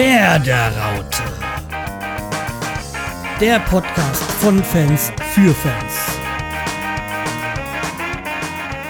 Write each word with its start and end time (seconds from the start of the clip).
Werderaute. 0.00 1.22
Der 3.38 3.60
Podcast 3.60 4.22
von 4.40 4.64
Fans 4.64 5.12
für 5.34 5.52
Fans. 5.52 5.94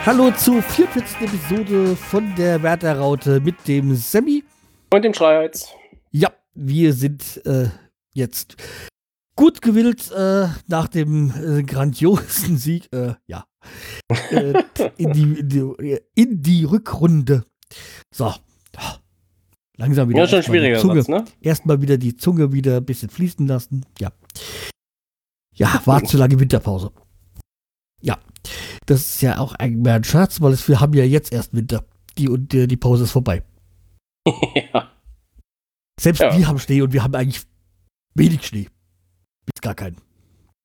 Hallo 0.07 0.31
zur 0.31 0.63
44. 0.63 1.23
Episode 1.23 1.97
von 1.97 2.33
der 2.37 2.63
Werderaute 2.63 3.41
mit 3.41 3.57
dem 3.67 3.97
Sammy. 3.97 4.45
Und 4.93 5.05
dem 5.05 5.13
Schreihals. 5.13 5.75
Ja, 6.13 6.31
wir 6.55 6.93
sind 6.93 7.45
äh, 7.45 7.71
jetzt 8.15 8.55
gut 9.35 9.63
gewillt 9.63 10.13
äh, 10.13 10.47
nach 10.69 10.87
dem 10.87 11.33
äh, 11.33 11.65
grandiosen 11.65 12.57
Sieg, 12.57 12.89
äh, 12.93 13.15
ja, 13.27 13.47
äh, 14.31 14.63
in, 14.97 15.13
die, 15.13 15.41
in, 15.41 15.49
die, 15.49 15.99
in 16.15 16.41
die 16.41 16.63
Rückrunde. 16.63 17.43
So, 18.15 18.33
langsam 19.81 20.09
wieder. 20.09 20.21
Ja, 20.21 20.29
schon 20.29 20.43
schwieriger 20.43 20.79
Zunge, 20.79 21.03
Satz, 21.03 21.09
ne? 21.09 21.25
Erstmal 21.41 21.83
wieder 21.83 21.99
die 21.99 22.17
Zunge 22.17 22.53
wieder 22.53 22.77
ein 22.77 22.85
bisschen 22.85 23.11
fließen 23.11 23.47
lassen. 23.47 23.85
Ja. 23.99 24.13
Ja, 25.57 25.83
war 25.85 26.05
zu 26.05 26.17
lange 26.17 26.39
Winterpause. 26.39 26.93
Ja. 28.01 28.19
Das 28.87 29.01
ist 29.01 29.21
ja 29.23 29.39
auch 29.39 29.55
eigentlich 29.55 29.93
ein 29.93 30.05
Scherz, 30.05 30.41
weil 30.41 30.53
es, 30.53 30.69
wir 30.69 30.81
haben 30.81 30.95
ja 30.95 31.05
jetzt 31.05 31.33
erst 31.33 31.55
Winter. 31.55 31.85
Die, 32.17 32.29
und 32.29 32.53
die, 32.53 32.67
die 32.69 32.77
Pause 32.77 33.05
ist 33.05 33.13
vorbei. 33.13 33.43
ja. 34.73 34.91
Selbst 36.01 36.21
Ja. 36.21 36.37
wir 36.37 36.47
haben 36.47 36.59
Schnee 36.59 36.81
und 36.83 36.93
wir 36.93 37.03
haben 37.03 37.15
eigentlich 37.15 37.43
wenig 38.15 38.47
Schnee. 38.47 38.69
Bis 39.47 39.61
gar 39.61 39.75
keinen. 39.75 39.97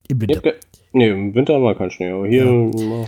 Im 0.08 0.22
Winter. 0.22 0.46
Ja, 0.46 0.54
Nee, 0.94 1.10
im 1.10 1.36
Winter 1.36 1.56
haben 1.56 1.64
wir 1.64 1.76
keinen 1.76 1.92
Schnee, 1.92 2.10
aber 2.10 2.26
hier. 2.28 2.46
Ja. 2.46 3.08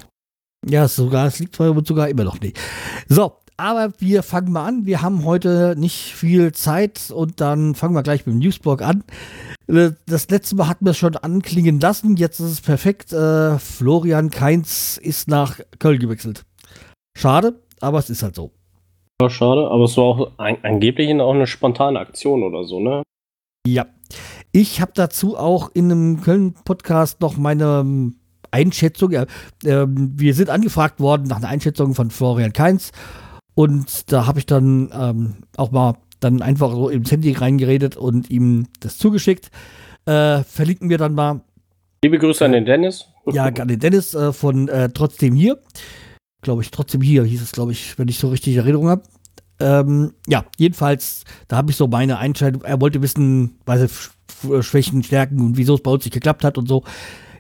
Ja, 0.69 0.87
sogar, 0.89 1.27
es 1.27 1.39
liegt 1.39 1.55
sogar 1.55 2.09
immer 2.09 2.25
noch 2.25 2.39
nicht. 2.41 2.59
So, 3.07 3.37
aber 3.57 3.91
wir 3.97 4.23
fangen 4.23 4.51
mal 4.51 4.65
an. 4.65 4.85
Wir 4.85 5.01
haben 5.01 5.25
heute 5.25 5.75
nicht 5.77 6.13
viel 6.13 6.51
Zeit 6.53 7.11
und 7.13 7.41
dann 7.41 7.73
fangen 7.75 7.95
wir 7.95 8.03
gleich 8.03 8.25
mit 8.25 8.35
dem 8.35 8.39
Newsblog 8.39 8.81
an. 8.81 9.03
Äh, 9.67 9.91
Das 10.05 10.29
letzte 10.29 10.55
Mal 10.55 10.67
hatten 10.67 10.85
wir 10.85 10.91
es 10.91 10.97
schon 10.97 11.15
anklingen 11.17 11.79
lassen. 11.79 12.15
Jetzt 12.15 12.39
ist 12.39 12.51
es 12.51 12.61
perfekt. 12.61 13.11
Äh, 13.13 13.57
Florian 13.57 14.29
Kainz 14.29 14.99
ist 15.01 15.27
nach 15.27 15.59
Köln 15.79 15.99
gewechselt. 15.99 16.45
Schade, 17.17 17.59
aber 17.81 17.97
es 17.97 18.09
ist 18.09 18.21
halt 18.21 18.35
so. 18.35 18.51
War 19.19 19.31
schade, 19.31 19.67
aber 19.71 19.85
es 19.85 19.97
war 19.97 20.03
auch 20.03 20.31
ein, 20.37 20.63
angeblich 20.63 21.09
auch 21.19 21.33
eine 21.33 21.47
spontane 21.47 21.99
Aktion 21.99 22.43
oder 22.43 22.63
so, 22.63 22.79
ne? 22.79 23.01
Ja. 23.65 23.87
Ich 24.51 24.79
habe 24.79 24.91
dazu 24.93 25.35
auch 25.35 25.71
in 25.73 25.91
einem 25.91 26.21
Köln-Podcast 26.21 27.19
noch 27.21 27.35
meine 27.37 27.79
ähm, 27.81 28.15
Einschätzung. 28.51 29.11
Ja, 29.11 29.25
ähm, 29.65 30.13
wir 30.15 30.33
sind 30.35 30.49
angefragt 30.49 30.99
worden 30.99 31.23
nach 31.27 31.37
einer 31.37 31.49
Einschätzung 31.49 31.95
von 31.95 32.11
Florian 32.11 32.53
Kainz. 32.53 32.91
Und 33.57 34.11
da 34.11 34.27
habe 34.27 34.37
ich 34.37 34.45
dann 34.45 34.91
ähm, 34.93 35.33
auch 35.55 35.71
mal 35.71 35.95
dann 36.19 36.43
einfach 36.43 36.71
so 36.73 36.89
ins 36.89 37.09
Handy 37.11 37.31
reingeredet 37.31 37.97
und 37.97 38.29
ihm 38.29 38.67
das 38.81 38.99
zugeschickt. 38.99 39.49
Äh, 40.05 40.43
verlinken 40.43 40.89
wir 40.91 40.99
dann 40.99 41.15
mal, 41.15 41.41
Liebe 42.03 42.19
Grüße 42.19 42.45
an 42.45 42.51
den 42.51 42.65
Dennis. 42.65 43.05
ja, 43.25 43.45
an 43.59 43.67
den 43.67 43.79
Dennis 43.79 44.13
äh, 44.13 44.31
von 44.31 44.67
äh, 44.67 44.89
Trotzdem 44.89 45.33
hier. 45.33 45.57
Glaube 46.43 46.61
ich, 46.61 46.69
trotzdem 46.69 47.01
hier 47.01 47.23
hieß 47.23 47.41
es, 47.41 47.51
glaube 47.51 47.71
ich, 47.71 47.97
wenn 47.97 48.07
ich 48.07 48.19
so 48.19 48.29
richtig 48.29 48.55
Erinnerung 48.57 48.89
habe. 48.89 49.01
Ähm, 49.59 50.13
ja, 50.27 50.45
jedenfalls, 50.57 51.23
da 51.47 51.57
habe 51.57 51.71
ich 51.71 51.77
so 51.77 51.87
meine 51.87 52.19
Einschätzung. 52.19 52.61
Er 52.61 52.79
wollte 52.79 53.01
wissen, 53.01 53.57
was 53.65 53.81
er 53.81 53.89
Sch- 53.89 54.61
Schwächen, 54.61 55.01
Stärken 55.01 55.39
und 55.41 55.57
wieso 55.57 55.73
es 55.73 55.81
bei 55.81 55.89
uns 55.89 56.05
nicht 56.05 56.13
geklappt 56.13 56.43
hat 56.43 56.59
und 56.59 56.67
so. 56.67 56.83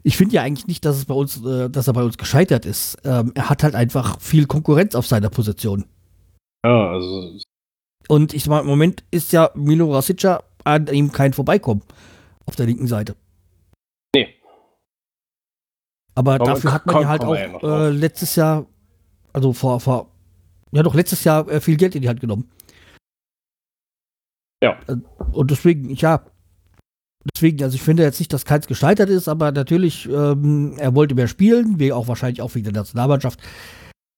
Ich 0.01 0.17
finde 0.17 0.33
ja 0.33 0.41
eigentlich 0.41 0.65
nicht, 0.65 0.83
dass 0.83 0.97
es 0.97 1.05
bei 1.05 1.13
uns, 1.13 1.45
äh, 1.45 1.69
dass 1.69 1.85
er 1.85 1.93
bei 1.93 2.01
uns 2.01 2.17
gescheitert 2.17 2.65
ist. 2.65 2.97
Ähm, 3.05 3.33
er 3.35 3.51
hat 3.51 3.61
halt 3.61 3.75
einfach 3.75 4.19
viel 4.19 4.47
Konkurrenz 4.47 4.95
auf 4.95 5.05
seiner 5.05 5.29
Position. 5.29 5.85
Ja, 6.67 6.89
also. 6.91 7.37
Und 8.09 8.33
ich 8.33 8.43
sag 8.43 8.49
mal, 8.51 8.59
im 8.61 8.67
Moment 8.67 9.03
ist 9.09 9.31
ja 9.31 9.51
Milo 9.55 9.93
Rasica 9.93 10.43
an 10.65 10.87
ihm 10.87 11.11
kein 11.13 11.31
Vorbeikommen 11.33 11.81
auf 12.45 12.55
der 12.57 12.65
linken 12.65 12.87
Seite. 12.87 13.15
Nee. 14.13 14.35
Aber 16.15 16.37
Komm- 16.39 16.47
dafür 16.47 16.73
hat 16.73 16.85
man 16.85 16.93
komm- 16.95 17.01
ja 17.03 17.09
halt 17.09 17.21
ja 17.23 17.27
auch 17.29 17.63
äh, 17.63 17.89
letztes 17.89 18.35
Jahr, 18.35 18.65
also 19.33 19.53
vor, 19.53 19.79
vor, 19.79 20.11
ja 20.71 20.83
doch 20.83 20.93
letztes 20.95 21.23
Jahr 21.23 21.47
äh, 21.47 21.61
viel 21.61 21.77
Geld 21.77 21.95
in 21.95 22.01
die 22.01 22.09
Hand 22.09 22.19
genommen. 22.19 22.49
Ja. 24.61 24.77
Äh, 24.87 24.95
Und 25.31 25.51
deswegen, 25.51 25.89
ja, 25.95 26.25
deswegen, 27.33 27.63
also 27.63 27.75
ich 27.75 27.81
finde 27.83 28.03
jetzt 28.03 28.19
nicht, 28.19 28.33
dass 28.33 28.43
keins 28.45 28.67
gescheitert 28.67 29.09
ist, 29.09 29.27
aber 29.29 29.51
natürlich, 29.51 30.07
ähm, 30.09 30.75
er 30.77 30.95
wollte 30.95 31.15
mehr 31.15 31.27
spielen, 31.27 31.79
wie 31.79 31.93
auch 31.93 32.07
wahrscheinlich 32.07 32.41
auch 32.41 32.55
wegen 32.55 32.65
der 32.65 32.73
Nationalmannschaft. 32.73 33.39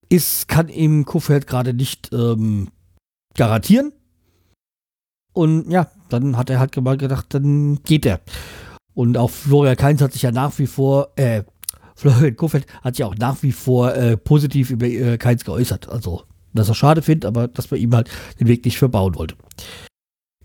Ist, 0.10 0.48
kann 0.48 0.70
ihm 0.70 1.06
Kuhfeld 1.06 1.48
gerade 1.48 1.74
nicht 1.74 2.12
ähm, 2.12 2.70
garantieren. 3.36 3.94
Und 5.34 5.70
ja, 5.70 5.90
dann 6.10 6.36
hat 6.36 6.50
er 6.50 6.60
halt 6.60 6.76
mal 6.78 6.98
gedacht, 6.98 7.28
dann 7.30 7.82
geht 7.84 8.06
er. 8.06 8.20
Und 8.94 9.18
auch 9.18 9.30
Florian 9.30 9.78
Kainz 9.78 10.02
hat 10.02 10.14
sich 10.14 10.24
ja 10.24 10.32
nach 10.32 10.58
wie 10.58 10.68
vor, 10.68 11.10
äh, 11.16 11.44
Florian 11.96 12.36
Kofeld 12.36 12.66
hat 12.82 12.96
sich 12.96 13.06
auch 13.06 13.16
nach 13.16 13.44
wie 13.44 13.52
vor 13.52 13.94
äh, 13.94 14.18
positiv 14.18 14.72
über 14.72 14.88
äh, 14.88 15.18
Kainz 15.18 15.46
geäußert. 15.46 15.88
Also, 15.90 16.24
dass 16.54 16.70
er 16.70 16.76
schade 16.76 17.02
findet, 17.02 17.26
aber 17.26 17.48
dass 17.48 17.70
man 17.70 17.80
ihm 17.80 17.94
halt 17.94 18.10
den 18.40 18.48
Weg 18.48 18.66
nicht 18.66 18.78
verbauen 18.78 19.16
wollte. 19.16 19.36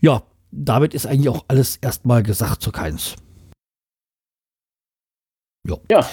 Ja, 0.01 0.23
damit 0.51 0.95
ist 0.95 1.07
eigentlich 1.07 1.29
auch 1.29 1.45
alles 1.49 1.77
erstmal 1.77 2.23
gesagt 2.23 2.63
zu 2.63 2.71
Kainz. 2.71 3.17
Ja. 5.67 5.77
Ja. 5.91 6.07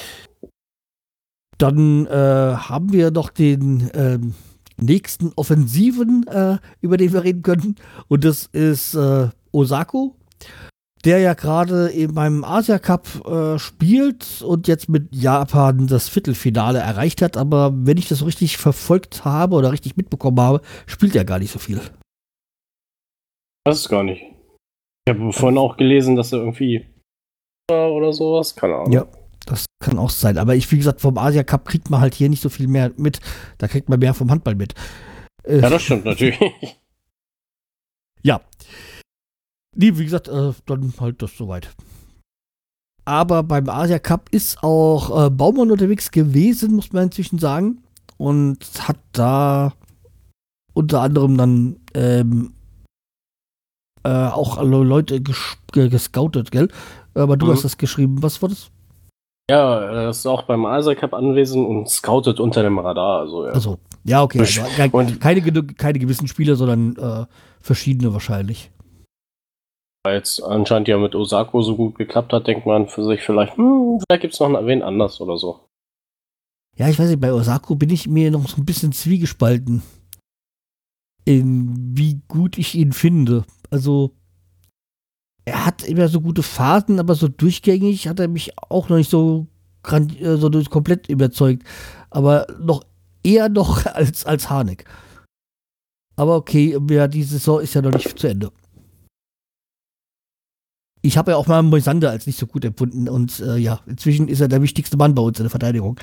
Dann 1.62 2.08
äh, 2.08 2.56
haben 2.56 2.92
wir 2.92 3.12
noch 3.12 3.30
den 3.30 3.92
ähm, 3.94 4.34
nächsten 4.78 5.32
Offensiven, 5.36 6.26
äh, 6.28 6.58
über 6.82 6.98
den 6.98 7.14
wir 7.14 7.24
reden 7.24 7.44
können. 7.44 7.76
Und 8.08 8.26
das 8.26 8.48
ist 8.48 8.96
äh, 8.96 9.30
Osako, 9.52 10.16
der 11.06 11.20
ja 11.20 11.36
gerade 11.36 11.90
in 11.90 12.16
meinem 12.16 12.44
Asia 12.44 12.80
Cup 12.80 13.08
äh, 13.28 13.60
spielt 13.60 14.42
und 14.42 14.68
jetzt 14.68 14.90
mit 14.90 15.14
Japan 15.14 15.86
das 15.86 16.10
Viertelfinale 16.10 16.80
erreicht 16.80 17.22
hat. 17.22 17.38
Aber 17.38 17.72
wenn 17.76 17.98
ich 17.98 18.08
das 18.08 18.20
so 18.20 18.26
richtig 18.26 18.58
verfolgt 18.58 19.24
habe 19.24 19.56
oder 19.56 19.72
richtig 19.72 19.98
mitbekommen 19.98 20.40
habe, 20.40 20.62
spielt 20.88 21.16
er 21.16 21.26
gar 21.26 21.38
nicht 21.38 21.52
so 21.52 21.60
viel. 21.60 21.80
Das 23.66 23.82
ist 23.82 23.90
gar 23.90 24.04
nicht. 24.04 24.24
Ich 25.06 25.14
habe 25.14 25.32
vorhin 25.32 25.60
auch 25.60 25.78
gelesen, 25.78 26.16
dass 26.16 26.34
er 26.34 26.40
irgendwie. 26.40 26.88
Oder 27.70 28.14
sowas, 28.14 28.56
keine 28.56 28.78
Ahnung. 28.78 28.92
Ja. 28.92 29.06
Das 29.46 29.66
kann 29.84 29.98
auch 29.98 30.10
sein. 30.12 30.38
Aber 30.38 30.56
ich, 30.56 30.72
wie 30.72 30.78
gesagt, 30.78 31.02
vom 31.02 31.18
Asia 31.18 31.44
Cup 31.44 31.66
kriegt 31.68 31.90
man 31.90 32.00
halt 32.02 32.14
hier 32.14 32.30
nicht 32.30 32.42
so 32.44 32.50
viel 32.50 32.68
mehr 32.68 32.92
mit. 32.98 33.20
Da 33.58 33.68
kriegt 33.68 33.90
man 33.90 34.00
mehr 34.00 34.14
vom 34.14 34.30
Handball 34.32 34.56
mit. 34.56 34.74
Äh, 35.44 35.60
Ja, 35.60 35.70
das 35.70 35.82
stimmt 35.84 36.06
natürlich. 36.06 36.38
Ja. 38.24 38.40
Nee, 39.76 39.98
wie 39.98 40.04
gesagt, 40.04 40.28
äh, 40.28 40.52
dann 40.68 40.94
halt 41.00 41.24
das 41.24 41.36
soweit. 41.36 41.74
Aber 43.04 43.42
beim 43.42 43.68
Asia 43.68 43.98
Cup 43.98 44.30
ist 44.30 44.62
auch 44.64 45.26
äh, 45.26 45.30
Baumann 45.32 45.72
unterwegs 45.72 46.12
gewesen, 46.12 46.76
muss 46.76 46.94
man 46.94 47.06
inzwischen 47.06 47.40
sagen. 47.40 47.82
Und 48.18 48.60
hat 48.88 49.00
da 49.14 49.74
unter 50.74 51.02
anderem 51.02 51.36
dann 51.36 51.80
ähm, 51.96 52.54
äh, 54.04 54.10
auch 54.28 54.58
alle 54.60 54.84
Leute 54.84 55.20
ges 55.20 55.58
ge- 55.72 55.90
gescoutet, 55.90 56.52
gell? 56.52 56.70
Aber 57.16 57.38
du 57.38 57.48
Mhm. 57.48 57.52
hast 57.54 57.64
das 57.66 57.78
geschrieben. 57.80 58.22
Was 58.22 58.40
war 58.44 58.50
das? 58.50 58.70
Ja, 59.52 59.82
er 59.82 60.10
ist 60.12 60.26
auch 60.26 60.44
beim 60.44 60.66
Isaac 60.66 61.00
Cup 61.00 61.14
anwesend 61.14 61.68
und 61.68 61.90
scoutet 61.90 62.40
unter 62.40 62.64
dem 62.64 62.80
Radar. 62.80 63.20
Also, 63.20 63.46
ja. 63.46 63.52
Also, 63.52 63.80
ja, 64.06 64.24
okay. 64.24 64.40
Also, 64.40 64.62
keine, 65.20 65.42
keine 65.42 66.00
gewissen 66.00 66.30
Spiele, 66.30 66.56
sondern 66.56 66.96
äh, 66.96 67.26
verschiedene 67.60 68.14
wahrscheinlich. 68.14 68.72
Weil 70.04 70.16
jetzt 70.16 70.42
anscheinend 70.42 70.88
ja 70.88 70.98
mit 70.98 71.16
Osako 71.16 71.62
so 71.64 71.76
gut 71.76 71.98
geklappt 71.98 72.32
hat, 72.32 72.48
denkt 72.48 72.66
man 72.66 72.88
für 72.88 73.04
sich 73.04 73.22
vielleicht, 73.22 73.58
hm, 73.58 74.00
vielleicht 74.00 74.22
gibt 74.22 74.34
es 74.34 74.40
noch 74.40 74.66
wen 74.66 74.84
anders 74.84 75.20
oder 75.20 75.38
so. 75.38 75.60
Ja, 76.78 76.88
ich 76.88 76.98
weiß 76.98 77.10
nicht, 77.10 77.20
bei 77.20 77.34
Osako 77.34 77.76
bin 77.76 77.90
ich 77.90 78.08
mir 78.08 78.32
noch 78.32 78.48
so 78.48 78.56
ein 78.56 78.66
bisschen 78.66 78.94
zwiegespalten. 78.94 79.84
In 81.26 81.76
wie 81.98 82.22
gut 82.30 82.58
ich 82.58 82.74
ihn 82.76 82.94
finde. 82.94 83.44
Also, 83.70 84.12
er 85.46 85.66
hat 85.66 85.84
immer 85.84 86.08
so 86.08 86.22
gute 86.22 86.44
Phasen, 86.44 87.00
aber 87.00 87.16
so 87.16 87.28
durchgängig 87.28 88.08
hat 88.08 88.20
er 88.20 88.28
mich 88.28 88.52
auch 88.70 88.90
noch 88.90 88.98
nicht 88.98 89.10
so, 89.10 89.48
grand, 89.84 90.20
äh, 90.22 90.38
so 90.38 90.50
komplett 90.70 91.10
überzeugt. 91.10 91.64
Aber 92.10 92.48
noch 92.60 92.84
eher 93.24 93.50
noch 93.50 93.86
als, 93.94 94.26
als 94.26 94.50
Harnik. 94.50 94.86
Aber 96.16 96.36
okay, 96.36 96.78
ja, 96.90 97.08
die 97.08 97.24
Saison 97.24 97.62
ist 97.62 97.74
ja 97.74 97.82
noch 97.82 97.94
nicht 97.94 98.20
zu 98.20 98.28
Ende. 98.28 98.52
Ich 101.04 101.18
habe 101.18 101.32
ja 101.32 101.38
auch 101.38 101.48
mal 101.48 101.64
Moisander 101.64 102.12
als 102.12 102.28
nicht 102.28 102.38
so 102.38 102.46
gut 102.46 102.64
empfunden 102.64 103.10
und 103.10 103.40
äh, 103.40 103.58
ja, 103.58 103.82
inzwischen 103.88 104.28
ist 104.28 104.40
er 104.40 104.48
der 104.48 104.62
wichtigste 104.62 104.98
Mann 104.98 105.16
bei 105.16 105.24
uns 105.24 105.40
in 105.40 105.46
der 105.46 105.50
Verteidigung. 105.50 106.00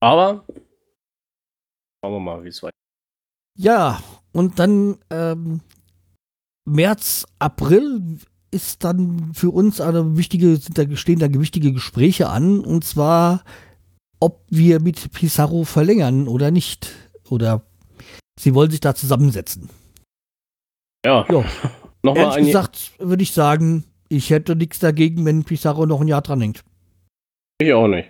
Aber 0.00 0.44
schauen 2.04 2.12
wir 2.12 2.20
mal, 2.20 2.44
wie 2.44 2.48
es 2.48 2.62
weitergeht. 2.62 2.74
Ja, 3.56 4.02
und 4.32 4.58
dann 4.58 4.98
ähm, 5.10 5.62
März, 6.68 7.26
April 7.38 8.18
ist 8.50 8.84
dann 8.84 9.34
für 9.34 9.50
uns 9.50 9.80
eine 9.80 10.16
wichtige, 10.16 10.56
sind 10.56 10.78
da 10.78 10.84
stehen 10.96 11.18
da 11.18 11.32
wichtige 11.32 11.72
Gespräche 11.72 12.28
an, 12.28 12.60
und 12.60 12.84
zwar, 12.84 13.44
ob 14.20 14.44
wir 14.48 14.80
mit 14.80 15.12
Pizarro 15.12 15.64
verlängern 15.64 16.28
oder 16.28 16.50
nicht. 16.50 16.90
Oder 17.28 17.62
sie 18.38 18.54
wollen 18.54 18.70
sich 18.70 18.80
da 18.80 18.94
zusammensetzen. 18.94 19.68
Ja. 21.04 21.26
Ja. 21.30 21.44
Nochmal 22.02 22.32
Ehrlich 22.32 22.46
gesagt 22.46 22.92
würde 22.98 23.22
ich 23.22 23.32
sagen, 23.32 23.84
ich 24.08 24.30
hätte 24.30 24.56
nichts 24.56 24.78
dagegen, 24.78 25.24
wenn 25.24 25.44
Pizarro 25.44 25.84
noch 25.84 26.00
ein 26.00 26.08
Jahr 26.08 26.22
dran 26.22 26.40
hängt. 26.40 26.64
Ich 27.60 27.72
auch 27.72 27.88
nicht. 27.88 28.08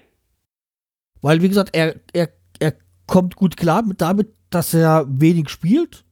Weil, 1.21 1.43
wie 1.43 1.49
gesagt, 1.49 1.75
er, 1.75 1.97
er, 2.13 2.29
er 2.61 2.75
kommt 3.07 3.35
gut 3.35 3.57
klar 3.57 3.83
mit 3.83 4.01
damit, 4.01 4.35
dass 4.51 4.75
er 4.75 5.07
wenig 5.09 5.49
spielt. 5.49 6.05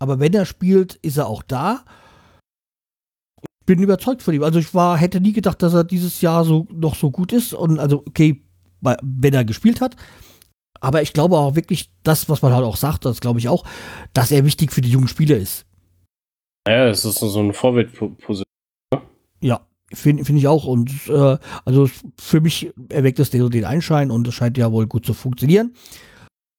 Aber 0.00 0.18
wenn 0.18 0.34
er 0.34 0.46
spielt, 0.46 0.96
ist 0.96 1.18
er 1.18 1.26
auch 1.26 1.42
da. 1.42 1.84
Ich 3.42 3.66
bin 3.66 3.82
überzeugt 3.82 4.22
von 4.22 4.34
ihm. 4.34 4.42
Also 4.42 4.58
ich 4.58 4.74
war, 4.74 4.96
hätte 4.96 5.20
nie 5.20 5.32
gedacht, 5.32 5.62
dass 5.62 5.74
er 5.74 5.84
dieses 5.84 6.20
Jahr 6.22 6.44
so 6.44 6.66
noch 6.72 6.96
so 6.96 7.10
gut 7.10 7.32
ist. 7.32 7.54
Und 7.54 7.78
also, 7.78 8.02
okay, 8.06 8.42
wenn 8.80 9.34
er 9.34 9.44
gespielt 9.44 9.80
hat. 9.80 9.94
Aber 10.80 11.02
ich 11.02 11.12
glaube 11.12 11.36
auch 11.36 11.54
wirklich, 11.54 11.90
das, 12.02 12.28
was 12.30 12.40
man 12.40 12.52
halt 12.52 12.64
auch 12.64 12.76
sagt, 12.76 13.04
das 13.04 13.20
glaube 13.20 13.38
ich 13.38 13.48
auch, 13.48 13.64
dass 14.14 14.32
er 14.32 14.46
wichtig 14.46 14.72
für 14.72 14.80
die 14.80 14.90
jungen 14.90 15.08
Spieler 15.08 15.36
ist. 15.36 15.66
Ja, 16.66 16.88
es 16.88 17.04
ist 17.04 17.18
so 17.18 17.38
eine 17.38 17.52
Vorwärtsposition. 17.52 18.44
Ja, 19.42 19.66
finde 19.92 20.24
find 20.24 20.38
ich 20.38 20.48
auch. 20.48 20.64
Und 20.64 20.90
äh, 21.08 21.36
also 21.66 21.90
für 22.18 22.40
mich 22.40 22.72
erweckt 22.88 23.18
das 23.18 23.28
den, 23.28 23.50
den 23.50 23.66
Einschein 23.66 24.10
und 24.10 24.26
es 24.26 24.34
scheint 24.34 24.56
ja 24.56 24.72
wohl 24.72 24.86
gut 24.86 25.04
zu 25.04 25.12
funktionieren. 25.12 25.74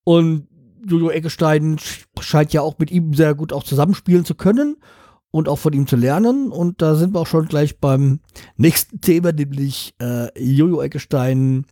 Und 0.03 0.47
Jojo 0.87 1.09
Eggestein 1.11 1.77
sch- 1.77 2.05
scheint 2.21 2.53
ja 2.53 2.61
auch 2.61 2.77
mit 2.79 2.91
ihm 2.91 3.13
sehr 3.13 3.35
gut 3.35 3.53
auch 3.53 3.63
zusammenspielen 3.63 4.25
zu 4.25 4.35
können 4.35 4.77
und 5.31 5.47
auch 5.47 5.57
von 5.59 5.73
ihm 5.73 5.87
zu 5.87 5.95
lernen. 5.95 6.51
Und 6.51 6.81
da 6.81 6.95
sind 6.95 7.13
wir 7.13 7.19
auch 7.19 7.27
schon 7.27 7.47
gleich 7.47 7.79
beim 7.79 8.19
nächsten 8.57 9.01
Thema, 9.01 9.31
nämlich 9.31 9.93
äh, 10.01 10.27
Jojo 10.41 10.81
Eggestein 10.81 11.65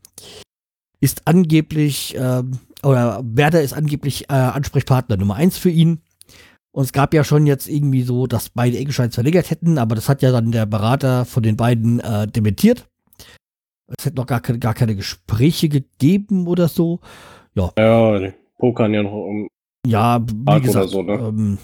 ist 0.99 1.21
angeblich, 1.25 2.15
ähm, 2.17 2.59
oder 2.83 3.21
Werder 3.23 3.61
ist 3.61 3.73
angeblich 3.73 4.29
äh, 4.29 4.33
Ansprechpartner 4.33 5.17
Nummer 5.17 5.35
eins 5.35 5.57
für 5.57 5.69
ihn. 5.69 6.01
Und 6.71 6.83
es 6.83 6.93
gab 6.93 7.13
ja 7.13 7.23
schon 7.23 7.47
jetzt 7.47 7.67
irgendwie 7.67 8.03
so, 8.03 8.27
dass 8.27 8.49
beide 8.49 8.77
Eggesteins 8.77 9.15
verlängert 9.15 9.49
hätten, 9.49 9.77
aber 9.77 9.95
das 9.95 10.07
hat 10.07 10.21
ja 10.21 10.31
dann 10.31 10.51
der 10.51 10.65
Berater 10.65 11.25
von 11.25 11.41
den 11.41 11.57
beiden 11.57 11.99
äh, 11.99 12.27
dementiert. 12.27 12.87
Es 13.97 14.05
hätte 14.05 14.17
noch 14.17 14.27
gar 14.27 14.39
keine, 14.39 14.59
gar 14.59 14.75
keine 14.75 14.95
Gespräche 14.95 15.67
gegeben 15.67 16.45
oder 16.47 16.67
so. 16.67 16.99
Ja, 17.55 17.71
die 18.19 18.33
pokern 18.59 18.93
ja 18.93 19.01
noch 19.01 19.11
um. 19.11 19.47
Ja, 19.87 20.21
wie 20.21 20.61
gesagt, 20.61 20.89
so, 20.89 21.01
ne? 21.01 21.13
ähm, 21.13 21.57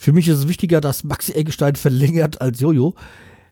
für 0.00 0.12
mich 0.12 0.28
ist 0.28 0.38
es 0.38 0.48
wichtiger, 0.48 0.80
dass 0.80 1.02
Maxi 1.02 1.32
Eggestein 1.32 1.74
verlängert 1.76 2.40
als 2.40 2.60
Jojo. 2.60 2.94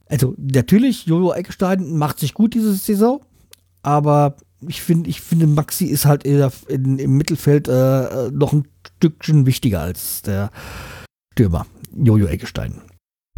Also 0.07 0.35
natürlich, 0.39 1.07
Jojo 1.07 1.35
Eggestein 1.35 1.97
macht 1.97 2.19
sich 2.19 2.33
gut 2.33 2.55
diese 2.55 2.75
Saison, 2.75 3.25
aber 3.83 4.37
ich 4.67 4.81
finde, 4.81 5.11
ich 5.11 5.21
finde, 5.21 5.47
Maxi 5.47 5.87
ist 5.87 6.07
halt 6.07 6.25
eher 6.25 6.51
in, 6.69 6.99
im 6.99 7.17
Mittelfeld 7.17 7.69
äh, 7.69 8.27
äh, 8.27 8.31
noch 8.31 8.53
ein 8.53 8.67
Stückchen 8.97 9.47
wichtiger 9.47 9.81
als 9.81 10.23
der 10.23 10.51
Stürmer, 11.35 11.67
Jojo 11.95 12.27
Eggestein. 12.27 12.81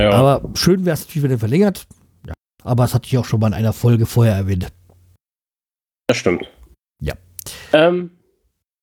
Ja, 0.01 0.13
Aber 0.13 0.51
schön 0.55 0.87
wäre 0.87 0.95
es 0.95 1.01
natürlich, 1.01 1.25
wenn 1.25 1.31
er 1.31 1.39
verlängert. 1.39 1.87
Ja. 2.27 2.33
Aber 2.63 2.85
das 2.85 2.95
hatte 2.95 3.07
ich 3.07 3.19
auch 3.19 3.25
schon 3.25 3.41
mal 3.41 3.49
in 3.49 3.55
einer 3.55 3.73
Folge 3.73 4.07
vorher 4.07 4.35
erwähnt. 4.35 4.73
das 6.07 6.17
stimmt. 6.17 6.49
Ja. 7.03 7.15
Ähm, 7.73 8.11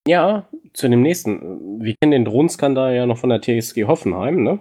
ja, 0.08 0.48
zu 0.74 0.90
dem 0.90 1.02
nächsten. 1.02 1.82
Wir 1.82 1.96
kennen 2.00 2.12
den 2.12 2.26
Drohnenskandal 2.26 2.96
ja 2.96 3.06
noch 3.06 3.18
von 3.18 3.30
der 3.30 3.42
TSG 3.42 3.86
Hoffenheim, 3.86 4.44
ne? 4.44 4.60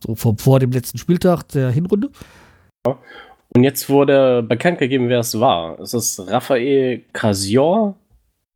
So 0.00 0.14
vom, 0.14 0.38
vor 0.38 0.60
dem 0.60 0.70
letzten 0.70 0.98
Spieltag 0.98 1.44
der 1.48 1.70
Hinrunde. 1.70 2.10
Und 2.84 3.64
jetzt 3.64 3.88
wurde 3.88 4.42
bekannt 4.42 4.78
gegeben, 4.78 5.08
wer 5.08 5.20
es 5.20 5.40
war. 5.40 5.80
Es 5.80 5.94
ist 5.94 6.20
Raphael 6.30 7.04
Casior, 7.12 7.96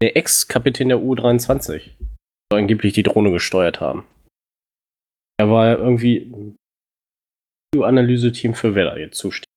der 0.01 0.17
Ex-Kapitän 0.17 0.89
der 0.89 0.99
U23. 0.99 1.91
Soll 2.51 2.61
angeblich 2.61 2.93
die 2.93 3.03
Drohne 3.03 3.33
gesteuert 3.33 3.81
haben. 3.81 4.05
Er 5.39 5.51
war 5.51 5.79
irgendwie 5.79 6.55
Analyse-Team 7.77 8.55
für 8.55 8.75
Wetter 8.75 8.99
jetzt 8.99 9.17
zuständig. 9.19 9.49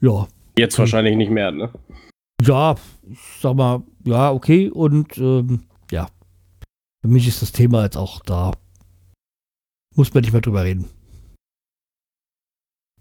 Ja, 0.00 0.28
Jetzt 0.56 0.78
wahrscheinlich 0.78 1.16
nicht 1.16 1.30
mehr, 1.30 1.50
ne? 1.50 1.70
Ja, 2.46 2.76
ich 3.02 3.18
sag 3.40 3.54
mal, 3.56 3.82
ja, 4.04 4.32
okay. 4.32 4.70
Und 4.70 5.16
ähm, 5.18 5.64
ja, 5.90 6.08
für 7.02 7.08
mich 7.08 7.26
ist 7.28 7.42
das 7.42 7.52
Thema 7.52 7.84
jetzt 7.84 7.96
auch 7.96 8.20
da. 8.20 8.52
Muss 9.94 10.12
man 10.12 10.22
nicht 10.22 10.32
mehr 10.32 10.40
drüber 10.40 10.64
reden. 10.64 10.90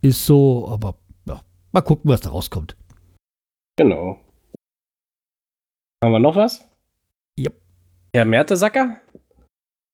Ist 0.01 0.25
so, 0.25 0.67
aber 0.69 0.97
ja, 1.25 1.41
mal 1.71 1.81
gucken, 1.81 2.09
was 2.09 2.21
da 2.21 2.29
rauskommt. 2.29 2.75
Genau. 3.77 4.19
Haben 6.03 6.11
wir 6.11 6.19
noch 6.19 6.35
was? 6.35 6.63
Yep. 7.39 7.59
Herr 8.13 8.25
Mertesacker? 8.25 8.97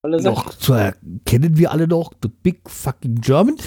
Alle 0.02 0.20
sagen? 0.20 0.36
Noch 0.36 0.50
zu 0.50 0.74
erkennen 0.74 1.58
wir 1.58 1.72
alle 1.72 1.88
noch 1.88 2.14
The 2.22 2.30
Big 2.30 2.70
Fucking 2.70 3.22
German, 3.22 3.58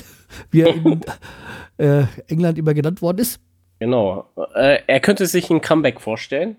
wie 0.51 0.63
er 0.63 0.75
in 0.75 1.01
äh, 1.79 2.07
England 2.27 2.59
immer 2.59 2.75
genannt 2.75 3.01
worden 3.01 3.19
ist. 3.19 3.41
Genau. 3.83 4.27
Äh, 4.55 4.79
er 4.87 5.01
könnte 5.01 5.27
sich 5.27 5.51
ein 5.51 5.61
Comeback 5.61 6.01
vorstellen. 6.01 6.57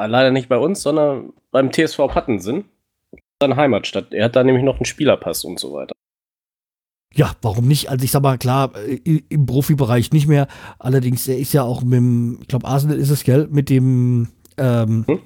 Äh, 0.00 0.06
Leider 0.06 0.30
nicht 0.30 0.48
bei 0.48 0.56
uns, 0.56 0.82
sondern 0.82 1.34
beim 1.50 1.70
TSV 1.70 2.06
Pattensen. 2.08 2.64
Seine 3.38 3.56
Heimatstadt. 3.56 4.14
Er 4.14 4.24
hat 4.24 4.36
da 4.36 4.42
nämlich 4.42 4.64
noch 4.64 4.76
einen 4.76 4.86
Spielerpass 4.86 5.44
und 5.44 5.60
so 5.60 5.74
weiter. 5.74 5.94
Ja, 7.12 7.32
warum 7.42 7.68
nicht? 7.68 7.90
Also 7.90 8.02
ich 8.02 8.10
sag 8.10 8.22
mal, 8.22 8.38
klar, 8.38 8.72
äh, 8.76 9.20
im 9.28 9.44
Profibereich 9.44 10.10
nicht 10.12 10.26
mehr. 10.26 10.48
Allerdings, 10.78 11.28
er 11.28 11.36
ist 11.36 11.52
ja 11.52 11.64
auch 11.64 11.82
mit 11.82 11.98
dem, 11.98 12.38
ich 12.40 12.48
glaube, 12.48 12.66
Arsenal 12.66 12.96
ist 12.96 13.10
es, 13.10 13.24
gell, 13.24 13.46
mit 13.50 13.68
dem 13.68 14.28
ähm, 14.56 15.04
Hm? 15.06 15.20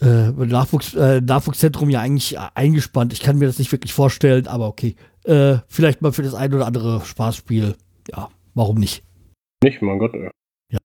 äh, 0.00 0.46
Nachwuchs, 0.46 0.94
äh, 0.94 1.20
Nachwuchszentrum 1.20 1.90
ja 1.90 2.00
eigentlich 2.00 2.36
eingespannt. 2.40 3.12
Ich 3.12 3.20
kann 3.20 3.38
mir 3.38 3.46
das 3.46 3.60
nicht 3.60 3.70
wirklich 3.70 3.94
vorstellen, 3.94 4.48
aber 4.48 4.66
okay. 4.66 4.96
Äh, 5.22 5.58
vielleicht 5.68 6.02
mal 6.02 6.10
für 6.10 6.24
das 6.24 6.34
ein 6.34 6.52
oder 6.52 6.66
andere 6.66 7.04
Spaßspiel. 7.04 7.76
Ja, 8.08 8.30
warum 8.54 8.76
nicht? 8.76 9.04
Nicht, 9.62 9.82
mein 9.82 9.98
Gott, 9.98 10.14
ey. 10.14 10.30
Ja. 10.72 10.78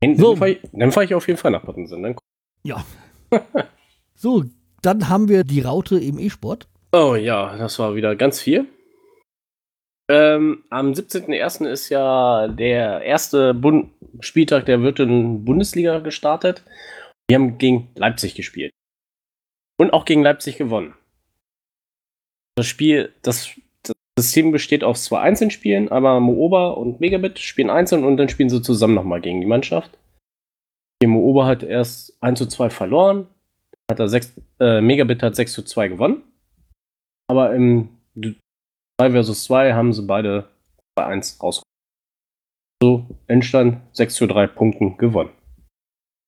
Dann, 0.00 0.16
So. 0.16 0.34
dann 0.34 0.38
fahre 0.38 0.50
ich, 0.50 0.94
fahr 0.94 1.02
ich 1.04 1.14
auf 1.14 1.26
jeden 1.28 1.38
Fall 1.38 1.50
nach 1.50 1.64
Pattensen. 1.64 2.02
Dann 2.02 2.16
Ja. 2.64 2.84
so, 4.14 4.44
dann 4.82 5.08
haben 5.08 5.28
wir 5.28 5.44
die 5.44 5.60
Raute 5.60 5.98
im 5.98 6.18
E-Sport. 6.18 6.68
Oh 6.92 7.14
ja, 7.14 7.56
das 7.56 7.78
war 7.78 7.94
wieder 7.94 8.16
ganz 8.16 8.40
viel. 8.40 8.66
Ähm, 10.10 10.64
am 10.70 10.92
17.01. 10.92 11.68
ist 11.68 11.88
ja 11.88 12.48
der 12.48 13.02
erste 13.02 13.54
Bund 13.54 13.92
Spieltag 14.18 14.66
der 14.66 14.82
Wirten 14.82 15.44
Bundesliga 15.44 16.00
gestartet. 16.00 16.64
Wir 17.28 17.36
haben 17.36 17.58
gegen 17.58 17.90
Leipzig 17.94 18.34
gespielt. 18.34 18.72
Und 19.78 19.92
auch 19.92 20.04
gegen 20.04 20.22
Leipzig 20.24 20.56
gewonnen. 20.56 20.94
Das 22.56 22.66
Spiel, 22.66 23.14
das, 23.22 23.50
das 24.20 24.26
System 24.26 24.52
besteht 24.52 24.84
aus 24.84 25.04
zwei 25.04 25.20
Einzelspielen, 25.20 25.90
aber 25.90 26.20
Mooba 26.20 26.68
und 26.72 27.00
Megabit 27.00 27.38
spielen 27.38 27.70
einzeln 27.70 28.04
und 28.04 28.18
dann 28.18 28.28
spielen 28.28 28.50
sie 28.50 28.60
zusammen 28.60 28.94
nochmal 28.94 29.22
gegen 29.22 29.40
die 29.40 29.46
Mannschaft. 29.46 29.98
Die 31.02 31.06
Mooba 31.06 31.46
hat 31.46 31.62
erst 31.62 32.22
1 32.22 32.38
zu 32.38 32.46
2 32.46 32.68
verloren, 32.68 33.28
hat 33.90 33.98
er 33.98 34.08
6, 34.08 34.38
äh, 34.60 34.82
Megabit 34.82 35.22
hat 35.22 35.36
6 35.36 35.54
zu 35.54 35.62
2 35.62 35.88
gewonnen. 35.88 36.22
Aber 37.28 37.54
im 37.54 37.88
2 39.00 39.10
versus 39.10 39.44
2 39.44 39.72
haben 39.72 39.94
sie 39.94 40.02
beide 40.02 40.50
2-1 40.98 41.40
rausgekommen. 41.42 41.64
So, 42.82 43.06
Endstand 43.26 43.80
6 43.92 44.14
zu 44.16 44.26
3 44.26 44.48
Punkten 44.48 44.98
gewonnen. 44.98 45.30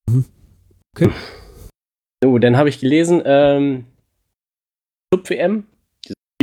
Mhm. 0.09 0.25
Okay. 0.95 1.11
So, 2.23 2.39
dann 2.39 2.57
habe 2.57 2.69
ich 2.69 2.79
gelesen, 2.79 3.21
ähm, 3.23 3.85
Club-WM, 5.11 5.67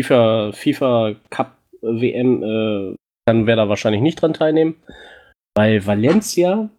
FIFA, 0.02 0.52
FIFA 0.52 1.14
Cup 1.30 1.56
WM, 1.82 2.42
äh, 2.42 2.94
kann 3.26 3.46
wer 3.46 3.56
da 3.56 3.68
wahrscheinlich 3.68 4.02
nicht 4.02 4.20
dran 4.20 4.34
teilnehmen, 4.34 4.76
weil 5.54 5.86
Valencia 5.86 6.70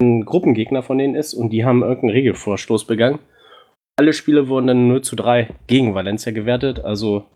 ein 0.00 0.24
Gruppengegner 0.24 0.82
von 0.82 0.98
denen 0.98 1.14
ist 1.14 1.34
und 1.34 1.50
die 1.50 1.64
haben 1.64 1.82
irgendeinen 1.82 2.10
Regelvorstoß 2.10 2.86
begangen. 2.86 3.18
Alle 3.98 4.12
Spiele 4.12 4.48
wurden 4.48 4.66
dann 4.66 4.88
0 4.88 5.02
zu 5.02 5.16
3 5.16 5.54
gegen 5.66 5.94
Valencia 5.94 6.32
gewertet, 6.32 6.80
also 6.80 7.26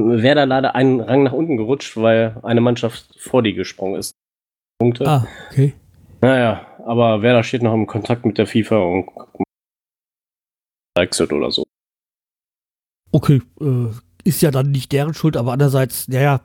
wäre 0.00 0.36
da 0.36 0.44
leider 0.44 0.74
einen 0.74 1.00
Rang 1.00 1.22
nach 1.22 1.32
unten 1.32 1.56
gerutscht, 1.56 1.96
weil 1.96 2.36
eine 2.42 2.60
Mannschaft 2.60 3.18
vor 3.18 3.42
die 3.42 3.54
gesprungen 3.54 3.98
ist. 3.98 4.12
Punkte. 4.78 5.06
Ah, 5.06 5.26
okay. 5.50 5.72
Naja, 6.20 6.66
aber 6.84 7.22
Werder 7.22 7.42
steht 7.42 7.62
noch 7.62 7.72
im 7.72 7.86
Kontakt 7.86 8.26
mit 8.26 8.36
der 8.36 8.46
FIFA 8.46 8.78
und 8.78 9.08
Brexit 10.94 11.32
oder 11.32 11.50
so. 11.50 11.64
Okay, 13.12 13.42
äh, 13.60 13.90
ist 14.24 14.42
ja 14.42 14.50
dann 14.50 14.72
nicht 14.72 14.92
deren 14.92 15.14
Schuld, 15.14 15.36
aber 15.36 15.52
andererseits, 15.52 16.08
naja, 16.08 16.40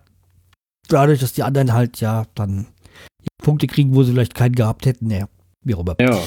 dadurch, 0.88 1.20
dass 1.20 1.34
die 1.34 1.44
anderen 1.44 1.74
halt 1.74 2.00
ja 2.00 2.26
dann 2.36 2.68
Punkte 3.42 3.68
kriegen, 3.68 3.96
wo 3.96 4.04
sie 4.04 4.14
vielleicht 4.14 4.36
keinen 4.36 4.56
gehabt 4.56 4.86
hätten, 4.86 5.08
naja, 5.08 5.28
wie 5.64 5.76
auch 5.76 5.80
immer. 5.80 5.96
Ja. 6.00 6.22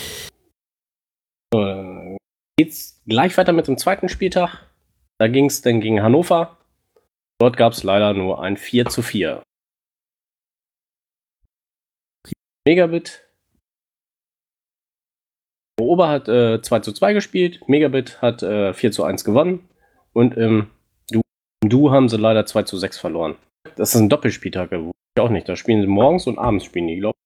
So, 1.53 1.65
dann 1.65 2.17
geht's 2.59 3.01
gleich 3.07 3.37
weiter 3.39 3.53
mit 3.53 3.69
dem 3.69 3.79
zweiten 3.79 4.09
Spieltag. 4.09 4.69
Da 5.19 5.29
ging 5.29 5.47
es 5.47 5.63
dann 5.63 5.81
gegen 5.81 6.03
Hannover. 6.03 6.59
Dort 7.39 7.57
gab 7.57 7.73
es 7.73 7.83
leider 7.83 8.15
nur 8.15 8.43
ein 8.43 8.57
4 8.57 8.87
zu 8.87 9.03
4. 9.03 9.43
Megabit 12.67 13.21
Ober 15.81 16.09
hat 16.09 16.29
äh, 16.29 16.63
2 16.63 16.81
zu 16.81 16.93
2 16.93 17.13
gespielt, 17.13 17.69
Megabit 17.69 18.23
hat 18.23 18.43
äh, 18.43 18.73
4 18.73 18.93
zu 18.93 19.05
1 19.05 19.25
gewonnen 19.25 19.69
und 20.15 20.37
im 20.37 20.71
Du, 21.11 21.21
im 21.63 21.69
du 21.69 21.91
haben 21.91 22.09
sie 22.09 22.17
leider 22.17 22.47
2 22.47 22.63
zu 22.63 22.79
6 22.79 22.99
verloren. 22.99 23.37
Das 23.77 23.95
ist 23.95 24.01
ein 24.01 24.09
Doppelspieltag, 24.09 24.73
ich 24.73 25.21
auch 25.21 25.29
nicht. 25.29 25.49
Da 25.49 25.57
spielen 25.57 25.83
sie 25.83 25.87
morgens 25.87 26.27
und 26.27 26.39
abends 26.39 26.65
spielen 26.65 26.89
die, 26.89 26.97
glaube 26.97 27.17
ich. 27.19 27.25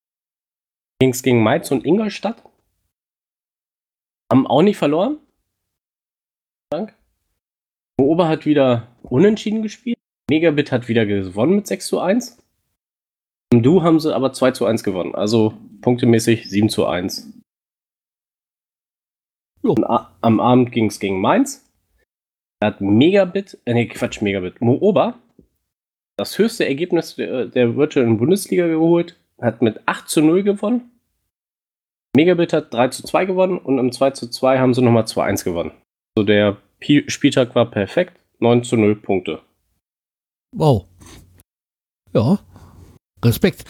Ging 1.01 1.11
es 1.11 1.23
gegen 1.23 1.43
Mainz 1.43 1.71
und 1.71 1.85
Ingolstadt. 1.85 2.43
Haben 4.31 4.47
auch 4.47 4.63
nicht 4.63 4.77
verloren. 4.77 5.19
Dank. 6.71 6.95
Ober 7.99 8.29
hat 8.29 8.47
wieder 8.47 8.89
unentschieden 9.03 9.63
gespielt. 9.63 9.99
Megabit 10.29 10.73
hat 10.73 10.89
wieder 10.89 11.07
gewonnen 11.07 11.57
mit 11.57 11.67
6 11.67 11.87
zu 11.87 12.01
1. 12.01 12.39
Im 13.53 13.63
Du 13.63 13.83
haben 13.83 14.01
sie 14.01 14.15
aber 14.15 14.33
2 14.33 14.51
zu 14.51 14.67
1 14.67 14.85
gewonnen. 14.85 15.15
Also 15.15 15.55
punktemäßig 15.81 16.51
7 16.51 16.69
zu 16.69 16.87
1. 16.87 17.33
Und 19.63 19.85
am 19.85 20.41
Abend 20.41 20.73
ging 20.73 20.87
es 20.87 21.01
gegen 21.01 21.21
Mainz. 21.21 21.68
Hat 22.63 22.81
Megabit, 22.81 23.59
äh, 23.65 23.75
nee, 23.75 23.87
Quatsch, 23.87 24.21
Megabit, 24.21 24.61
Mooba 24.61 25.21
das 26.19 26.37
höchste 26.37 26.67
Ergebnis 26.67 27.17
der, 27.17 27.47
der 27.47 27.77
virtuellen 27.77 28.19
Bundesliga 28.19 28.67
geholt, 28.67 29.17
hat 29.41 29.63
mit 29.63 29.81
8 29.87 30.09
zu 30.09 30.21
0 30.21 30.43
gewonnen. 30.43 30.91
Megabit 32.17 32.53
hat 32.53 32.75
3 32.75 32.89
zu 32.89 33.05
2 33.05 33.25
gewonnen 33.25 33.59
und 33.59 33.79
im 33.79 33.93
2 33.93 34.11
zu 34.11 34.29
2 34.29 34.59
haben 34.59 34.75
sie 34.75 34.83
nochmal 34.83 35.07
2 35.07 35.25
1 35.25 35.45
gewonnen. 35.45 35.71
Also 36.17 36.27
der 36.27 36.57
Spieltag 37.07 37.55
war 37.55 37.71
perfekt, 37.71 38.21
9 38.41 38.65
zu 38.65 38.77
0 38.77 38.97
Punkte. 38.97 39.41
Wow. 40.57 40.87
Ja, 42.13 42.41
Respekt. 43.25 43.65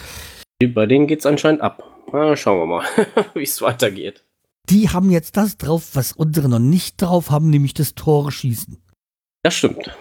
Bei 0.72 0.86
denen 0.86 1.06
geht 1.06 1.20
es 1.20 1.26
anscheinend 1.26 1.60
ab. 1.60 1.84
Na, 2.12 2.34
schauen 2.36 2.60
wir 2.60 2.66
mal, 2.66 2.86
wie 3.34 3.42
es 3.42 3.60
weitergeht 3.60 4.24
die 4.70 4.88
haben 4.88 5.10
jetzt 5.10 5.36
das 5.36 5.56
drauf, 5.56 5.90
was 5.94 6.12
unsere 6.12 6.48
noch 6.48 6.58
nicht 6.58 7.00
drauf 7.00 7.30
haben, 7.30 7.50
nämlich 7.50 7.74
das 7.74 7.94
Tore 7.94 8.32
schießen. 8.32 8.78
Das 9.42 9.54
stimmt. 9.54 9.96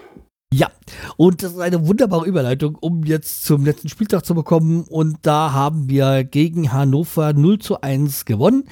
Ja, 0.53 0.71
und 1.17 1.43
das 1.43 1.53
ist 1.53 1.59
eine 1.59 1.87
wunderbare 1.87 2.25
Überleitung, 2.25 2.75
um 2.75 3.03
jetzt 3.03 3.43
zum 3.43 3.65
letzten 3.65 3.89
Spieltag 3.89 4.25
zu 4.25 4.33
bekommen. 4.33 4.83
Und 4.83 5.17
da 5.23 5.51
haben 5.51 5.89
wir 5.89 6.23
gegen 6.23 6.71
Hannover 6.71 7.33
0 7.33 7.59
zu 7.59 7.81
1 7.81 8.25
gewonnen. 8.25 8.63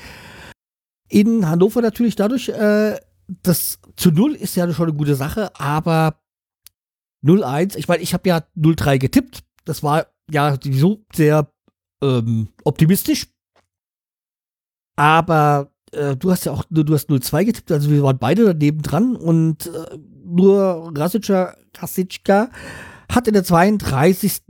In 1.09 1.47
Hannover 1.47 1.81
natürlich 1.81 2.15
dadurch, 2.15 2.49
äh, 2.49 2.97
das 3.27 3.79
zu 3.97 4.11
0 4.11 4.35
ist 4.35 4.55
ja 4.55 4.71
schon 4.73 4.89
eine 4.89 4.97
gute 4.97 5.15
Sache, 5.15 5.51
aber 5.59 6.19
0-1, 7.25 7.75
ich 7.75 7.87
meine, 7.87 8.03
ich 8.03 8.13
habe 8.13 8.29
ja 8.29 8.43
0-3 8.55 8.97
getippt. 8.97 9.43
Das 9.65 9.83
war 9.83 10.07
ja 10.31 10.57
sowieso 10.61 11.03
sehr 11.13 11.51
ähm, 12.01 12.49
optimistisch. 12.63 13.27
Aber 14.95 15.74
äh, 15.95 16.15
du 16.15 16.31
hast 16.31 16.45
ja 16.45 16.51
auch, 16.51 16.63
du 16.69 16.93
hast 16.93 17.09
0-2 17.09 17.45
getippt, 17.45 17.71
also 17.71 17.89
wir 17.89 18.03
waren 18.03 18.17
beide 18.17 18.45
daneben 18.45 18.81
dran 18.81 19.15
und 19.15 19.67
äh, 19.67 19.97
nur 20.23 20.91
Rasica 20.95 21.55
Kasicka 21.73 22.49
hat 23.11 23.27
in 23.27 23.33
der 23.33 23.43
32. 23.43 24.41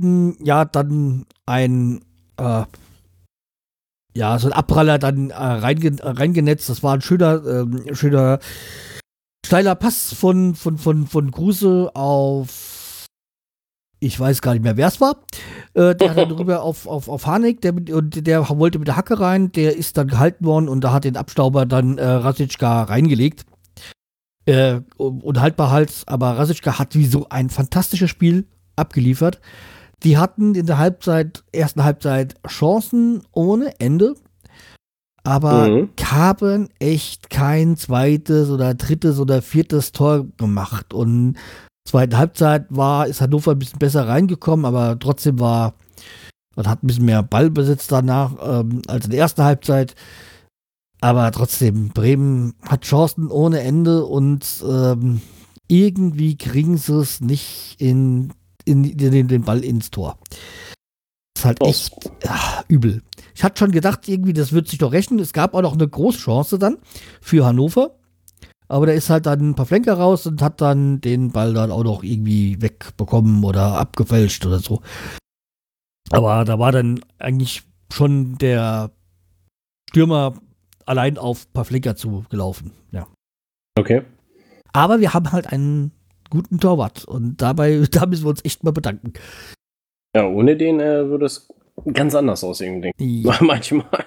ja 0.43 0.65
dann 0.65 1.25
ein 1.45 2.01
äh, 2.37 2.63
ja, 4.15 4.39
so 4.39 4.47
ein 4.47 4.53
Abpraller 4.53 4.97
dann 4.97 5.29
äh, 5.29 5.35
reinge 5.35 5.97
reingenetzt. 6.01 6.69
Das 6.69 6.81
war 6.81 6.93
ein 6.93 7.01
schöner, 7.01 7.45
äh, 7.45 7.95
schöner 7.95 8.39
steiler 9.45 9.75
Pass 9.75 10.13
von, 10.13 10.55
von, 10.55 10.77
von, 10.77 11.05
von 11.05 11.31
Kruse 11.31 11.91
auf 11.93 12.74
ich 14.05 14.19
weiß 14.19 14.41
gar 14.41 14.53
nicht 14.53 14.63
mehr, 14.63 14.77
wer 14.77 14.87
es 14.87 15.01
war. 15.01 15.17
Äh, 15.73 15.95
der 15.95 16.11
hat 16.11 16.17
dann 16.17 16.31
rüber 16.31 16.61
auf, 16.61 16.87
auf, 16.87 17.09
auf 17.09 17.25
Hanek, 17.25 17.61
der, 17.61 17.73
und 17.73 18.25
der 18.27 18.47
wollte 18.49 18.79
mit 18.79 18.87
der 18.87 18.95
Hacke 18.95 19.19
rein, 19.19 19.51
der 19.51 19.75
ist 19.75 19.97
dann 19.97 20.07
gehalten 20.07 20.45
worden 20.45 20.69
und 20.69 20.81
da 20.83 20.93
hat 20.93 21.03
den 21.03 21.17
Abstauber 21.17 21.65
dann 21.65 21.97
äh, 21.97 22.05
Rasitschka 22.05 22.83
reingelegt. 22.83 23.45
Äh, 24.45 24.81
unhaltbar 24.97 25.71
halt, 25.71 26.03
aber 26.05 26.37
Rasitschka 26.37 26.77
hat 26.77 26.95
wie 26.95 27.07
so 27.07 27.25
ein 27.29 27.49
fantastisches 27.49 28.11
Spiel 28.11 28.45
abgeliefert. 28.75 29.41
Die 30.03 30.17
hatten 30.17 30.53
in 30.53 30.67
der 30.67 30.77
Halbzeit, 30.77 31.43
ersten 31.51 31.83
Halbzeit 31.83 32.35
Chancen 32.47 33.23
ohne 33.31 33.79
Ende, 33.79 34.13
aber 35.23 35.67
mhm. 35.67 35.89
haben 36.03 36.69
echt 36.77 37.31
kein 37.31 37.75
zweites 37.75 38.51
oder 38.51 38.75
drittes 38.75 39.17
oder 39.17 39.41
viertes 39.41 39.93
Tor 39.93 40.27
gemacht. 40.37 40.93
Und 40.93 41.37
zweiten 41.85 42.17
Halbzeit 42.17 42.65
war, 42.69 43.07
ist 43.07 43.21
Hannover 43.21 43.51
ein 43.51 43.59
bisschen 43.59 43.79
besser 43.79 44.07
reingekommen, 44.07 44.65
aber 44.65 44.97
trotzdem 44.99 45.39
war, 45.39 45.75
man 46.55 46.67
hat 46.67 46.83
ein 46.83 46.87
bisschen 46.87 47.05
mehr 47.05 47.23
Ballbesitz 47.23 47.87
danach 47.87 48.33
ähm, 48.41 48.81
als 48.87 49.05
in 49.05 49.11
der 49.11 49.19
ersten 49.19 49.43
Halbzeit. 49.43 49.95
Aber 51.01 51.31
trotzdem, 51.31 51.89
Bremen 51.89 52.55
hat 52.63 52.83
Chancen 52.83 53.29
ohne 53.29 53.59
Ende 53.59 54.05
und 54.05 54.63
ähm, 54.67 55.21
irgendwie 55.67 56.37
kriegen 56.37 56.77
sie 56.77 56.99
es 56.99 57.21
nicht 57.21 57.75
in, 57.79 58.33
in, 58.63 58.83
in, 58.83 59.27
den 59.27 59.43
Ball 59.43 59.63
ins 59.63 59.91
Tor. 59.91 60.17
Das 61.33 61.41
ist 61.41 61.45
halt 61.45 61.57
oh. 61.61 61.67
echt 61.67 61.93
ja, 62.23 62.63
übel. 62.67 63.03
Ich 63.35 63.43
hatte 63.43 63.59
schon 63.59 63.71
gedacht, 63.71 64.07
irgendwie, 64.07 64.33
das 64.33 64.53
wird 64.53 64.67
sich 64.67 64.79
doch 64.79 64.93
rechnen. 64.93 65.19
Es 65.19 65.33
gab 65.33 65.53
auch 65.53 65.61
noch 65.61 65.73
eine 65.73 65.87
Großchance 65.87 66.57
dann 66.57 66.77
für 67.21 67.45
Hannover. 67.45 67.97
Aber 68.67 68.85
der 68.85 68.95
ist 68.95 69.09
halt 69.09 69.25
dann 69.25 69.49
ein 69.49 69.55
paar 69.55 69.65
Flenker 69.65 69.93
raus 69.93 70.25
und 70.25 70.41
hat 70.41 70.61
dann 70.61 71.01
den 71.01 71.31
Ball 71.31 71.53
dann 71.53 71.71
auch 71.71 71.83
noch 71.83 72.03
irgendwie 72.03 72.61
wegbekommen 72.61 73.43
oder 73.43 73.77
abgefälscht 73.77 74.45
oder 74.45 74.59
so. 74.59 74.81
Aber 76.11 76.45
da 76.45 76.59
war 76.59 76.71
dann 76.71 76.99
eigentlich 77.19 77.63
schon 77.91 78.37
der 78.37 78.91
Stürmer 79.89 80.33
allein 80.85 81.17
auf 81.17 81.45
ein 81.45 81.53
paar 81.53 81.65
Flenker 81.65 81.95
zugelaufen. 81.95 82.71
Ja. 82.91 83.07
Okay. 83.77 84.03
Aber 84.73 84.99
wir 84.99 85.13
haben 85.13 85.31
halt 85.31 85.47
einen 85.47 85.91
guten 86.29 86.59
Torwart 86.59 87.05
und 87.05 87.41
dabei, 87.41 87.85
da 87.91 88.05
müssen 88.05 88.25
wir 88.25 88.29
uns 88.29 88.43
echt 88.43 88.63
mal 88.63 88.71
bedanken. 88.71 89.13
Ja, 90.15 90.27
ohne 90.27 90.55
den 90.55 90.79
äh, 90.79 91.07
würde 91.07 91.25
es 91.25 91.47
ganz 91.93 92.15
anders 92.15 92.43
aussehen, 92.43 92.81
denke 92.81 93.03
ich. 93.03 93.23
Ja. 93.25 93.37
Manchmal. 93.41 94.05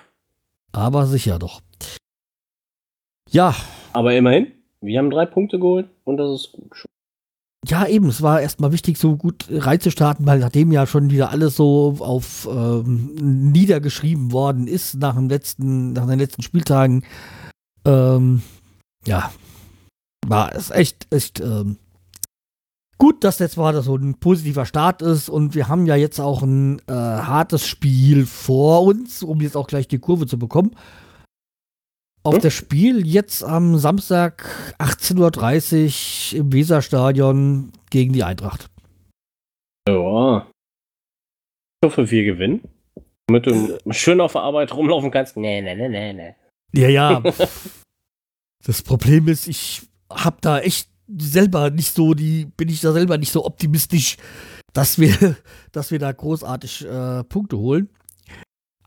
Aber 0.72 1.06
sicher 1.06 1.38
doch. 1.38 1.60
Ja, 3.30 3.54
aber 3.92 4.14
immerhin, 4.14 4.52
wir 4.80 4.98
haben 4.98 5.10
drei 5.10 5.26
Punkte 5.26 5.58
geholt 5.58 5.88
und 6.04 6.16
das 6.16 6.40
ist 6.40 6.52
gut. 6.52 6.86
Ja, 7.66 7.86
eben, 7.86 8.08
es 8.08 8.22
war 8.22 8.40
erstmal 8.40 8.72
wichtig, 8.72 8.98
so 8.98 9.16
gut 9.16 9.46
reinzustarten, 9.50 10.24
weil 10.26 10.38
nachdem 10.38 10.72
ja 10.72 10.86
schon 10.86 11.10
wieder 11.10 11.30
alles 11.30 11.56
so 11.56 11.96
auf 11.98 12.48
ähm, 12.50 13.50
niedergeschrieben 13.52 14.32
worden 14.32 14.66
ist 14.68 14.94
nach 14.94 15.16
dem 15.16 15.28
letzten, 15.28 15.92
nach 15.92 16.06
den 16.06 16.18
letzten 16.18 16.42
Spieltagen, 16.42 17.04
ähm, 17.84 18.42
ja, 19.04 19.30
war 20.26 20.54
es 20.54 20.70
echt, 20.70 21.12
echt 21.12 21.40
ähm, 21.40 21.76
gut, 22.96 23.24
dass 23.24 23.40
jetzt 23.40 23.56
mal 23.56 23.82
so 23.82 23.96
ein 23.96 24.14
positiver 24.14 24.64
Start 24.64 25.02
ist 25.02 25.28
und 25.28 25.54
wir 25.54 25.68
haben 25.68 25.84
ja 25.84 25.96
jetzt 25.96 26.20
auch 26.20 26.42
ein 26.42 26.78
äh, 26.86 26.92
hartes 26.92 27.66
Spiel 27.66 28.24
vor 28.24 28.84
uns, 28.84 29.22
um 29.22 29.40
jetzt 29.40 29.56
auch 29.56 29.66
gleich 29.66 29.88
die 29.88 29.98
Kurve 29.98 30.26
zu 30.26 30.38
bekommen 30.38 30.76
auf 32.28 32.34
hm? 32.36 32.42
das 32.42 32.54
Spiel 32.54 33.06
jetzt 33.06 33.42
am 33.42 33.78
Samstag 33.78 34.44
18.30 34.78 36.34
Uhr 36.34 36.40
im 36.40 36.52
Weserstadion 36.52 37.72
gegen 37.90 38.12
die 38.12 38.22
Eintracht. 38.22 38.68
Ja. 39.88 40.46
Ich 41.80 41.86
hoffe, 41.86 42.10
wir 42.10 42.24
gewinnen. 42.24 42.60
Damit 43.26 43.46
du 43.46 43.78
schön 43.90 44.20
auf 44.20 44.32
der 44.32 44.42
Arbeit 44.42 44.74
rumlaufen 44.74 45.10
kannst. 45.10 45.36
Nee, 45.36 45.60
nee, 45.60 45.74
nee, 45.74 45.88
nee, 45.88 46.12
nee. 46.12 46.34
Ja, 46.72 46.88
ja. 46.88 47.22
das 48.64 48.82
Problem 48.82 49.28
ist, 49.28 49.48
ich 49.48 49.82
hab 50.10 50.40
da 50.40 50.60
echt 50.60 50.88
selber 51.08 51.70
nicht 51.70 51.94
so 51.94 52.14
die, 52.14 52.46
bin 52.56 52.68
ich 52.68 52.80
da 52.80 52.92
selber 52.92 53.16
nicht 53.18 53.32
so 53.32 53.44
optimistisch, 53.44 54.16
dass 54.72 54.98
wir, 54.98 55.36
dass 55.72 55.90
wir 55.90 55.98
da 55.98 56.12
großartig 56.12 56.84
äh, 56.86 57.24
Punkte 57.24 57.58
holen. 57.58 57.88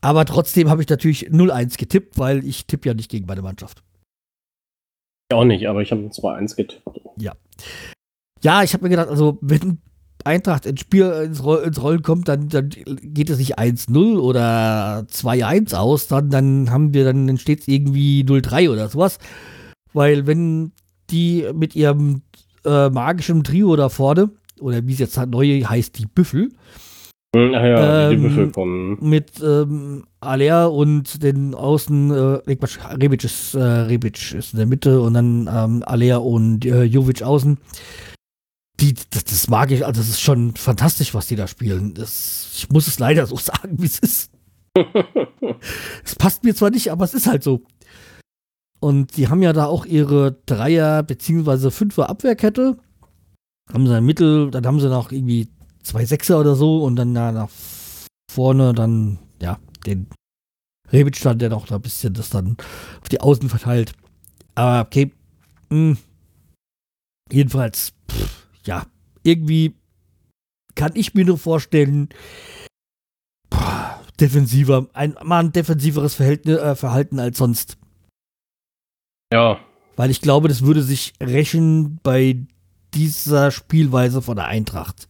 Aber 0.02 0.24
trotzdem 0.24 0.68
habe 0.68 0.82
ich 0.82 0.88
natürlich 0.88 1.30
0-1 1.30 1.78
getippt, 1.78 2.18
weil 2.18 2.44
ich 2.44 2.66
tippe 2.66 2.88
ja 2.88 2.94
nicht 2.94 3.10
gegen 3.10 3.26
meine 3.26 3.40
Mannschaft. 3.40 3.82
Ich 5.30 5.36
auch 5.36 5.44
nicht, 5.44 5.66
aber 5.68 5.80
ich 5.80 5.92
habe 5.92 6.02
2-1 6.02 6.56
getippt. 6.56 6.82
Ja. 7.16 7.32
Ja, 8.42 8.62
ich 8.64 8.74
habe 8.74 8.82
mir 8.82 8.90
gedacht, 8.90 9.08
also 9.08 9.38
wenn 9.40 9.78
Eintracht 10.24 10.66
ins 10.66 10.80
Spiel 10.80 11.06
ins, 11.24 11.40
ins 11.40 11.82
Rollen 11.82 12.02
kommt, 12.02 12.28
dann, 12.28 12.48
dann 12.48 12.68
geht 12.68 13.30
es 13.30 13.38
nicht 13.38 13.58
1-0 13.58 14.18
oder 14.18 15.06
2-1 15.08 15.74
aus, 15.74 16.08
dann, 16.08 16.30
dann 16.30 16.70
haben 16.70 16.92
wir, 16.92 17.04
dann 17.04 17.38
steht 17.38 17.60
es 17.60 17.68
irgendwie 17.68 18.22
0-3 18.22 18.70
oder 18.70 18.88
sowas. 18.88 19.18
Weil 19.92 20.26
wenn 20.26 20.72
die 21.10 21.46
mit 21.54 21.76
ihrem 21.76 22.22
äh, 22.64 22.90
magischen 22.90 23.44
Trio 23.44 23.76
da 23.76 23.88
vorne, 23.88 24.30
oder 24.60 24.86
wie 24.86 24.92
es 24.92 24.98
jetzt 24.98 25.16
neu 25.16 25.62
heißt, 25.62 25.98
die 25.98 26.06
Büffel, 26.06 26.50
ach 27.34 27.64
ja, 27.64 28.10
ähm, 28.10 28.10
die 28.10 28.28
Büffel 28.28 28.50
kommen. 28.50 28.98
Mit 29.00 29.40
ähm, 29.42 30.04
Alea 30.20 30.66
und 30.66 31.22
den 31.22 31.54
Außen, 31.54 32.42
äh, 32.46 32.56
Quatsch, 32.56 32.78
Rebic 33.00 33.24
ist, 33.24 33.54
äh, 33.54 33.62
Rebic 33.62 34.32
ist 34.32 34.52
in 34.52 34.58
der 34.58 34.66
Mitte 34.66 35.00
und 35.00 35.14
dann 35.14 35.48
ähm, 35.52 35.82
Alea 35.86 36.18
und 36.18 36.64
äh, 36.64 36.84
Jovic 36.84 37.22
außen. 37.22 37.58
Die, 38.80 38.94
das, 39.10 39.24
das 39.24 39.48
mag 39.48 39.70
ich, 39.70 39.86
also 39.86 40.00
das 40.00 40.08
ist 40.08 40.20
schon 40.20 40.54
fantastisch, 40.56 41.14
was 41.14 41.26
die 41.26 41.36
da 41.36 41.46
spielen. 41.46 41.94
Das, 41.94 42.50
ich 42.54 42.68
muss 42.70 42.86
es 42.86 42.98
leider 42.98 43.26
so 43.26 43.36
sagen, 43.38 43.76
wie 43.78 43.86
es 43.86 43.98
ist. 43.98 44.32
es 46.04 46.14
passt 46.16 46.44
mir 46.44 46.54
zwar 46.54 46.70
nicht, 46.70 46.90
aber 46.90 47.04
es 47.04 47.14
ist 47.14 47.26
halt 47.26 47.42
so. 47.42 47.62
Und 48.80 49.16
die 49.16 49.28
haben 49.28 49.42
ja 49.42 49.52
da 49.52 49.66
auch 49.66 49.86
ihre 49.86 50.32
Dreier- 50.46 51.04
bzw. 51.04 51.70
Fünfer 51.70 52.10
Abwehrkette. 52.10 52.76
Haben 53.72 53.86
sie 53.86 53.94
ein 53.94 54.04
Mittel, 54.04 54.50
dann 54.50 54.66
haben 54.66 54.80
sie 54.80 54.88
noch 54.88 55.12
irgendwie 55.12 55.48
zwei 55.82 56.04
Sechser 56.04 56.40
oder 56.40 56.54
so 56.54 56.84
und 56.84 56.96
dann 56.96 57.14
da 57.14 57.32
nach 57.32 57.50
vorne 58.30 58.72
dann, 58.72 59.18
ja, 59.40 59.58
den 59.86 60.08
Rebic 60.90 61.16
stand, 61.16 61.42
der 61.42 61.50
noch 61.50 61.66
da 61.66 61.76
ein 61.76 61.82
bisschen 61.82 62.14
das 62.14 62.30
dann 62.30 62.56
auf 63.00 63.08
die 63.08 63.20
Außen 63.20 63.48
verteilt. 63.48 63.92
Aber 64.54 64.86
okay, 64.86 65.12
mh. 65.70 65.76
Hm. 65.76 65.98
jedenfalls, 67.30 67.92
pff, 68.10 68.46
ja, 68.64 68.86
irgendwie 69.22 69.74
kann 70.74 70.92
ich 70.94 71.14
mir 71.14 71.24
nur 71.24 71.38
vorstellen, 71.38 72.08
boah, 73.50 74.00
defensiver, 74.20 74.88
ein, 74.92 75.16
mal 75.22 75.40
ein 75.40 75.52
defensiveres 75.52 76.14
Verhältnis, 76.14 76.58
äh, 76.58 76.74
Verhalten 76.74 77.18
als 77.18 77.38
sonst. 77.38 77.78
Ja. 79.32 79.60
Weil 79.96 80.10
ich 80.10 80.20
glaube, 80.20 80.48
das 80.48 80.62
würde 80.62 80.82
sich 80.82 81.14
rächen 81.22 81.98
bei 82.02 82.46
dieser 82.94 83.50
Spielweise 83.50 84.22
von 84.22 84.36
der 84.36 84.46
Eintracht. 84.46 85.08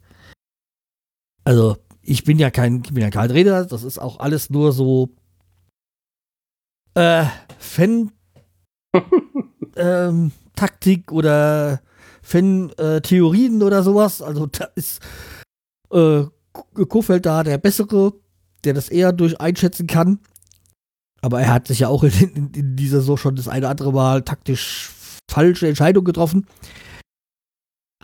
Also, 1.44 1.76
ich 2.02 2.25
bin 2.25 2.38
ja 2.38 2.50
kein, 2.50 2.82
ich 2.84 2.92
bin 2.92 3.02
ja 3.02 3.11
kein 3.11 3.30
Reder, 3.30 3.64
das 3.64 3.82
ist 3.84 3.99
auch 3.99 4.20
alles 4.20 4.50
nur 4.50 4.72
so 4.72 5.11
äh, 6.94 7.25
Fan 7.58 8.11
ähm, 9.76 10.32
Taktik 10.54 11.12
oder 11.12 11.80
Fan-Theorien 12.22 13.61
äh, 13.61 13.64
oder 13.64 13.82
sowas. 13.82 14.22
Also 14.22 14.46
da 14.46 14.66
ist 14.75 15.00
äh, 15.90 16.25
Kofeld 16.88 17.26
da 17.26 17.42
der 17.42 17.58
Bessere, 17.58 18.12
der 18.64 18.75
das 18.75 18.88
eher 18.88 19.12
durch 19.12 19.40
einschätzen 19.40 19.87
kann. 19.87 20.20
Aber 21.20 21.40
er 21.40 21.52
hat 21.52 21.68
sich 21.68 21.80
ja 21.80 21.88
auch 21.88 22.02
in, 22.02 22.12
in, 22.12 22.50
in 22.50 22.76
dieser 22.76 23.00
so 23.00 23.16
schon 23.16 23.37
das 23.37 23.49
eine 23.49 23.61
oder 23.61 23.70
andere 23.70 23.92
Mal 23.92 24.22
taktisch 24.22 24.90
falsche 25.30 25.68
Entscheidung 25.68 26.04
getroffen. 26.04 26.46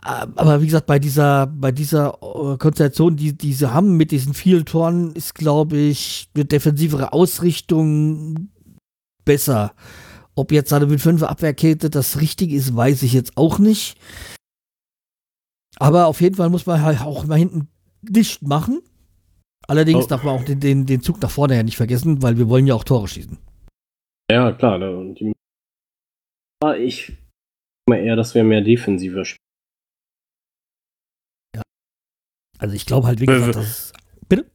Ähm, 0.05 0.33
aber 0.35 0.61
wie 0.61 0.65
gesagt, 0.65 0.85
bei 0.85 0.99
dieser, 0.99 1.47
bei 1.47 1.71
dieser 1.71 2.13
äh, 2.21 2.57
Konstellation, 2.57 3.15
die, 3.15 3.37
die 3.37 3.53
sie 3.53 3.73
haben 3.73 3.97
mit 3.97 4.11
diesen 4.11 4.33
vielen 4.33 4.65
Toren, 4.65 5.13
ist, 5.13 5.35
glaube 5.35 5.77
ich, 5.77 6.29
eine 6.35 6.45
defensivere 6.45 7.11
Ausrichtung 7.11 8.49
besser. 9.25 9.73
Ob 10.35 10.51
jetzt 10.51 10.69
seine 10.69 10.85
mit 10.85 11.01
5 11.01 11.23
Abwehrkette 11.23 11.89
das 11.89 12.21
Richtige 12.21 12.55
ist, 12.55 12.75
weiß 12.75 13.03
ich 13.03 13.13
jetzt 13.13 13.35
auch 13.35 13.59
nicht. 13.59 13.97
Aber 15.77 16.07
auf 16.07 16.21
jeden 16.21 16.35
Fall 16.35 16.49
muss 16.49 16.65
man 16.65 16.81
halt 16.81 17.01
auch 17.01 17.25
mal 17.25 17.37
hinten 17.37 17.67
dicht 18.01 18.41
machen. 18.41 18.81
Allerdings 19.67 20.05
oh. 20.05 20.07
darf 20.07 20.23
man 20.23 20.35
auch 20.35 20.45
den, 20.45 20.59
den, 20.59 20.85
den 20.85 21.01
Zug 21.01 21.21
nach 21.21 21.29
vorne 21.29 21.55
ja 21.55 21.63
nicht 21.63 21.77
vergessen, 21.77 22.21
weil 22.21 22.37
wir 22.37 22.49
wollen 22.49 22.67
ja 22.67 22.73
auch 22.73 22.83
Tore 22.83 23.07
schießen. 23.07 23.37
Ja, 24.31 24.51
klar. 24.51 24.79
Die, 24.79 25.33
ich 26.77 27.17
mal 27.87 27.97
eher, 27.97 28.15
dass 28.15 28.33
wir 28.35 28.43
mehr 28.43 28.61
defensiver 28.61 29.25
spielen. 29.25 29.39
Ja. 31.55 31.61
Also 32.59 32.75
ich 32.75 32.85
glaube 32.85 33.07
halt, 33.07 33.19
wie 33.19 33.25
gesagt, 33.25 33.55
dass. 33.55 33.93
Bitte? 34.27 34.45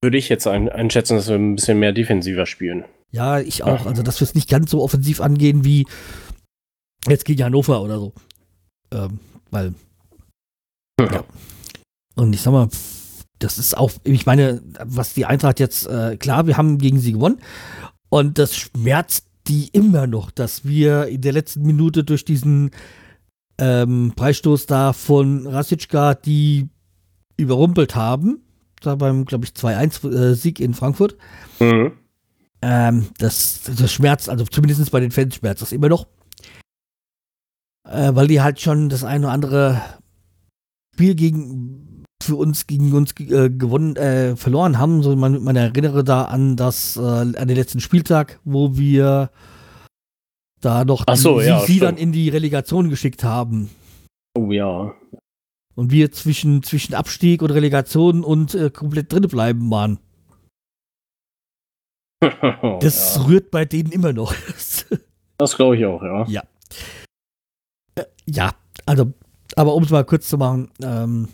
Würde 0.00 0.16
ich 0.16 0.28
jetzt 0.28 0.46
ein, 0.46 0.68
einschätzen, 0.68 1.16
dass 1.16 1.28
wir 1.28 1.34
ein 1.34 1.56
bisschen 1.56 1.78
mehr 1.78 1.92
defensiver 1.92 2.46
spielen. 2.46 2.84
Ja, 3.10 3.40
ich 3.40 3.62
auch. 3.62 3.84
Also, 3.84 4.02
dass 4.02 4.20
wir 4.20 4.26
es 4.26 4.34
nicht 4.34 4.48
ganz 4.48 4.70
so 4.70 4.82
offensiv 4.82 5.20
angehen 5.20 5.64
wie 5.64 5.86
jetzt 7.06 7.26
gegen 7.26 7.44
Hannover 7.44 7.82
oder 7.82 7.98
so. 7.98 8.14
Ähm, 8.92 9.18
weil. 9.50 9.74
Ja. 10.98 11.24
Und 12.14 12.32
ich 12.32 12.40
sag 12.40 12.52
mal, 12.52 12.68
das 13.38 13.58
ist 13.58 13.76
auch, 13.76 13.90
ich 14.04 14.24
meine, 14.24 14.62
was 14.84 15.14
die 15.14 15.26
Eintracht 15.26 15.60
jetzt, 15.60 15.86
äh, 15.86 16.16
klar, 16.16 16.46
wir 16.46 16.56
haben 16.56 16.78
gegen 16.78 17.00
sie 17.00 17.12
gewonnen. 17.12 17.40
Und 18.08 18.38
das 18.38 18.56
schmerzt 18.56 19.26
die 19.48 19.68
immer 19.72 20.06
noch, 20.06 20.30
dass 20.30 20.64
wir 20.64 21.06
in 21.06 21.20
der 21.22 21.32
letzten 21.32 21.62
Minute 21.62 22.04
durch 22.04 22.24
diesen 22.24 22.70
ähm, 23.58 24.12
Preisstoß 24.14 24.66
da 24.66 24.92
von 24.92 25.46
Rasitschka 25.46 26.14
die 26.14 26.68
überrumpelt 27.42 27.94
haben. 27.94 28.42
Da 28.80 28.96
beim, 28.96 29.24
glaube 29.24 29.44
ich, 29.44 29.52
2-1-Sieg 29.52 30.60
äh, 30.60 30.64
in 30.64 30.74
Frankfurt. 30.74 31.16
Mhm. 31.60 31.92
Ähm, 32.62 33.06
das, 33.18 33.62
das 33.76 33.92
schmerzt, 33.92 34.28
also 34.28 34.44
zumindest 34.44 34.90
bei 34.90 35.00
den 35.00 35.10
Fans 35.10 35.36
schmerzt 35.36 35.62
das 35.62 35.72
immer 35.72 35.88
noch. 35.88 36.06
Äh, 37.88 38.14
weil 38.14 38.28
die 38.28 38.40
halt 38.40 38.60
schon 38.60 38.88
das 38.88 39.04
eine 39.04 39.26
oder 39.26 39.34
andere 39.34 39.82
Spiel 40.94 41.14
gegen 41.14 42.04
für 42.22 42.36
uns 42.36 42.68
gegen 42.68 42.92
uns 42.92 43.12
äh, 43.18 43.50
gewonnen 43.50 43.96
äh, 43.96 44.36
verloren 44.36 44.78
haben. 44.78 45.02
So 45.02 45.14
man, 45.16 45.42
man 45.42 45.56
erinnere 45.56 46.04
da 46.04 46.24
an 46.24 46.56
das 46.56 46.96
äh, 46.96 47.00
an 47.00 47.32
den 47.32 47.56
letzten 47.56 47.80
Spieltag, 47.80 48.38
wo 48.44 48.76
wir 48.76 49.30
da 50.60 50.84
noch 50.84 51.04
so, 51.14 51.40
die, 51.40 51.46
ja, 51.46 51.60
sie 51.60 51.80
dann 51.80 51.96
in 51.96 52.12
die 52.12 52.28
Relegation 52.28 52.88
geschickt 52.88 53.24
haben. 53.24 53.70
Oh 54.34 54.52
ja. 54.52 54.94
Und 55.74 55.90
wir 55.90 56.12
zwischen, 56.12 56.62
zwischen 56.62 56.94
Abstieg 56.94 57.42
und 57.42 57.50
Relegation 57.50 58.24
und 58.24 58.54
äh, 58.54 58.70
komplett 58.70 59.12
drin 59.12 59.22
bleiben 59.22 59.70
waren. 59.70 59.98
Das 62.80 63.16
ja. 63.16 63.22
rührt 63.22 63.50
bei 63.50 63.64
denen 63.64 63.90
immer 63.90 64.12
noch. 64.12 64.32
das 65.38 65.56
glaube 65.56 65.76
ich 65.76 65.84
auch, 65.84 66.02
ja. 66.02 66.24
Ja. 66.28 66.42
Äh, 67.96 68.04
ja, 68.26 68.54
also, 68.86 69.12
aber 69.56 69.74
um 69.74 69.82
es 69.82 69.90
mal 69.90 70.04
kurz 70.04 70.28
zu 70.28 70.38
machen, 70.38 70.70
ähm, 70.80 71.28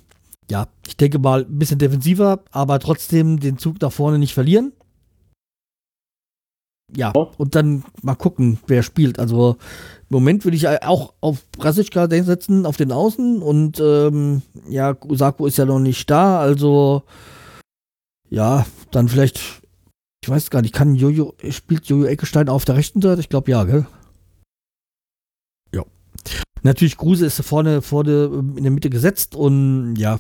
ja, 0.51 0.67
ich 0.87 0.97
denke 0.97 1.19
mal 1.19 1.45
ein 1.45 1.59
bisschen 1.59 1.79
defensiver, 1.79 2.43
aber 2.53 2.79
trotzdem 2.79 3.39
den 3.39 3.59
Zug 3.59 3.81
nach 3.83 3.93
vorne 3.93 4.19
nicht 4.19 4.33
verlieren. 4.33 4.73
Ja, 6.97 7.11
und 7.11 7.55
dann 7.55 7.85
mal 8.03 8.15
gucken, 8.15 8.59
wer 8.67 8.83
spielt. 8.83 9.19
Also 9.19 9.57
im 10.09 10.15
Moment 10.15 10.45
würde 10.45 10.57
ich 10.57 10.69
auch 10.69 11.13
auf 11.21 11.45
Brasischka 11.53 12.09
setzen, 12.09 12.65
auf 12.65 12.79
den 12.79 12.93
Außen 12.93 13.43
und 13.43 13.79
ähm, 13.79 14.43
ja, 14.69 14.97
Osako 15.07 15.47
ist 15.47 15.59
ja 15.59 15.67
noch 15.67 15.81
nicht 15.81 16.09
da, 16.11 16.41
also 16.41 17.03
ja, 18.31 18.67
dann 18.91 19.09
vielleicht 19.09 19.63
ich 20.29 20.29
weiß 20.29 20.51
gar 20.51 20.63
nicht, 20.63 20.75
kann 20.75 20.95
Jojo, 20.95 21.35
spielt 21.51 21.87
Jojo 21.87 22.05
Eckestein 22.05 22.49
auf 22.49 22.65
der 22.65 22.77
rechten 22.77 23.01
Seite? 23.01 23.21
Ich 23.21 23.29
glaube 23.29 23.51
ja, 23.51 23.65
gell? 23.65 23.87
Ja. 25.75 25.85
Natürlich, 26.63 26.97
Kruse 26.97 27.27
ist 27.27 27.41
vorne, 27.43 27.83
vorne 27.83 28.25
in 28.57 28.63
der 28.63 28.73
Mitte 28.73 28.91
gesetzt 28.91 29.35
und 29.35 29.97
ja. 29.97 30.19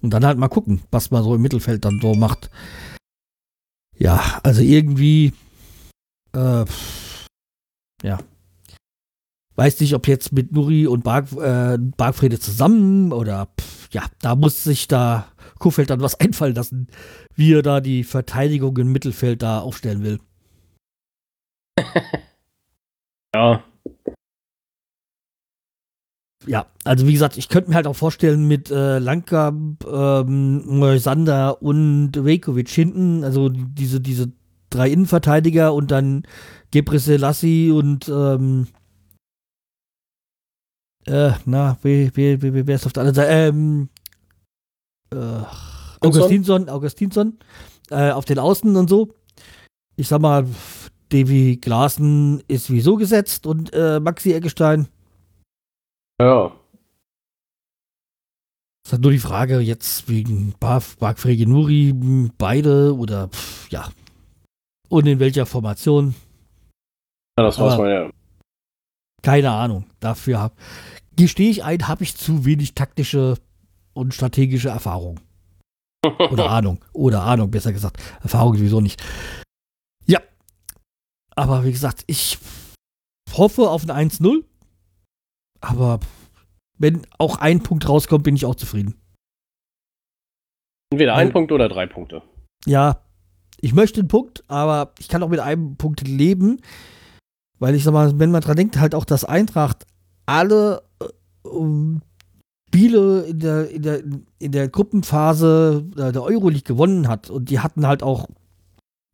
Und 0.00 0.10
dann 0.10 0.24
halt 0.24 0.38
mal 0.38 0.48
gucken, 0.48 0.82
was 0.90 1.10
man 1.10 1.22
so 1.22 1.34
im 1.34 1.42
Mittelfeld 1.42 1.84
dann 1.84 1.98
so 2.00 2.14
macht. 2.14 2.50
Ja, 3.96 4.40
also 4.42 4.60
irgendwie, 4.60 5.32
äh, 6.34 6.64
ja. 8.02 8.18
Weiß 9.56 9.78
nicht, 9.80 9.94
ob 9.94 10.08
jetzt 10.08 10.32
mit 10.32 10.50
Nuri 10.50 10.88
und 10.88 11.04
Barg, 11.04 11.30
äh, 11.32 11.78
Bargfrede 11.78 12.40
zusammen 12.40 13.12
oder, 13.12 13.46
pff, 13.58 13.88
ja, 13.92 14.02
da 14.20 14.34
muss 14.34 14.64
sich 14.64 14.88
da 14.88 15.28
Kuhfeld 15.58 15.90
dann 15.90 16.00
was 16.00 16.14
einfallen 16.20 16.54
lassen, 16.54 16.88
wie 17.34 17.54
er 17.54 17.62
da 17.62 17.80
die 17.80 18.02
Verteidigung 18.04 18.76
im 18.78 18.92
Mittelfeld 18.92 19.42
da 19.42 19.60
aufstellen 19.60 20.02
will. 20.02 20.20
ja. 23.34 23.62
Ja, 26.46 26.66
also 26.84 27.06
wie 27.06 27.12
gesagt, 27.12 27.38
ich 27.38 27.48
könnte 27.48 27.70
mir 27.70 27.76
halt 27.76 27.86
auch 27.86 27.96
vorstellen 27.96 28.46
mit 28.46 28.70
äh, 28.70 28.98
Langkamp, 28.98 29.84
ähm, 29.86 30.78
Moisander 30.78 31.62
und 31.62 32.12
Vekovic 32.12 32.68
hinten, 32.68 33.24
also 33.24 33.48
diese, 33.48 34.00
diese 34.00 34.32
drei 34.70 34.90
Innenverteidiger 34.90 35.72
und 35.72 35.90
dann 35.90 36.24
Gebre 36.70 36.98
Selassie 36.98 37.70
und 37.70 38.08
ähm, 38.08 38.66
äh, 41.06 41.32
na, 41.44 41.78
wer, 41.82 42.10
wer, 42.14 42.42
wer, 42.42 42.66
wer 42.66 42.74
ist 42.74 42.86
auf 42.86 42.92
der 42.92 43.02
anderen 43.02 43.14
Seite? 43.14 43.30
Ähm, 43.30 43.88
äh, 45.12 45.44
Augustinsson, 46.00 46.68
Augustinsson 46.68 47.38
äh, 47.90 48.10
auf 48.10 48.24
den 48.24 48.38
Außen 48.38 48.74
und 48.76 48.90
so. 48.90 49.14
Ich 49.96 50.08
sag 50.08 50.20
mal, 50.20 50.46
Davy 51.10 51.56
Glasen 51.56 52.42
ist 52.48 52.70
wieso 52.70 52.96
gesetzt 52.96 53.46
und 53.46 53.72
äh, 53.72 54.00
Maxi 54.00 54.32
Eggestein. 54.32 54.88
Ja. 56.20 56.52
Es 58.86 58.92
ist 58.92 59.00
nur 59.00 59.12
die 59.12 59.18
Frage 59.18 59.60
jetzt 59.60 60.08
wegen 60.08 60.54
Bark 60.60 61.24
Nuri, 61.24 62.30
beide 62.36 62.94
oder 62.94 63.28
pff, 63.28 63.70
ja. 63.70 63.90
Und 64.88 65.06
in 65.06 65.18
welcher 65.18 65.46
Formation. 65.46 66.14
Ja, 67.38 67.44
das 67.44 67.58
weiß 67.58 67.78
man 67.78 67.90
ja. 67.90 68.10
Keine 69.22 69.50
Ahnung. 69.50 69.86
Dafür 70.00 70.52
gestehe 71.16 71.50
ich 71.50 71.64
ein, 71.64 71.88
habe 71.88 72.04
ich 72.04 72.14
zu 72.16 72.44
wenig 72.44 72.74
taktische 72.74 73.38
und 73.94 74.12
strategische 74.12 74.68
Erfahrung. 74.68 75.18
Oder 76.30 76.50
Ahnung. 76.50 76.84
Oder 76.92 77.22
Ahnung, 77.22 77.50
besser 77.50 77.72
gesagt. 77.72 78.02
Erfahrung 78.22 78.54
sowieso 78.56 78.80
nicht. 78.80 79.02
Ja. 80.06 80.20
Aber 81.34 81.64
wie 81.64 81.72
gesagt, 81.72 82.04
ich 82.06 82.38
hoffe 83.32 83.70
auf 83.70 83.88
ein 83.88 84.10
1-0. 84.10 84.44
Aber 85.64 86.00
wenn 86.78 87.02
auch 87.18 87.38
ein 87.38 87.62
Punkt 87.62 87.88
rauskommt, 87.88 88.24
bin 88.24 88.36
ich 88.36 88.46
auch 88.46 88.54
zufrieden. 88.54 88.94
Entweder 90.90 91.14
ein 91.14 91.28
Weil, 91.28 91.32
Punkt 91.32 91.52
oder 91.52 91.68
drei 91.68 91.86
Punkte. 91.86 92.22
Ja, 92.66 93.00
ich 93.60 93.74
möchte 93.74 94.00
einen 94.00 94.08
Punkt, 94.08 94.44
aber 94.48 94.92
ich 94.98 95.08
kann 95.08 95.22
auch 95.22 95.28
mit 95.28 95.40
einem 95.40 95.76
Punkt 95.76 96.06
leben. 96.06 96.60
Weil 97.58 97.74
ich 97.74 97.84
sag 97.84 97.92
mal, 97.92 98.18
wenn 98.18 98.30
man 98.30 98.40
dran 98.40 98.56
denkt, 98.56 98.78
halt 98.78 98.94
auch, 98.94 99.04
dass 99.04 99.24
Eintracht 99.24 99.86
alle 100.26 100.82
äh, 101.00 101.98
Spiele 102.68 103.22
in 103.22 103.38
der, 103.38 103.70
in 103.70 103.82
der, 103.82 104.02
in 104.40 104.52
der 104.52 104.68
Gruppenphase 104.68 105.84
der 105.96 106.22
Euroleague 106.22 106.64
gewonnen 106.64 107.06
hat 107.06 107.30
und 107.30 107.48
die 107.48 107.60
hatten 107.60 107.86
halt 107.86 108.02
auch 108.02 108.26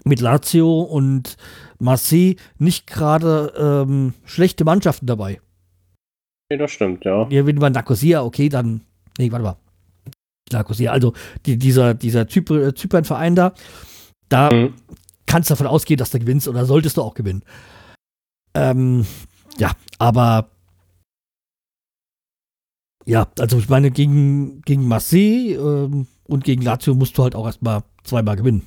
mit 0.05 0.21
Lazio 0.21 0.81
und 0.81 1.37
Marseille 1.79 2.37
nicht 2.59 2.87
gerade 2.87 3.53
ähm, 3.59 4.15
schlechte 4.25 4.65
Mannschaften 4.65 5.07
dabei. 5.07 5.41
Nee, 6.51 6.57
das 6.59 6.73
stimmt, 6.73 7.05
ja. 7.05 7.29
Ja, 7.31 7.47
wenn 7.47 7.57
man 7.57 7.73
Nicosia, 7.73 8.23
okay, 8.23 8.49
dann. 8.49 8.81
Nee, 9.19 9.31
warte 9.31 9.45
mal. 9.45 9.57
Nicosia, 10.53 10.91
also 10.91 11.15
die, 11.47 11.57
dieser, 11.57 11.95
dieser 11.95 12.27
Zypern, 12.27 12.75
Zypern-Verein 12.75 13.37
da, 13.37 13.55
da 14.29 14.53
mhm. 14.53 14.75
kannst 15.27 15.49
du 15.49 15.53
davon 15.53 15.69
ausgehen, 15.69 15.99
dass 15.99 16.11
du 16.11 16.19
gewinnst 16.19 16.49
oder 16.49 16.65
solltest 16.65 16.97
du 16.97 17.03
auch 17.03 17.15
gewinnen. 17.15 17.45
Ähm, 18.55 19.07
ja, 19.59 19.71
aber 19.99 20.51
ja, 23.07 23.29
also 23.39 23.59
ich 23.59 23.69
meine, 23.69 23.93
gegen, 23.93 24.61
gegen 24.63 24.89
Marseille 24.89 25.55
ähm, 25.55 26.09
und 26.25 26.45
gegen 26.45 26.63
Lazio 26.63 26.95
musst 26.95 27.17
du 27.17 27.23
halt 27.23 27.37
auch 27.37 27.47
erstmal 27.47 27.85
zweimal 28.03 28.35
gewinnen. 28.37 28.67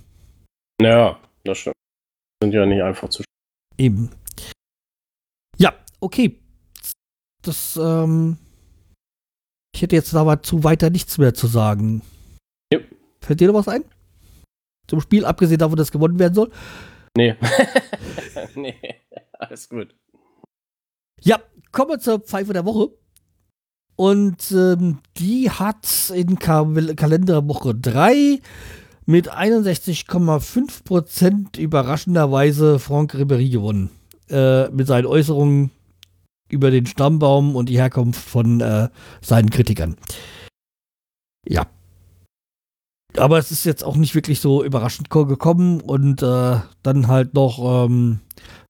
Ja, 0.81 1.19
das 1.43 1.57
stimmt. 1.59 1.75
Sind 2.41 2.53
ja 2.53 2.65
nicht 2.65 2.81
einfach 2.81 3.09
zu 3.09 3.23
Eben. 3.77 4.09
Ja, 5.57 5.73
okay. 5.99 6.42
Das, 7.43 7.79
ähm, 7.81 8.37
ich 9.75 9.81
hätte 9.81 9.95
jetzt 9.95 10.13
dazu 10.13 10.63
weiter 10.63 10.89
nichts 10.89 11.17
mehr 11.17 11.33
zu 11.33 11.47
sagen. 11.47 12.01
Ja. 12.71 12.79
Fällt 13.21 13.39
dir 13.39 13.47
noch 13.47 13.55
was 13.55 13.67
ein? 13.67 13.83
Zum 14.87 15.01
Spiel, 15.01 15.25
abgesehen 15.25 15.59
davon, 15.59 15.77
dass 15.77 15.91
gewonnen 15.91 16.19
werden 16.19 16.33
soll? 16.33 16.51
Nee. 17.15 17.35
nee, 18.55 18.75
alles 19.33 19.69
gut. 19.69 19.95
Ja, 21.21 21.39
kommen 21.71 21.91
wir 21.91 21.99
zur 21.99 22.19
Pfeife 22.19 22.53
der 22.53 22.65
Woche. 22.65 22.89
Und 23.95 24.51
ähm, 24.51 24.97
die 25.17 25.51
hat 25.51 26.11
in 26.13 26.39
Ka 26.39 26.67
Kalenderwoche 26.95 27.75
3 27.75 28.39
mit 29.05 29.31
61,5% 29.31 31.59
überraschenderweise 31.59 32.79
Franck 32.79 33.13
Ribéry 33.13 33.51
gewonnen. 33.51 33.91
Äh, 34.29 34.69
mit 34.69 34.87
seinen 34.87 35.05
Äußerungen 35.05 35.69
über 36.49 36.71
den 36.71 36.85
Stammbaum 36.85 37.55
und 37.55 37.69
die 37.69 37.77
Herkunft 37.77 38.21
von 38.21 38.61
äh, 38.61 38.89
seinen 39.21 39.49
Kritikern. 39.49 39.97
Ja. 41.47 41.67
Aber 43.17 43.37
es 43.37 43.51
ist 43.51 43.63
jetzt 43.65 43.83
auch 43.83 43.95
nicht 43.95 44.15
wirklich 44.15 44.39
so 44.39 44.63
überraschend 44.63 45.09
gekommen 45.09 45.81
und 45.81 46.23
äh, 46.23 46.59
dann 46.81 47.07
halt 47.07 47.33
noch 47.33 47.85
ähm, 47.85 48.21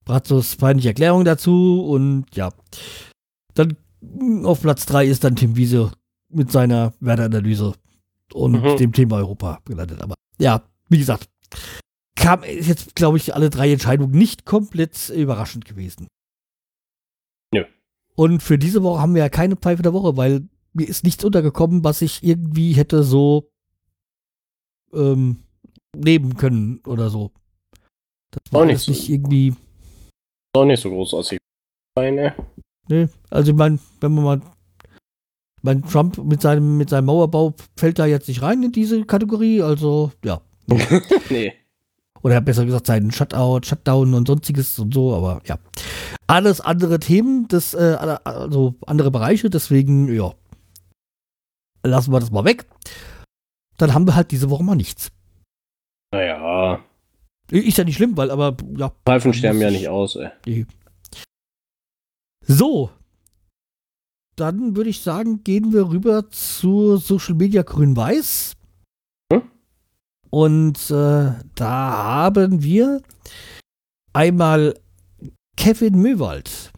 Brazos 0.06 0.58
peinliche 0.58 0.90
Erklärung 0.90 1.24
dazu 1.24 1.86
und 1.86 2.26
ja. 2.34 2.52
Dann 3.54 3.78
auf 4.44 4.62
Platz 4.62 4.86
3 4.86 5.06
ist 5.06 5.24
dann 5.24 5.36
Tim 5.36 5.56
Wiese 5.56 5.92
mit 6.30 6.52
seiner 6.52 6.94
Werteanalyse 7.00 7.74
und 8.34 8.62
mhm. 8.62 8.78
dem 8.78 8.92
Thema 8.92 9.18
Europa 9.18 9.60
gelandet. 9.66 10.02
Aber 10.02 10.16
ja, 10.40 10.64
wie 10.90 10.98
gesagt, 10.98 11.30
kam 12.16 12.44
jetzt, 12.44 12.96
glaube 12.96 13.18
ich, 13.18 13.34
alle 13.34 13.50
drei 13.50 13.72
Entscheidungen 13.72 14.18
nicht 14.18 14.46
komplett 14.46 15.10
überraschend 15.10 15.66
gewesen. 15.66 16.08
Und 18.16 18.44
für 18.44 18.58
diese 18.58 18.84
Woche 18.84 19.02
haben 19.02 19.16
wir 19.16 19.24
ja 19.24 19.30
keine 19.30 19.56
Pfeife 19.56 19.82
der 19.82 19.94
Woche, 19.94 20.18
weil 20.18 20.48
mir 20.74 20.88
ist 20.88 21.04
nichts 21.04 21.24
untergekommen, 21.24 21.84
was 21.84 22.02
ich 22.02 22.24
irgendwie 22.24 22.74
hätte 22.74 23.04
so 23.04 23.50
ähm, 24.94 25.44
nehmen 25.96 26.36
können 26.36 26.80
oder 26.86 27.10
so. 27.10 27.32
Das 28.32 28.52
war 28.52 28.62
auch 28.62 28.66
nicht, 28.66 28.88
nicht 28.88 29.10
irgendwie. 29.10 29.56
Auch 30.56 30.66
nicht 30.66 30.82
so 30.82 30.90
groß 30.90 31.14
aus. 31.14 31.36
Eine. 31.96 32.36
Nee, 32.88 33.08
also 33.30 33.52
ich 33.52 33.58
meine, 33.58 33.80
wenn 34.02 34.14
man 34.14 34.24
mal. 34.24 34.42
Mein 35.66 35.82
Trump 35.84 36.18
mit 36.18 36.42
seinem, 36.42 36.78
mit 36.78 36.90
seinem 36.90 37.06
Mauerbau 37.06 37.54
fällt 37.78 37.98
da 37.98 38.06
jetzt 38.06 38.28
nicht 38.28 38.42
rein 38.42 38.64
in 38.64 38.74
diese 38.74 39.06
Kategorie, 39.06 39.62
also 39.62 40.12
ja. 40.26 40.42
nee. 41.30 41.54
Oder 42.22 42.42
besser 42.42 42.66
gesagt, 42.66 42.88
seinen 42.88 43.12
Shutout, 43.12 43.62
Shutdown 43.66 44.14
und 44.14 44.28
sonstiges 44.28 44.78
und 44.80 44.94
so, 44.94 45.16
aber 45.16 45.42
ja. 45.46 45.58
Alles 46.28 46.62
andere 46.62 47.00
Themen, 47.00 47.48
das, 47.48 47.74
äh, 47.74 47.98
also 48.24 48.76
andere 48.86 49.12
Bereiche, 49.12 49.50
deswegen, 49.50 50.14
ja. 50.14 50.34
Lassen 51.84 52.14
wir 52.14 52.20
das 52.20 52.32
mal 52.32 52.46
weg. 52.46 52.66
Dann 53.78 53.94
haben 53.94 54.08
wir 54.08 54.16
halt 54.16 54.32
diese 54.32 54.50
Woche 54.50 54.64
mal 54.64 54.76
nichts. 54.76 55.12
Naja. 56.12 56.80
Ist 57.50 57.78
ja 57.78 57.84
nicht 57.84 57.98
schlimm, 57.98 58.16
weil, 58.16 58.32
aber 58.32 58.56
ja. 58.78 58.92
Pfeifen 59.06 59.34
sterben 59.34 59.60
ja 59.60 59.70
nicht 59.70 59.90
aus, 59.90 60.16
ey. 60.16 60.66
So. 62.46 62.90
Dann 64.36 64.76
würde 64.76 64.90
ich 64.90 65.02
sagen, 65.02 65.44
gehen 65.44 65.74
wir 65.74 65.90
rüber 65.90 66.30
zu 66.30 66.98
Social 66.98 67.36
Media 67.36 67.62
Grün-Weiß. 67.62 68.56
Hm? 69.32 69.44
Und 70.30 70.90
äh, 70.90 71.34
da 71.56 71.92
haben 72.04 72.64
wir 72.64 73.02
einmal 74.14 74.74
Kevin 75.64 76.02
Möwald. 76.02 76.74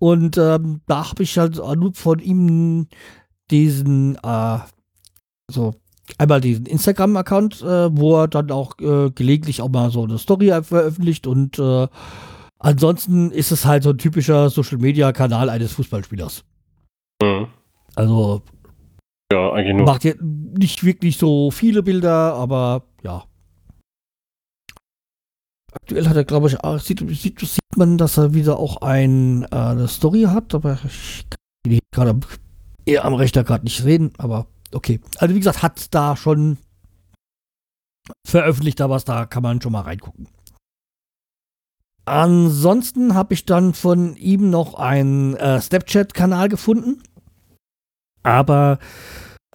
Und 0.00 0.36
ähm, 0.38 0.80
da 0.88 1.10
habe 1.10 1.22
ich 1.22 1.38
halt 1.38 1.56
nur 1.56 1.94
von 1.94 2.18
ihm 2.18 2.88
diesen, 3.48 4.16
äh, 4.24 4.58
so 5.48 5.74
einmal 6.18 6.40
diesen 6.40 6.66
Instagram-Account, 6.66 7.62
äh, 7.62 7.96
wo 7.96 8.16
er 8.16 8.26
dann 8.26 8.50
auch 8.50 8.76
äh, 8.80 9.10
gelegentlich 9.10 9.62
auch 9.62 9.68
mal 9.68 9.92
so 9.92 10.02
eine 10.02 10.18
Story 10.18 10.48
veröffentlicht 10.64 11.28
und 11.28 11.60
äh, 11.60 11.86
Ansonsten 12.64 13.32
ist 13.32 13.50
es 13.50 13.64
halt 13.64 13.82
so 13.82 13.90
ein 13.90 13.98
typischer 13.98 14.48
Social-Media-Kanal 14.48 15.50
eines 15.50 15.72
Fußballspielers. 15.72 16.44
Mhm. 17.20 17.48
Also 17.96 18.42
ja, 19.32 19.52
eigentlich 19.52 19.76
nur. 19.76 19.86
macht 19.86 20.04
jetzt 20.04 20.22
nicht 20.22 20.84
wirklich 20.84 21.18
so 21.18 21.50
viele 21.50 21.82
Bilder, 21.82 22.34
aber 22.34 22.84
ja. 22.84 22.91
Aktuell 25.72 26.08
hat 26.08 26.16
er, 26.16 26.24
glaube 26.24 26.48
ich, 26.48 26.60
auch, 26.62 26.78
sieht, 26.78 27.00
sieht, 27.16 27.40
sieht, 27.40 27.60
man, 27.76 27.96
dass 27.98 28.18
er 28.18 28.34
wieder 28.34 28.58
auch 28.58 28.82
ein, 28.82 29.44
äh, 29.44 29.56
eine 29.56 29.88
Story 29.88 30.22
hat, 30.22 30.54
aber 30.54 30.78
ich 30.84 31.26
kann 31.64 31.78
gerade 31.90 32.20
eher 32.84 33.04
am 33.04 33.14
Rechner 33.14 33.44
gerade 33.44 33.64
nicht 33.64 33.78
sehen, 33.78 34.12
aber 34.18 34.46
okay. 34.72 35.00
Also 35.18 35.34
wie 35.34 35.38
gesagt, 35.38 35.62
hat 35.62 35.94
da 35.94 36.16
schon 36.16 36.58
veröffentlicht 38.26 38.80
da 38.80 38.90
was, 38.90 39.04
da 39.04 39.26
kann 39.26 39.42
man 39.42 39.62
schon 39.62 39.72
mal 39.72 39.82
reingucken. 39.82 40.28
Ansonsten 42.04 43.14
habe 43.14 43.34
ich 43.34 43.44
dann 43.44 43.74
von 43.74 44.16
ihm 44.16 44.50
noch 44.50 44.74
einen 44.74 45.36
äh, 45.36 45.60
Snapchat-Kanal 45.60 46.48
gefunden. 46.48 47.02
Aber 48.24 48.78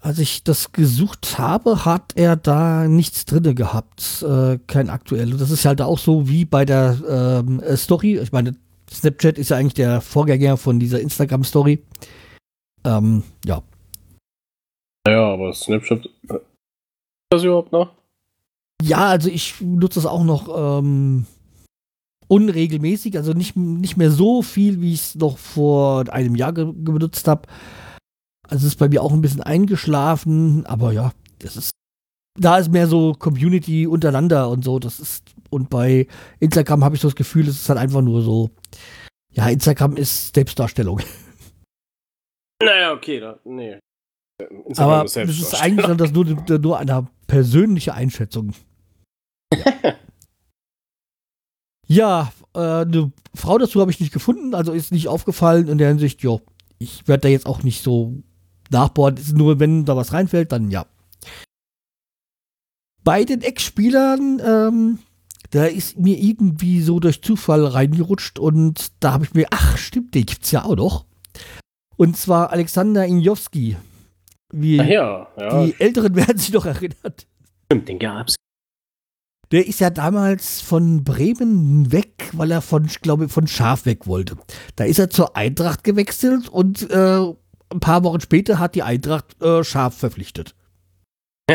als 0.02 0.20
ich 0.20 0.44
das 0.44 0.72
gesucht 0.72 1.40
habe, 1.40 1.86
hat 1.86 2.14
er 2.16 2.36
da 2.36 2.88
nichts 2.88 3.26
drin 3.26 3.56
gehabt. 3.56 4.24
Äh, 4.24 4.60
kein 4.68 4.90
aktuelles. 4.90 5.40
Das 5.40 5.52
ist 5.52 5.66
halt 5.66 5.82
auch 5.82 5.98
so 5.98 6.30
wie 6.30 6.46
bei 6.46 6.66
der 6.66 7.44
ähm, 7.46 7.60
äh, 7.62 7.76
Story. 7.76 8.18
Ich 8.20 8.32
meine, 8.32 8.56
Snapchat 8.92 9.38
ist 9.38 9.50
ja 9.50 9.58
eigentlich 9.58 9.74
der 9.74 10.02
Vorgänger 10.02 10.58
von 10.58 10.80
dieser 10.80 11.02
Instagram-Story. 11.02 11.84
Ähm, 12.86 13.24
ja. 13.46 13.64
Ja, 15.08 15.34
aber 15.34 15.54
Snapchat. 15.54 16.06
Ist 16.06 16.42
das 17.30 17.44
überhaupt 17.44 17.72
noch? 17.72 17.92
Ja, 18.82 19.08
also 19.08 19.30
ich 19.30 19.60
nutze 19.62 19.96
das 19.96 20.06
auch 20.06 20.24
noch. 20.24 20.80
Ähm, 20.80 21.26
unregelmäßig, 22.28 23.18
also 23.18 23.34
nicht, 23.34 23.56
nicht 23.56 23.98
mehr 23.98 24.12
so 24.12 24.42
viel, 24.42 24.82
wie 24.82 24.94
ich 24.94 25.02
es 25.02 25.16
noch 25.16 25.38
vor 25.38 26.06
einem 26.12 26.36
Jahr 26.36 26.54
ge 26.54 26.72
benutzt 26.74 27.28
habe. 27.28 27.48
Also 28.48 28.68
ist 28.68 28.78
bei 28.78 28.90
mir 28.90 29.02
auch 29.02 29.12
ein 29.12 29.22
bisschen 29.22 29.42
eingeschlafen, 29.42 30.66
aber 30.66 30.94
ja, 30.94 31.12
das 31.40 31.58
ist, 31.58 31.72
da 32.40 32.58
ist 32.58 32.72
mehr 32.72 32.88
so 32.88 33.14
Community 33.14 33.88
untereinander 33.88 34.50
und 34.50 34.64
so. 34.64 34.80
Das 34.80 35.00
ist, 35.00 35.24
und 35.50 35.70
bei 35.70 36.08
Instagram 36.40 36.84
habe 36.84 36.96
ich 36.96 37.02
so 37.02 37.08
das 37.08 37.16
Gefühl, 37.16 37.48
es 37.48 37.62
ist 37.62 37.70
halt 37.70 37.80
einfach 37.80 38.02
nur 38.02 38.22
so, 38.22 38.50
ja, 39.32 39.50
Instagram 39.50 39.98
ist 39.98 40.34
Selbstdarstellung. 40.34 41.02
Naja, 42.60 42.92
okay, 42.92 43.20
da, 43.20 43.40
nee. 43.44 43.78
Instagram 44.40 44.92
aber 44.92 45.06
es 45.06 45.16
ist 45.16 45.62
eigentlich 45.62 45.86
das 45.96 46.12
nur, 46.12 46.26
nur 46.26 46.80
eine 46.80 47.08
persönliche 47.28 47.94
Einschätzung. 47.94 48.54
Ja. 49.54 49.94
Ja, 51.88 52.34
äh, 52.54 52.60
eine 52.60 53.12
Frau 53.34 53.58
dazu 53.58 53.80
habe 53.80 53.92
ich 53.92 54.00
nicht 54.00 54.12
gefunden, 54.12 54.54
also 54.54 54.74
ist 54.74 54.92
nicht 54.92 55.08
aufgefallen 55.08 55.70
in 55.70 55.78
der 55.78 55.88
Hinsicht, 55.88 56.22
jo, 56.22 56.42
ich 56.80 57.08
werde 57.08 57.22
da 57.22 57.30
jetzt 57.30 57.46
auch 57.46 57.64
nicht 57.64 57.82
so 57.82 58.22
nachbohren, 58.72 59.18
ist 59.18 59.36
nur 59.36 59.60
wenn 59.60 59.86
da 59.86 59.96
was 59.96 60.14
reinfällt, 60.14 60.52
dann 60.52 60.72
ja. 60.72 60.86
Bei 63.04 63.24
den 63.24 63.42
Ex-Spielern, 63.42 64.42
ähm, 64.44 65.00
da 65.52 65.66
ist 65.66 65.98
mir 65.98 66.18
irgendwie 66.18 66.82
so 66.82 67.00
durch 67.00 67.22
Zufall 67.22 67.66
reingerutscht 67.66 68.38
und 68.38 68.92
da 69.00 69.14
habe 69.14 69.26
ich 69.26 69.34
mir, 69.34 69.48
ach 69.52 69.78
stimmt, 69.78 70.14
den 70.14 70.26
gibt's 70.26 70.52
ja 70.52 70.66
auch 70.66 70.76
noch. 70.76 71.06
Und 71.96 72.18
zwar 72.18 72.52
Alexander 72.52 73.06
Injowski. 73.06 73.78
Wie 74.52 74.78
ja, 74.78 75.28
ja. 75.38 75.66
Die 75.66 75.76
Älteren 75.80 76.16
werden 76.18 76.38
sich 76.38 76.54
noch 76.54 76.66
erinnert. 76.66 77.28
Stimmt, 77.66 77.88
den 77.88 78.00
gab's. 78.00 78.36
Der 79.52 79.66
ist 79.66 79.80
ja 79.80 79.90
damals 79.90 80.60
von 80.60 81.06
Bremen 81.06 81.92
weg, 81.92 82.30
weil 82.34 82.52
er 82.52 82.62
von, 82.62 82.86
ich 82.86 83.00
glaube, 83.00 83.30
von 83.30 83.48
Schaf 83.48 83.86
weg 83.86 84.06
wollte. 84.06 84.36
Da 84.76 84.84
ist 84.84 85.00
er 85.00 85.10
zur 85.10 85.38
Eintracht 85.38 85.86
gewechselt 85.86 86.50
und 86.50 86.90
äh, 86.92 87.34
ein 87.70 87.80
paar 87.80 88.04
Wochen 88.04 88.22
später 88.22 88.60
hat 88.60 88.76
die 88.76 88.84
Eintracht 88.84 89.42
äh, 89.42 89.64
Schaf 89.64 89.98
verpflichtet. 89.98 90.56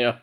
ja. 0.00 0.20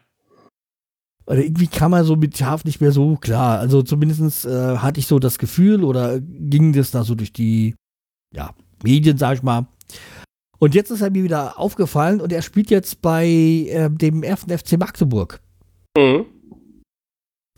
Oder 1.25 1.43
irgendwie 1.43 1.67
kam 1.67 1.93
er 1.93 2.03
so 2.03 2.15
mit 2.15 2.37
Schaf 2.37 2.65
nicht 2.65 2.81
mehr 2.81 2.91
so 2.91 3.15
klar. 3.15 3.59
Also 3.59 3.83
zumindest 3.83 4.45
äh, 4.45 4.77
hatte 4.77 4.99
ich 4.99 5.07
so 5.07 5.19
das 5.19 5.37
Gefühl 5.37 5.83
oder 5.83 6.19
ging 6.19 6.73
das 6.73 6.91
da 6.91 7.03
so 7.03 7.15
durch 7.15 7.31
die 7.31 7.75
ja, 8.33 8.53
Medien, 8.83 9.17
sag 9.17 9.35
ich 9.35 9.43
mal. 9.43 9.67
Und 10.57 10.75
jetzt 10.75 10.91
ist 10.91 11.01
er 11.01 11.11
mir 11.11 11.23
wieder 11.23 11.57
aufgefallen 11.57 12.19
und 12.19 12.33
er 12.33 12.41
spielt 12.41 12.69
jetzt 12.69 13.01
bei 13.01 13.27
äh, 13.27 13.89
dem 13.89 14.23
1. 14.23 14.45
FC 14.49 14.77
Magdeburg. 14.77 15.39
Mhm. 15.97 16.25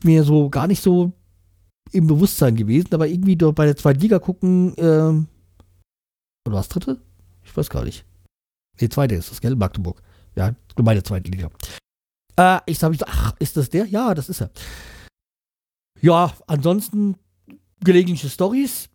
Mir 0.04 0.24
so 0.24 0.50
gar 0.50 0.68
nicht 0.68 0.84
so 0.84 1.14
im 1.92 2.08
Bewusstsein 2.08 2.56
gewesen, 2.56 2.94
aber 2.94 3.08
irgendwie 3.08 3.36
bei 3.36 3.66
der 3.66 3.76
zweiten 3.76 4.00
Liga 4.00 4.20
gucken, 4.20 4.76
äh, 4.78 5.26
oder 6.48 6.58
was 6.58 6.70
dritte? 6.70 7.02
Ich 7.44 7.56
weiß 7.56 7.70
gar 7.70 7.84
nicht. 7.84 8.06
Nee, 8.80 8.90
zweite 8.90 9.16
ist 9.16 9.32
das, 9.32 9.42
gell? 9.42 9.56
Magdeburg. 9.56 10.02
Ja, 10.36 10.56
meine 10.78 11.04
zweite 11.04 11.30
Liga. 11.30 11.50
Äh, 12.38 12.60
ich 12.66 12.80
so, 12.80 12.90
ach, 13.06 13.34
ist 13.40 13.58
das 13.58 13.70
der? 13.70 13.86
Ja, 13.86 14.14
das 14.14 14.30
ist 14.30 14.42
er. 14.42 14.50
Ja, 16.00 16.34
ansonsten 16.48 17.16
gelegentliche 17.84 18.30
Stories. 18.30 18.90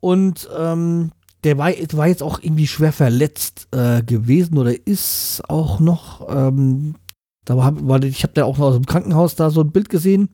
Und 0.00 0.48
ähm, 0.56 1.12
der 1.44 1.58
war, 1.58 1.70
war, 1.70 2.06
jetzt 2.06 2.22
auch 2.22 2.40
irgendwie 2.40 2.66
schwer 2.66 2.92
verletzt 2.92 3.68
äh, 3.72 4.02
gewesen 4.02 4.58
oder 4.58 4.74
ist 4.86 5.42
auch 5.48 5.80
noch. 5.80 6.28
Ähm, 6.28 6.96
da 7.44 7.56
war, 7.56 7.86
war, 7.86 8.02
ich 8.02 8.22
habe 8.22 8.32
da 8.32 8.44
auch 8.44 8.58
noch 8.58 8.66
aus 8.66 8.74
dem 8.74 8.86
Krankenhaus 8.86 9.34
da 9.34 9.50
so 9.50 9.60
ein 9.60 9.70
Bild 9.70 9.88
gesehen. 9.88 10.30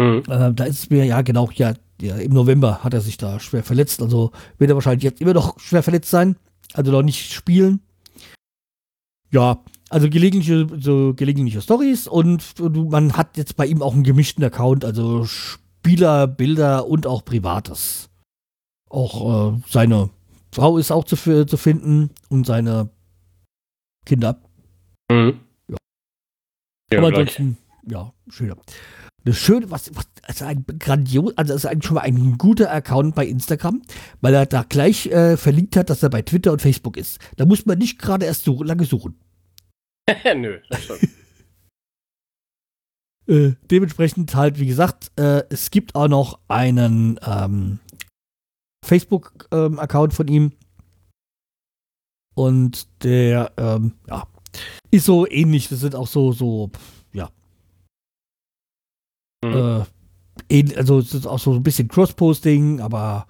Mhm. 0.00 0.22
Äh, 0.28 0.52
da 0.54 0.64
ist 0.64 0.78
es 0.78 0.90
mir, 0.90 1.04
ja, 1.04 1.22
genau, 1.22 1.50
ja, 1.54 1.74
ja, 2.00 2.16
im 2.16 2.32
November 2.32 2.82
hat 2.82 2.94
er 2.94 3.00
sich 3.00 3.16
da 3.16 3.40
schwer 3.40 3.62
verletzt. 3.62 4.02
Also 4.02 4.32
wird 4.58 4.70
er 4.70 4.74
wahrscheinlich 4.74 5.04
jetzt 5.04 5.20
immer 5.20 5.34
noch 5.34 5.58
schwer 5.60 5.82
verletzt 5.82 6.10
sein. 6.10 6.36
Also 6.72 6.90
noch 6.90 7.02
nicht 7.02 7.32
spielen. 7.32 7.80
Ja, 9.30 9.62
also 9.90 10.08
gelegentliche, 10.08 10.66
so 10.80 11.14
gelegentliche 11.14 11.60
Stories 11.60 12.06
und, 12.06 12.54
man 12.90 13.16
hat 13.16 13.36
jetzt 13.36 13.56
bei 13.56 13.66
ihm 13.66 13.82
auch 13.82 13.94
einen 13.94 14.04
gemischten 14.04 14.42
Account, 14.44 14.84
also 14.84 15.24
Spieler, 15.24 16.26
Bilder 16.26 16.86
und 16.86 17.06
auch 17.06 17.24
Privates. 17.24 18.08
Auch 18.88 19.54
äh, 19.54 19.60
seine 19.68 20.10
Frau 20.52 20.78
ist 20.78 20.90
auch 20.90 21.04
zu, 21.04 21.16
zu 21.16 21.56
finden 21.56 22.10
und 22.28 22.46
seine 22.46 22.90
Kinder. 24.06 24.40
Mhm. 25.10 25.40
Ja. 25.68 25.76
ja. 26.92 26.98
Aber 26.98 27.08
ansonsten, 27.08 27.58
ja, 27.88 28.12
schöner. 28.28 28.56
Das 29.24 29.38
Schöne, 29.38 29.70
was, 29.70 29.94
was 29.94 30.06
also 30.22 30.44
ein 30.44 30.64
grandios, 30.78 31.36
also 31.36 31.54
ist 31.54 31.64
eigentlich 31.64 31.86
schon 31.86 31.94
mal 31.94 32.02
ein 32.02 32.36
guter 32.36 32.70
Account 32.70 33.14
bei 33.14 33.26
Instagram, 33.26 33.82
weil 34.20 34.34
er 34.34 34.44
da 34.44 34.64
gleich 34.64 35.06
äh, 35.06 35.36
verlinkt 35.38 35.76
hat, 35.76 35.88
dass 35.88 36.02
er 36.02 36.10
bei 36.10 36.22
Twitter 36.22 36.52
und 36.52 36.60
Facebook 36.60 36.96
ist. 36.96 37.18
Da 37.36 37.46
muss 37.46 37.64
man 37.64 37.78
nicht 37.78 37.98
gerade 37.98 38.26
erst 38.26 38.44
so 38.44 38.62
lange 38.62 38.84
suchen. 38.84 39.18
Nö, 40.36 40.60
das 40.68 40.84
schon. 40.84 40.98
äh, 43.34 43.54
dementsprechend 43.70 44.34
halt, 44.34 44.58
wie 44.58 44.66
gesagt, 44.66 45.10
äh, 45.16 45.44
es 45.48 45.70
gibt 45.70 45.94
auch 45.94 46.08
noch 46.08 46.40
einen 46.48 47.18
ähm, 47.26 47.78
Facebook-Account 48.84 50.12
ähm, 50.12 50.16
von 50.16 50.28
ihm. 50.28 50.52
Und 52.34 52.88
der, 53.04 53.52
ähm, 53.56 53.92
ja, 54.08 54.26
ist 54.90 55.06
so 55.06 55.26
ähnlich. 55.26 55.68
Das 55.68 55.80
sind 55.80 55.94
auch 55.94 56.06
so, 56.06 56.32
so. 56.32 56.70
Mhm. 59.50 59.86
Äh, 60.48 60.74
also 60.76 60.98
es 60.98 61.14
ist 61.14 61.26
auch 61.26 61.38
so 61.38 61.54
ein 61.54 61.62
bisschen 61.62 61.88
Cross-Posting, 61.88 62.80
aber 62.80 63.26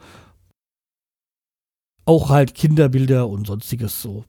auch 2.07 2.31
halt 2.31 2.55
Kinderbilder 2.55 3.29
und 3.29 3.47
sonstiges 3.47 4.01
so. 4.03 4.25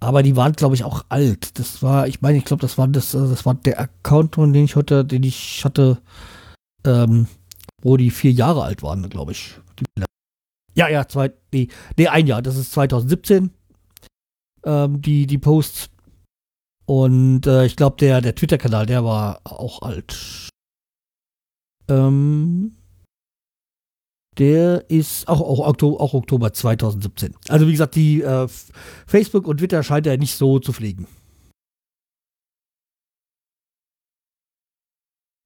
Aber 0.00 0.24
die 0.24 0.34
waren, 0.34 0.52
glaube 0.54 0.74
ich, 0.74 0.82
auch 0.82 1.04
alt. 1.10 1.58
Das 1.60 1.82
war, 1.82 2.08
ich 2.08 2.20
meine, 2.22 2.36
ich 2.38 2.44
glaube, 2.44 2.60
das 2.60 2.76
war 2.76 2.88
das, 2.88 3.12
das 3.12 3.46
war 3.46 3.54
der 3.54 3.78
Account, 3.78 4.36
den 4.36 4.54
ich 4.56 4.74
hatte, 4.74 5.04
den 5.04 5.22
ich 5.22 5.64
hatte, 5.64 6.02
ähm, 6.84 7.28
wo 7.80 7.96
die 7.96 8.10
vier 8.10 8.32
Jahre 8.32 8.64
alt 8.64 8.82
waren, 8.82 9.08
glaube 9.08 9.30
ich. 9.30 9.60
Ja, 10.74 10.88
ja, 10.88 11.06
zwei, 11.06 11.32
nee, 11.52 11.68
nee, 11.96 12.08
ein 12.08 12.26
Jahr. 12.26 12.42
Das 12.42 12.56
ist 12.56 12.72
2017. 12.72 13.50
Ähm, 14.64 15.02
die, 15.02 15.26
die 15.26 15.38
Posts. 15.38 15.90
Und 16.94 17.46
äh, 17.46 17.64
ich 17.64 17.76
glaube, 17.76 17.96
der, 17.96 18.20
der 18.20 18.34
Twitter-Kanal, 18.34 18.84
der 18.84 19.02
war 19.02 19.40
auch 19.44 19.80
alt. 19.80 20.50
Ähm, 21.88 22.76
der 24.36 24.90
ist 24.90 25.26
auch, 25.26 25.40
auch, 25.40 25.66
Oktober, 25.66 26.02
auch 26.02 26.12
Oktober 26.12 26.52
2017. 26.52 27.34
Also 27.48 27.66
wie 27.66 27.72
gesagt, 27.72 27.94
die 27.94 28.20
äh, 28.20 28.46
Facebook 29.06 29.46
und 29.46 29.56
Twitter 29.56 29.82
scheint 29.82 30.06
er 30.06 30.18
nicht 30.18 30.36
so 30.36 30.58
zu 30.58 30.74
pflegen. 30.74 31.06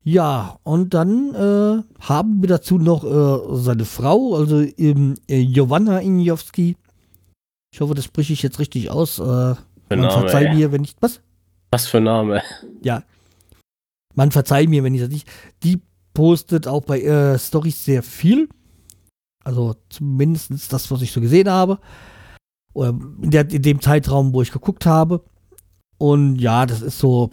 Ja, 0.03 0.59
und 0.65 0.95
dann 0.95 1.33
äh, 1.33 1.83
haben 2.01 2.41
wir 2.41 2.49
dazu 2.49 2.79
noch 2.79 3.05
äh, 3.05 3.57
seine 3.57 3.85
Frau, 3.85 4.35
also 4.35 4.63
ähm, 4.79 5.15
Jowanna 5.29 6.01
Injowski. 6.01 6.77
Ich 7.73 7.81
hoffe, 7.81 7.95
das 7.95 8.07
spreche 8.07 8.33
ich 8.33 8.43
jetzt 8.43 8.59
richtig 8.59 8.91
aus. 8.91 9.21
Äh, 9.21 9.23
man 9.23 10.01
Name, 10.01 10.11
verzeiht 10.11 10.53
mir, 10.53 10.73
wenn 10.73 10.83
ich. 10.83 10.97
Was? 10.99 11.21
Was 11.71 11.87
für 11.87 12.01
Name? 12.01 12.43
Ja. 12.83 13.03
Man 14.15 14.31
verzeiht 14.31 14.69
mir, 14.69 14.83
wenn 14.83 14.95
ich 14.95 15.01
das 15.01 15.11
nicht. 15.11 15.29
Die 15.63 15.81
postet 16.15 16.67
auch 16.67 16.83
bei 16.83 17.03
äh, 17.03 17.39
Stories 17.39 17.85
sehr 17.85 18.03
viel. 18.03 18.49
Also 19.45 19.77
zumindest 19.91 20.73
das, 20.73 20.91
was 20.91 21.03
ich 21.03 21.13
so 21.13 21.21
gesehen 21.21 21.51
habe. 21.51 21.79
Oder 22.73 22.91
in, 22.91 23.31
der, 23.31 23.51
in 23.51 23.63
dem 23.63 23.81
Zeitraum, 23.81 24.33
wo 24.33 24.43
ich 24.43 24.51
geguckt 24.51 24.87
habe. 24.87 25.25
Und 25.99 26.37
ja, 26.37 26.67
das 26.67 26.83
ist 26.83 26.99
so. 26.99 27.31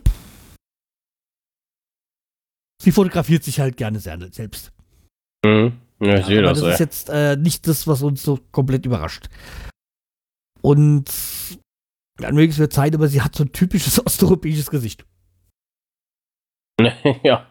Sie 2.81 2.91
fotografiert 2.91 3.43
sich 3.43 3.59
halt 3.59 3.77
gerne 3.77 3.99
sehr 3.99 4.19
selbst. 4.31 4.71
Mhm. 5.45 5.73
Ja, 5.99 6.19
ich 6.19 6.27
ja, 6.27 6.39
aber 6.39 6.49
das, 6.49 6.61
das 6.61 6.73
ist 6.73 6.79
jetzt 6.79 7.09
äh, 7.09 7.37
nicht 7.37 7.67
das, 7.67 7.87
was 7.87 8.01
uns 8.01 8.23
so 8.23 8.39
komplett 8.51 8.85
überrascht. 8.85 9.29
Und 10.61 11.09
dann 12.17 12.35
mögen 12.35 12.51
es 12.51 12.57
mir 12.57 12.69
Zeit, 12.69 12.93
aber 12.95 13.07
sie 13.07 13.21
hat 13.21 13.35
so 13.35 13.43
ein 13.43 13.51
typisches 13.51 13.99
osteuropäisches 14.05 14.69
Gesicht. 14.69 15.05
ja. 17.23 17.47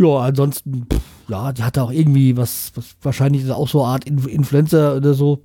Ja, 0.00 0.16
ansonsten, 0.20 0.86
pff, 0.90 1.28
ja, 1.28 1.52
die 1.52 1.62
hatte 1.62 1.82
auch 1.82 1.90
irgendwie 1.90 2.34
was, 2.34 2.72
was 2.74 2.96
wahrscheinlich 3.02 3.44
ist 3.44 3.50
auch 3.50 3.68
so 3.68 3.84
eine 3.84 3.92
Art 3.92 4.06
Influencer 4.06 4.96
oder 4.96 5.12
so, 5.12 5.42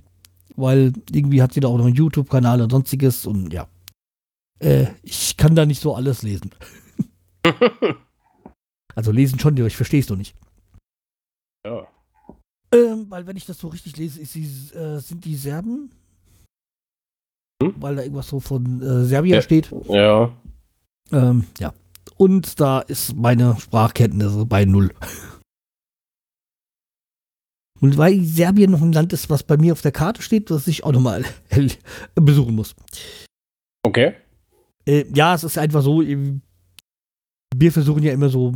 weil 0.55 0.93
irgendwie 1.11 1.41
hat 1.41 1.51
sie 1.51 1.59
da 1.59 1.67
auch 1.67 1.77
noch 1.77 1.85
einen 1.85 1.95
YouTube-Kanal 1.95 2.61
und 2.61 2.71
sonstiges 2.71 3.25
und 3.25 3.51
ja. 3.51 3.67
Äh, 4.59 4.87
ich 5.03 5.35
kann 5.35 5.55
da 5.55 5.65
nicht 5.65 5.81
so 5.81 5.93
alles 5.93 6.23
lesen. 6.23 6.51
also 8.95 9.11
lesen 9.11 9.39
schon, 9.39 9.57
aber 9.57 9.67
ich 9.67 9.75
verstehe 9.75 9.99
es 9.99 10.07
doch 10.07 10.15
nicht. 10.15 10.37
Ja. 11.65 11.85
Ähm, 12.75 13.05
weil 13.09 13.25
wenn 13.25 13.37
ich 13.37 13.45
das 13.45 13.57
so 13.57 13.69
richtig 13.69 13.97
lese, 13.97 14.23
sie, 14.25 14.43
äh, 14.75 14.99
sind 14.99 15.23
die 15.25 15.35
Serben? 15.35 15.91
Hm? 17.63 17.73
Weil 17.77 17.95
da 17.95 18.01
irgendwas 18.01 18.27
so 18.27 18.39
von 18.39 18.81
äh, 18.81 19.05
Serbien 19.05 19.35
ja. 19.35 19.41
steht. 19.41 19.71
Ja. 19.87 20.31
Ähm, 21.11 21.45
ja 21.59 21.73
und 22.17 22.59
da 22.59 22.79
ist 22.79 23.15
meine 23.15 23.57
Sprachkenntnisse 23.59 24.45
bei 24.45 24.65
null. 24.65 24.91
Und 27.81 27.97
weil 27.97 28.23
Serbien 28.23 28.71
noch 28.71 28.81
ein 28.81 28.93
Land 28.93 29.11
ist, 29.11 29.29
was 29.29 29.43
bei 29.43 29.57
mir 29.57 29.73
auf 29.73 29.81
der 29.81 29.91
Karte 29.91 30.21
steht, 30.21 30.49
was 30.49 30.65
ich 30.65 30.85
auch 30.85 30.93
nochmal 30.93 31.25
besuchen 32.15 32.55
muss. 32.55 32.73
Okay. 33.83 34.13
Äh, 34.87 35.05
ja, 35.13 35.35
es 35.35 35.43
ist 35.43 35.57
einfach 35.57 35.81
so, 35.81 36.01
wir 37.59 37.71
versuchen 37.71 38.03
ja 38.03 38.11
immer 38.11 38.29
so, 38.29 38.53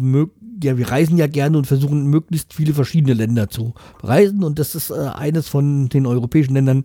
ja, 0.63 0.77
wir 0.77 0.89
reisen 0.89 1.17
ja 1.17 1.27
gerne 1.27 1.57
und 1.57 1.67
versuchen 1.67 2.07
möglichst 2.07 2.53
viele 2.53 2.73
verschiedene 2.73 3.13
Länder 3.13 3.49
zu 3.49 3.73
reisen 4.01 4.43
und 4.43 4.59
das 4.59 4.75
ist 4.75 4.89
äh, 4.89 5.09
eines 5.13 5.47
von 5.47 5.89
den 5.89 6.05
europäischen 6.05 6.53
Ländern, 6.53 6.83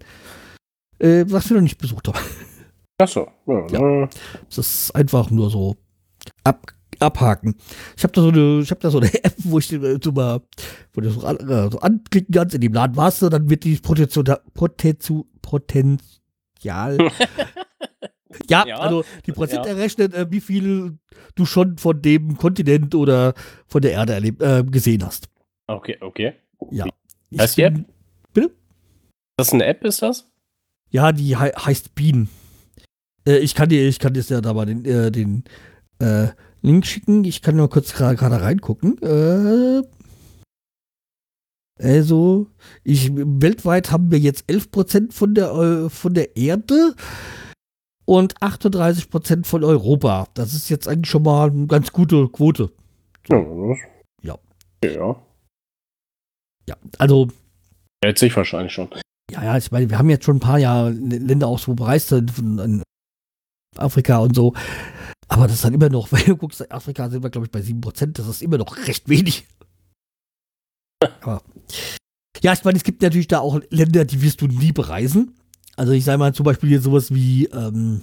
äh, 0.99 1.25
was 1.29 1.49
wir 1.51 1.57
noch 1.57 1.63
nicht 1.63 1.79
besucht 1.79 2.09
haben. 2.09 2.19
Achso. 2.99 3.29
Ja, 3.47 3.67
ja. 3.69 4.09
Das 4.49 4.59
ist 4.59 4.95
einfach 4.95 5.31
nur 5.31 5.51
so 5.51 5.77
ab, 6.45 6.73
abhaken. 7.01 7.57
Ich 7.97 8.05
habe 8.05 8.13
da 8.13 8.23
so 8.23 8.29
eine, 8.29 8.61
ich 8.61 8.71
habe 8.71 8.81
da 8.81 8.91
so 8.91 8.99
eine 8.99 9.13
App, 9.25 9.35
wo 9.39 9.59
ich 9.59 9.69
den 9.69 10.01
so 10.03 10.13
mal, 10.13 10.41
wo 10.93 11.01
du 11.01 11.11
so, 11.11 11.27
äh, 11.27 11.71
so 11.71 11.81
anklicken 11.81 12.35
kannst, 12.35 12.55
in 12.55 12.61
dem 12.61 12.73
Laden 12.73 12.97
warst 12.97 13.23
du, 13.23 13.29
dann 13.29 13.51
wird 13.51 13.65
die 13.65 13.77
Potenzial, 13.77 14.41
Potenzial 15.43 15.99
ja, 18.49 18.67
ja, 18.67 18.77
also 18.79 19.05
die 19.27 19.33
Prozent 19.33 19.67
ja. 19.67 19.73
errechnet, 19.73 20.15
äh, 20.15 20.31
wie 20.31 20.41
viel 20.41 20.99
du 21.35 21.47
schon 21.47 21.79
von 21.79 22.01
dem 22.01 22.37
Kontinent 22.37 22.95
oder 22.95 23.35
von 23.67 23.83
der 23.83 23.93
Erde 23.93 24.15
erlebt, 24.15 24.43
äh, 24.43 24.65
gesehen 24.65 25.05
hast. 25.05 25.29
Okay, 25.67 25.97
okay. 26.01 26.35
Ja. 26.71 26.87
Heißt 27.39 27.57
die 27.57 27.63
App? 27.63 27.85
Bitte? 28.33 28.51
Das 29.37 29.49
ist 29.49 29.55
eine 29.55 29.67
App, 29.67 29.85
ist 29.85 30.03
das? 30.03 30.31
Ja, 30.91 31.13
die 31.13 31.37
hei 31.37 31.51
heißt 31.51 31.95
Bean. 31.95 32.29
Äh, 33.27 33.39
ich 33.39 33.55
kann 33.55 33.69
dir, 33.69 33.89
ich 33.89 33.99
kann 33.99 34.15
dir 34.15 34.23
ja 34.23 34.41
da 34.41 34.53
mal 34.53 34.67
den, 34.67 34.85
äh, 34.85 35.11
den 35.11 35.45
äh, 35.99 36.29
Link 36.63 36.87
schicken. 36.87 37.25
Ich 37.25 37.43
kann 37.43 37.57
nur 37.57 37.69
kurz 37.69 37.95
gerade 37.95 38.41
reingucken. 38.41 38.99
Äh, 39.03 39.83
also, 41.77 42.47
ich, 42.85 43.11
weltweit 43.13 43.91
haben 43.91 44.13
wir 44.13 44.19
jetzt 44.21 44.49
11% 44.49 45.13
von 45.13 45.35
der, 45.35 45.91
von 45.91 46.15
der 46.15 46.37
Erde 46.37 46.95
und 48.05 48.37
38% 48.41 49.47
von 49.47 49.65
Europa. 49.65 50.29
Das 50.35 50.55
ist 50.55 50.69
jetzt 50.69 50.89
eigentlich 50.89 51.11
schon 51.11 51.23
mal 51.23 51.51
eine 51.51 51.67
ganz 51.67 51.93
gute 51.93 52.29
Quote. 52.29 52.71
Ja. 53.29 53.45
Ja. 54.23 54.39
Ja. 54.85 55.17
Ja, 56.67 56.77
also, 56.99 57.29
Hält 58.03 58.19
sich 58.19 58.37
wahrscheinlich 58.37 58.73
schon. 58.73 58.89
ja, 59.31 59.45
ja, 59.45 59.57
ich 59.57 59.71
meine, 59.71 59.89
wir 59.91 59.99
haben 59.99 60.11
jetzt 60.11 60.25
schon 60.25 60.37
ein 60.37 60.41
paar 60.41 60.59
Jahre 60.59 60.91
Länder 60.91 61.49
auch 61.49 61.59
so 61.59 61.75
bereist, 61.75 62.09
von 62.09 62.59
in 62.59 62.83
Afrika 63.77 64.19
und 64.19 64.35
so. 64.35 64.55
Aber 65.29 65.47
das 65.47 65.57
ist 65.57 65.65
dann 65.65 65.75
immer 65.75 65.89
noch, 65.89 66.13
wenn 66.13 66.25
du 66.25 66.37
guckst, 66.37 66.71
Afrika 66.71 67.09
sind 67.11 67.23
wir, 67.23 67.31
glaube 67.31 67.47
ich, 67.47 67.51
bei 67.51 67.61
7%, 67.61 68.13
das 68.13 68.29
ist 68.29 68.43
immer 68.43 68.59
noch 68.59 68.77
recht 68.87 69.09
wenig. 69.09 69.47
Aber, 71.21 71.43
ja, 72.43 72.53
ich 72.53 72.65
meine, 72.65 72.77
es 72.77 72.85
gibt 72.85 73.03
natürlich 73.03 73.29
da 73.29 73.41
auch 73.41 73.61
Länder, 73.71 74.05
die 74.05 74.23
wirst 74.23 74.41
du 74.41 74.47
nie 74.47 74.73
bereisen. 74.73 75.35
Also 75.77 75.93
ich 75.93 76.05
sage 76.05 76.19
mal 76.19 76.35
zum 76.35 76.45
Beispiel 76.45 76.69
hier 76.69 76.81
sowas 76.81 77.13
wie 77.13 77.47
ähm, 77.47 78.03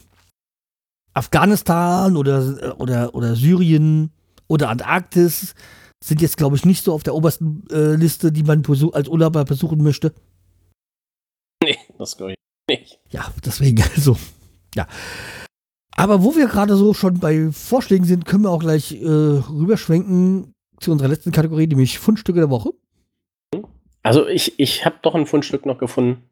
Afghanistan 1.14 2.18
oder, 2.18 2.76
oder, 2.80 3.16
oder 3.16 3.36
Syrien 3.36 4.12
oder 4.48 4.70
Antarktis 4.70 5.56
sind 6.04 6.22
jetzt, 6.22 6.38
glaube 6.38 6.56
ich, 6.56 6.66
nicht 6.66 6.84
so 6.84 6.94
auf 6.94 7.04
der 7.04 7.16
obersten 7.16 7.64
äh, 7.72 7.96
Liste, 7.96 8.32
die 8.32 8.44
man 8.44 8.64
als 8.94 9.08
Urlauber 9.08 9.46
besuchen 9.46 9.84
möchte. 9.84 10.14
Nee, 11.64 11.78
das 11.98 12.18
glaube 12.18 12.34
ich 12.34 12.38
nicht. 12.70 13.00
Ja, 13.10 13.32
deswegen, 13.46 13.84
also, 13.96 14.18
ja. 14.76 14.88
Aber 15.96 16.24
wo 16.24 16.36
wir 16.36 16.48
gerade 16.48 16.76
so 16.76 16.94
schon 16.94 17.20
bei 17.20 17.52
Vorschlägen 17.52 18.06
sind, 18.06 18.26
können 18.26 18.44
wir 18.44 18.50
auch 18.50 18.62
gleich 18.62 18.94
äh, 18.94 19.06
rüberschwenken 19.06 20.54
zu 20.80 20.92
unserer 20.92 21.10
letzten 21.10 21.32
Kategorie, 21.32 21.68
nämlich 21.68 22.00
Fundstücke 22.00 22.40
der 22.40 22.50
Woche. 22.50 22.72
Also 24.04 24.28
ich, 24.28 24.60
ich 24.60 24.86
habe 24.86 24.98
doch 25.02 25.16
ein 25.16 25.28
Fundstück 25.28 25.66
noch 25.66 25.78
gefunden. 25.78 26.30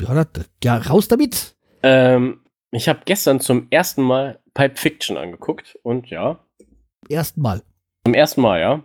Ja, 0.00 0.24
das, 0.24 0.48
ja 0.64 0.76
raus 0.78 1.08
damit. 1.08 1.54
Ähm, 1.82 2.40
ich 2.70 2.88
habe 2.88 3.00
gestern 3.04 3.40
zum 3.40 3.66
ersten 3.70 4.02
Mal 4.02 4.40
Pipe 4.54 4.76
Fiction 4.76 5.16
angeguckt 5.16 5.78
und 5.82 6.08
ja, 6.08 6.38
Ersten 7.08 7.42
Mal. 7.42 7.62
zum 8.04 8.14
ersten 8.14 8.40
Mal, 8.40 8.60
ja. 8.60 8.82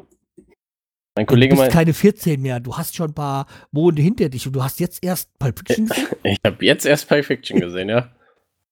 Mein 1.15 1.25
Du 1.25 1.33
Kollege 1.33 1.51
bist 1.51 1.61
meint, 1.61 1.73
keine 1.73 1.93
14 1.93 2.41
mehr. 2.41 2.59
Du 2.59 2.77
hast 2.77 2.95
schon 2.95 3.09
ein 3.09 3.13
paar 3.13 3.47
Monate 3.71 4.01
hinter 4.01 4.29
dich 4.29 4.45
und 4.45 4.53
du 4.53 4.63
hast 4.63 4.79
jetzt 4.79 5.03
erst 5.03 5.37
Pulp 5.39 5.59
Fiction 5.59 5.87
gesehen? 5.87 6.07
ich 6.23 6.37
habe 6.45 6.63
jetzt 6.63 6.85
erst 6.85 7.07
Pipe 7.07 7.23
Fiction 7.23 7.59
gesehen, 7.59 7.89
ja. 7.89 8.09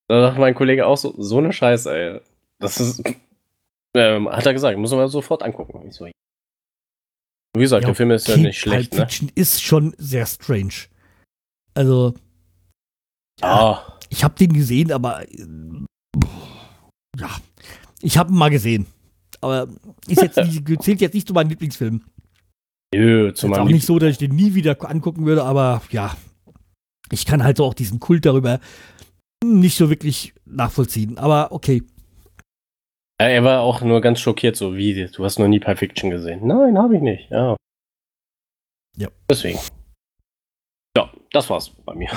Da 0.08 0.22
sagt 0.22 0.38
mein 0.38 0.54
Kollege 0.54 0.86
auch 0.86 0.98
so, 0.98 1.16
so 1.18 1.40
eine 1.40 1.52
Scheiße, 1.52 1.92
ey. 1.92 2.22
Das 2.60 2.80
ist, 2.80 3.04
ähm, 3.96 4.30
hat 4.30 4.46
er 4.46 4.54
gesagt, 4.54 4.78
muss 4.78 4.92
man 4.92 5.08
sofort 5.08 5.42
angucken. 5.42 5.88
Ich 5.88 5.96
so, 5.96 6.08
wie 7.56 7.62
gesagt, 7.62 7.84
Ja, 7.84 7.88
der 7.88 7.96
Film 7.96 8.12
ist 8.12 8.28
ja 8.28 8.36
okay, 8.36 8.44
nicht 8.44 8.60
schlecht, 8.60 8.92
Pulp 8.92 9.02
ne? 9.02 9.08
Fiction 9.08 9.32
ist 9.36 9.62
schon 9.62 9.94
sehr 9.98 10.26
strange. 10.26 10.74
Also, 11.74 12.14
Ah, 13.42 13.82
ich 14.10 14.24
habe 14.24 14.36
den 14.36 14.54
gesehen, 14.54 14.92
aber 14.92 15.24
ja, 17.20 17.30
ich 18.02 18.18
habe 18.18 18.32
ihn 18.32 18.38
mal 18.38 18.50
gesehen. 18.50 18.86
Aber 19.42 19.68
ist 20.08 20.22
jetzt 20.22 20.38
nicht, 20.68 20.84
zählt 20.84 21.02
jetzt 21.02 21.14
nicht 21.14 21.28
zu 21.28 21.34
meinem 21.34 21.50
Lieblingsfilm. 21.50 22.02
nö, 22.94 23.34
zu 23.34 23.48
meinem 23.48 23.64
auch 23.64 23.68
nicht 23.68 23.86
so, 23.86 24.00
dass 24.00 24.12
ich 24.12 24.18
den 24.18 24.36
nie 24.36 24.54
wieder 24.54 24.78
angucken 24.90 25.26
würde, 25.26 25.44
aber 25.44 25.82
ja, 25.92 26.16
ich 27.12 27.26
kann 27.26 27.44
halt 27.44 27.58
so 27.58 27.66
auch 27.66 27.74
diesen 27.74 28.00
Kult 28.00 28.26
darüber 28.26 28.60
nicht 29.44 29.78
so 29.78 29.90
wirklich 29.90 30.34
nachvollziehen. 30.46 31.18
Aber 31.18 31.52
okay. 31.52 31.84
Ja, 33.22 33.28
er 33.30 33.44
war 33.44 33.62
auch 33.62 33.82
nur 33.82 34.02
ganz 34.02 34.20
schockiert, 34.20 34.56
so 34.58 34.76
wie, 34.76 35.06
du 35.08 35.24
hast 35.24 35.40
noch 35.40 35.48
nie 35.48 35.60
Pulp 35.60 35.80
Fiction 35.80 36.10
gesehen. 36.10 36.46
Nein, 36.46 36.78
habe 36.78 36.96
ich 36.98 37.02
nicht, 37.02 37.30
ja. 37.32 37.56
Ja. 38.98 39.08
Deswegen. 39.30 39.60
Ja, 40.98 41.12
das 41.32 41.50
war's 41.50 41.70
bei 41.86 41.96
mir. 41.96 42.10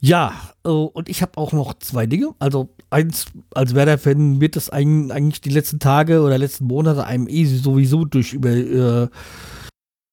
Ja, 0.00 0.32
äh, 0.64 0.68
und 0.68 1.08
ich 1.08 1.22
habe 1.22 1.36
auch 1.36 1.52
noch 1.52 1.74
zwei 1.80 2.06
Dinge. 2.06 2.32
Also 2.38 2.68
eins, 2.90 3.26
als 3.52 3.74
Werder-Fan 3.74 4.40
wird 4.40 4.72
ein- 4.72 5.10
eigentlich 5.10 5.40
die 5.40 5.50
letzten 5.50 5.80
Tage 5.80 6.22
oder 6.22 6.38
letzten 6.38 6.66
Monate 6.66 7.04
einem 7.04 7.26
eh 7.28 7.44
sowieso 7.44 8.04
durch 8.04 8.32
über 8.32 8.50
äh, 8.50 9.08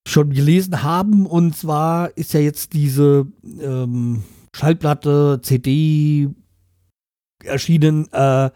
schon 0.07 0.31
gelesen 0.31 0.81
haben. 0.81 1.27
Und 1.27 1.55
zwar 1.55 2.15
ist 2.17 2.33
ja 2.33 2.39
jetzt 2.39 2.73
diese 2.73 3.27
ähm, 3.61 4.23
Schallplatte, 4.55 5.39
CD 5.43 6.29
erschienen, 7.43 8.11
äh, 8.11 8.49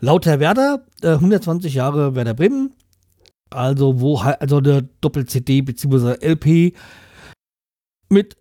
Lauter 0.00 0.40
Werder, 0.40 0.84
äh, 1.02 1.14
120 1.14 1.74
Jahre 1.74 2.14
Werder 2.14 2.34
Bremen. 2.34 2.74
Also 3.50 4.00
wo 4.00 4.18
also 4.18 4.58
eine 4.58 4.82
Doppel-CD 5.00 5.62
bzw. 5.62 6.16
LP 6.20 6.74
mit 8.10 8.36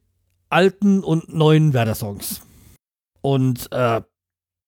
alten 0.49 1.03
und 1.03 1.33
neuen 1.33 1.73
Werder-Songs. 1.73 2.41
Und 3.21 3.71
äh, 3.71 4.01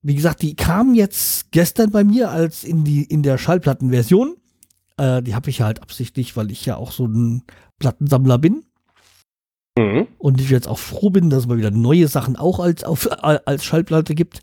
wie 0.02 0.16
gesagt, 0.16 0.42
die 0.42 0.56
kamen 0.56 0.96
jetzt 0.96 1.52
gestern 1.52 1.92
bei 1.92 2.04
mir 2.04 2.32
als 2.32 2.64
in 2.64 2.84
die 2.86 3.04
in 3.04 3.22
der 3.22 3.38
Schallplattenversion. 3.38 4.38
Äh, 4.98 5.22
die 5.22 5.36
habe 5.36 5.50
ich 5.50 5.62
halt 5.62 5.82
absichtlich, 5.82 6.38
weil 6.38 6.52
ich 6.52 6.66
ja 6.66 6.78
auch 6.78 6.92
so 6.92 7.06
ein 7.06 7.44
Plattensammler 7.80 8.38
bin 8.38 8.64
Mhm. 9.78 10.08
und 10.18 10.42
ich 10.42 10.50
jetzt 10.50 10.68
auch 10.68 10.80
froh 10.80 11.10
bin, 11.10 11.30
dass 11.30 11.44
es 11.44 11.48
mal 11.48 11.58
wieder 11.58 11.72
neue 11.72 12.10
Sachen 12.10 12.36
auch 12.36 12.60
als 12.60 12.84
auf, 12.84 13.06
äh, 13.06 13.40
als 13.46 13.64
Schallplatte 13.64 14.14
gibt. 14.14 14.42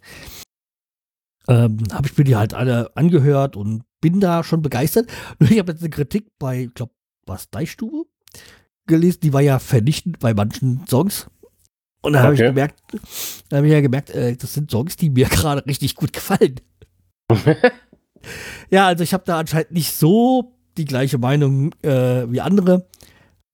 Ähm, 1.49 1.79
habe 1.93 2.09
ich 2.09 2.17
mir 2.19 2.25
die 2.25 2.37
halt 2.37 2.55
alle 2.55 2.97
angehört 2.97 3.57
und 3.57 3.85
bin 4.01 4.21
da 4.21 4.43
schon 4.45 4.63
begeistert. 4.63 5.09
Nur 5.39 5.51
ich 5.51 5.59
habe 5.59 5.73
jetzt 5.73 5.81
eine 5.83 5.91
Kritik 5.91 6.29
bei, 6.39 6.63
ich 6.65 6.75
glaube, 6.75 6.93
was 7.27 7.51
Deichstube 7.51 8.05
gelesen, 8.87 9.21
die 9.23 9.33
war 9.33 9.41
ja 9.41 9.59
vernichtend 9.59 10.19
bei 10.19 10.33
manchen 10.35 10.87
Songs. 10.89 11.29
Und 12.03 12.13
da 12.13 12.23
habe 12.23 12.35
ich 12.35 12.41
Okay. 12.41 12.51
gemerkt, 12.51 12.81
da 13.49 13.57
habe 13.57 13.67
ich 13.67 13.73
ja 13.73 13.81
gemerkt, 13.81 14.11
äh, 14.11 14.37
das 14.37 14.55
sind 14.55 14.71
Songs, 14.71 14.97
die 14.97 15.11
mir 15.11 15.27
gerade 15.31 15.65
richtig 15.67 15.95
gut 15.97 16.13
gefallen. 16.13 16.61
Ja, 18.71 18.87
also 18.89 19.05
ich 19.05 19.15
habe 19.15 19.23
da 19.25 19.39
anscheinend 19.39 19.71
nicht 19.71 19.93
so 19.93 20.57
die 20.77 20.85
gleiche 20.85 21.19
Meinung 21.19 21.73
äh, 21.83 22.29
wie 22.31 22.41
andere. 22.41 22.89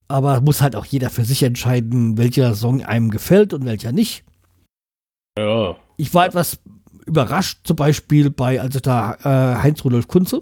Aber 0.07 0.41
muss 0.41 0.61
halt 0.61 0.75
auch 0.75 0.85
jeder 0.85 1.09
für 1.11 1.25
sich 1.25 1.43
entscheiden, 1.43 2.17
welcher 2.17 2.55
Song 2.55 2.83
einem 2.83 3.11
gefällt 3.11 3.53
und 3.53 3.65
welcher 3.65 3.91
nicht. 3.91 4.23
ja. 5.37 5.75
Ich 5.95 6.11
war 6.15 6.25
etwas 6.25 6.59
überrascht, 7.05 7.59
zum 7.65 7.75
Beispiel 7.75 8.29
bei, 8.29 8.59
als 8.61 8.75
ich 8.75 8.81
da 8.81 9.13
äh, 9.23 9.61
Heinz-Rudolf 9.61 10.07
Kunze 10.07 10.41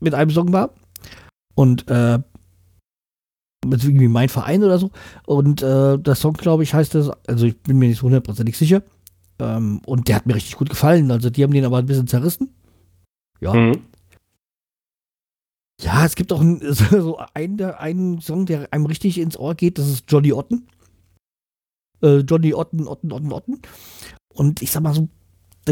mit 0.00 0.14
einem 0.14 0.30
Song 0.30 0.52
war. 0.52 0.70
Und 1.54 1.88
äh, 1.88 2.20
mit 3.66 3.82
irgendwie 3.82 4.08
mein 4.08 4.28
Verein 4.28 4.62
oder 4.62 4.78
so. 4.78 4.90
Und 5.26 5.62
äh, 5.62 5.98
der 5.98 6.14
Song, 6.14 6.34
glaube 6.34 6.62
ich, 6.62 6.74
heißt 6.74 6.94
das, 6.94 7.10
also 7.26 7.46
ich 7.46 7.58
bin 7.60 7.78
mir 7.78 7.88
nicht 7.88 7.98
so 7.98 8.04
hundertprozentig 8.04 8.56
sicher. 8.56 8.82
Ähm, 9.40 9.80
und 9.86 10.08
der 10.08 10.16
hat 10.16 10.26
mir 10.26 10.34
richtig 10.36 10.56
gut 10.56 10.70
gefallen. 10.70 11.10
Also 11.10 11.30
die 11.30 11.42
haben 11.42 11.52
den 11.52 11.64
aber 11.64 11.78
ein 11.78 11.86
bisschen 11.86 12.06
zerrissen. 12.06 12.54
Ja. 13.40 13.52
Mhm. 13.54 13.84
Ja, 15.80 16.04
es 16.04 16.14
gibt 16.16 16.32
auch 16.32 16.40
einen, 16.40 16.60
so 16.72 17.18
einen, 17.34 17.56
der- 17.56 17.80
einen 17.80 18.20
Song, 18.20 18.46
der 18.46 18.72
einem 18.72 18.86
richtig 18.86 19.18
ins 19.18 19.36
Ohr 19.36 19.54
geht, 19.54 19.78
das 19.78 19.88
ist 19.88 20.04
Johnny 20.08 20.32
Otten. 20.32 20.66
Äh, 22.02 22.18
Johnny 22.18 22.54
Otten, 22.54 22.86
Otten, 22.86 23.12
Otten, 23.12 23.32
Otten. 23.32 23.62
Und 24.32 24.62
ich 24.62 24.70
sag 24.70 24.82
mal 24.82 24.94
so, 24.94 25.08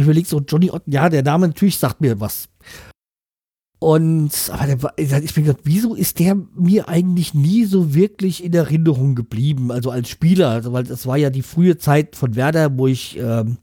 ich 0.00 0.04
überlege 0.04 0.28
so, 0.28 0.40
Johnny 0.40 0.70
Otten, 0.70 0.92
ja, 0.92 1.08
der 1.08 1.22
Name 1.22 1.48
natürlich 1.48 1.78
sagt 1.78 2.00
mir 2.00 2.20
was. 2.20 2.48
Und, 3.78 4.50
aber 4.50 4.66
der, 4.66 5.22
ich 5.22 5.36
mir 5.36 5.42
gedacht, 5.42 5.60
wieso 5.64 5.94
ist 5.94 6.18
der 6.18 6.34
mir 6.34 6.88
eigentlich 6.88 7.34
nie 7.34 7.64
so 7.66 7.94
wirklich 7.94 8.42
in 8.42 8.54
Erinnerung 8.54 9.14
geblieben? 9.14 9.70
Also 9.70 9.90
als 9.90 10.08
Spieler, 10.08 10.48
also, 10.48 10.72
weil 10.72 10.84
das 10.84 11.06
war 11.06 11.18
ja 11.18 11.28
die 11.30 11.42
frühe 11.42 11.76
Zeit 11.76 12.16
von 12.16 12.36
Werder, 12.36 12.76
wo 12.78 12.86
ich 12.86 13.18
ähm, 13.18 13.58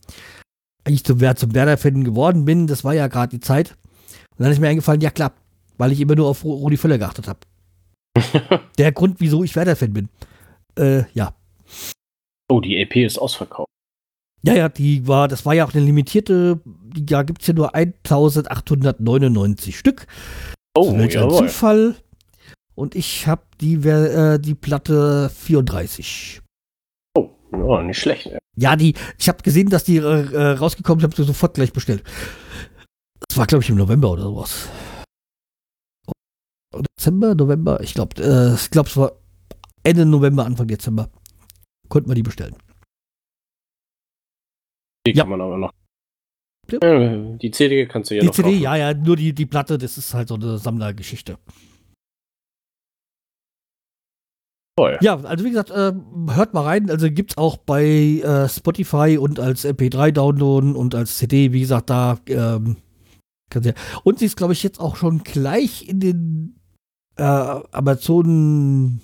eigentlich 0.86 1.04
zum, 1.04 1.20
zum 1.36 1.54
Werder-Fan 1.56 2.04
geworden 2.04 2.46
bin. 2.46 2.68
Das 2.68 2.84
war 2.84 2.94
ja 2.94 3.08
gerade 3.08 3.32
die 3.32 3.40
Zeit. 3.40 3.76
Und 4.38 4.44
dann 4.44 4.52
ist 4.52 4.60
mir 4.60 4.68
eingefallen, 4.70 5.02
ja 5.02 5.10
klar, 5.10 5.34
weil 5.78 5.92
ich 5.92 6.00
immer 6.00 6.16
nur 6.16 6.28
auf 6.28 6.44
Ru- 6.44 6.58
Rudi 6.60 6.78
Völler 6.78 7.00
geachtet 7.00 7.28
habe. 7.28 7.40
Der 8.78 8.92
Grund, 8.92 9.20
wieso 9.20 9.44
ich 9.44 9.56
Werder-Fan 9.56 9.94
bin. 9.94 10.10
Äh, 10.78 11.04
ja. 11.14 11.34
Oh, 12.52 12.62
die 12.62 12.78
EP 12.78 12.96
ist 12.98 13.18
ausverkauft. 13.18 13.68
Ja, 14.46 14.54
ja, 14.54 14.70
die 14.70 15.08
war, 15.08 15.28
das 15.30 15.46
war 15.46 15.54
ja 15.54 15.66
auch 15.66 15.74
eine 15.74 15.84
limitierte, 15.84 16.60
die, 16.66 17.06
da 17.06 17.24
gibt 17.24 17.42
es 17.42 17.48
ja 17.48 17.54
nur 17.54 17.74
1899 17.74 19.78
Stück. 19.78 20.06
Oh, 20.76 20.98
Welch 20.98 21.18
ein. 21.18 21.30
Zufall. 21.30 21.96
Und 22.76 22.96
ich 22.96 23.28
habe 23.28 23.44
die, 23.62 23.76
äh, 23.76 24.40
die 24.40 24.56
Platte 24.56 25.30
34. 25.30 26.42
Oh, 27.16 27.30
ja, 27.54 27.84
nicht 27.84 28.00
schlecht. 28.00 28.28
ey. 28.28 28.40
Ja, 28.56 28.76
die, 28.76 28.96
ich 29.18 29.30
habe 29.30 29.44
gesehen, 29.44 29.70
dass 29.70 29.84
die 29.84 29.98
äh, 29.98 30.02
äh, 30.02 30.52
rausgekommen 30.58 31.00
sind, 31.00 31.12
habe 31.12 31.16
sie 31.16 31.28
sofort 31.28 31.54
gleich 31.54 31.72
bestellt. 31.72 32.04
Das 33.28 33.38
war, 33.38 33.46
glaube 33.48 33.64
ich, 33.64 33.70
im 33.70 33.78
November 33.78 34.12
oder 34.12 34.24
sowas. 34.24 34.68
Dezember, 36.98 37.36
November, 37.36 37.80
ich 37.82 37.94
glaube, 37.94 38.22
äh, 38.22 38.56
ich 38.56 38.72
glaube, 38.72 38.90
es 38.90 38.98
war 38.98 39.14
Ende 39.84 40.06
November, 40.06 40.46
Anfang 40.46 40.68
Dezember. 40.68 41.10
Konnten 41.88 42.10
wir 42.10 42.16
die 42.16 42.24
bestellen. 42.24 42.56
Die 45.06 45.12
Ja. 45.12 45.24
kann 45.24 45.30
man 45.32 45.42
aber 45.42 45.58
noch. 45.58 45.72
Die 46.72 47.52
CD 47.52 47.86
kannst 47.88 48.10
du 48.10 48.16
ja 48.16 48.22
die 48.22 48.28
noch 48.28 48.34
CD, 48.34 48.50
kaufen. 48.52 48.62
ja, 48.64 48.76
ja, 48.78 48.94
nur 48.94 49.18
die, 49.18 49.34
die 49.34 49.46
Platte, 49.46 49.78
das 49.78 49.98
ist 49.98 50.14
halt 50.14 50.30
so 50.30 50.36
eine 50.36 50.58
Sammlergeschichte. 50.58 51.38
Toll. 54.78 54.98
Ja, 55.02 55.20
also 55.20 55.44
wie 55.46 55.50
gesagt, 55.50 55.70
äh, 55.70 55.94
hört 56.34 56.54
mal 56.54 56.64
rein. 56.64 56.90
Also 56.90 57.12
gibt's 57.12 57.38
auch 57.38 57.58
bei 57.58 57.84
äh, 57.86 58.50
Spotify 58.50 59.18
und 59.20 59.40
als 59.40 59.66
MP3 59.66 60.12
downloaden 60.12 60.76
und 60.76 60.96
als 60.96 61.18
CD, 61.18 61.52
wie 61.54 61.60
gesagt, 61.60 61.90
da 61.90 62.18
ähm, 62.28 62.78
ja. 63.54 63.74
Und 64.04 64.18
sie 64.18 64.26
ist, 64.26 64.36
glaube 64.38 64.54
ich, 64.54 64.64
jetzt 64.64 64.80
auch 64.80 64.96
schon 64.96 65.20
gleich 65.24 65.88
in 65.88 66.00
den 66.00 66.60
äh, 67.18 67.22
Amazon 67.24 69.02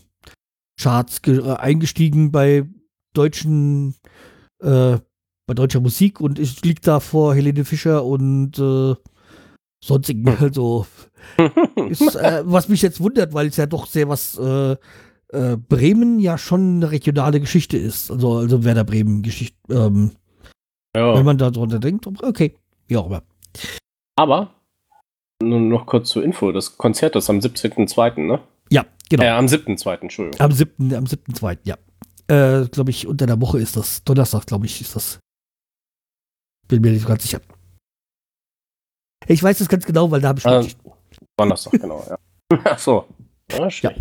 Charts 0.81 1.21
ge- 1.21 1.37
äh, 1.47 1.55
eingestiegen 1.57 2.31
bei 2.31 2.67
deutschen 3.13 3.93
äh, 4.63 4.97
bei 5.49 5.55
deutscher 5.55 5.79
Musik 5.79 6.21
und 6.21 6.37
es 6.37 6.61
liegt 6.61 6.85
da 6.85 6.99
vor 6.99 7.33
Helene 7.33 7.65
Fischer 7.65 8.05
und 8.05 8.59
äh, 8.59 8.93
sonstigen 9.83 10.29
also 10.39 10.85
ist, 11.89 12.15
äh, 12.15 12.43
was 12.45 12.69
mich 12.69 12.83
jetzt 12.83 13.01
wundert, 13.01 13.33
weil 13.33 13.47
es 13.47 13.57
ja 13.57 13.65
doch 13.65 13.87
sehr 13.87 14.07
was 14.07 14.37
äh, 14.37 14.73
äh, 15.29 15.57
Bremen 15.57 16.19
ja 16.19 16.37
schon 16.37 16.75
eine 16.75 16.91
regionale 16.91 17.39
Geschichte 17.39 17.77
ist. 17.77 18.11
Also, 18.11 18.37
also 18.37 18.63
Werder 18.63 18.83
Bremen 18.83 19.23
Geschichte. 19.23 19.57
Ähm, 19.71 20.11
ja. 20.95 21.15
Wenn 21.15 21.25
man 21.25 21.39
da 21.39 21.49
drunter 21.49 21.79
denkt, 21.79 22.05
okay, 22.05 22.55
wie 22.87 22.97
auch 22.97 23.07
immer. 23.07 23.23
Aber, 24.15 24.53
nur 25.41 25.59
noch 25.59 25.87
kurz 25.87 26.09
zur 26.09 26.23
Info: 26.23 26.51
Das 26.51 26.77
Konzert 26.77 27.15
ist 27.15 27.27
am 27.27 27.39
17.02., 27.39 28.21
ne? 28.21 28.39
Ja, 28.69 28.85
genau. 29.09 29.23
Äh, 29.23 29.29
am 29.29 29.47
7.2., 29.47 30.01
Entschuldigung. 30.01 30.39
Am 30.39 30.51
7. 30.51 30.93
am 30.93 31.05
7.2., 31.05 31.57
ja. 31.63 31.75
Äh, 32.27 32.67
glaube 32.67 32.91
ich, 32.91 33.07
unter 33.07 33.25
der 33.25 33.41
Woche 33.41 33.57
ist 33.57 33.75
das. 33.77 34.03
Donnerstag, 34.03 34.45
glaube 34.45 34.67
ich, 34.67 34.79
ist 34.79 34.95
das. 34.95 35.19
Bin 36.69 36.81
mir 36.81 36.91
nicht 36.91 37.05
ganz 37.07 37.23
sicher. 37.23 37.41
Ich 39.27 39.43
weiß 39.43 39.59
es 39.59 39.67
ganz 39.67 39.85
genau, 39.85 40.09
weil 40.09 40.21
da 40.21 40.29
habe 40.29 40.39
ich 40.39 40.45
Äh, 40.45 40.51
wirklich- 40.51 40.77
Donnerstag, 41.37 41.73
genau, 41.73 42.03
ja. 42.07 42.17
Ach 42.63 42.79
so. 42.79 43.05
Ja. 43.81 43.91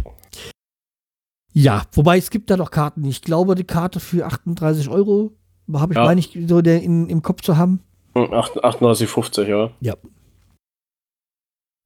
Ja, 1.52 1.82
wobei 1.92 2.18
es 2.18 2.30
gibt 2.30 2.50
da 2.50 2.56
noch 2.56 2.70
Karten. 2.70 3.04
Ich 3.04 3.22
glaube, 3.22 3.54
die 3.56 3.64
Karte 3.64 3.98
für 3.98 4.26
38 4.26 4.88
Euro 4.88 5.32
habe 5.72 5.92
ich 5.94 5.96
Ja. 5.98 6.04
meine 6.04 6.20
ich 6.20 6.38
so 6.46 6.60
der 6.62 6.82
in, 6.82 7.08
im 7.08 7.22
Kopf 7.22 7.40
zu 7.42 7.56
haben. 7.56 7.82
Hm, 8.14 8.32
acht- 8.32 8.56
38,50, 8.62 9.48
ja. 9.80 9.96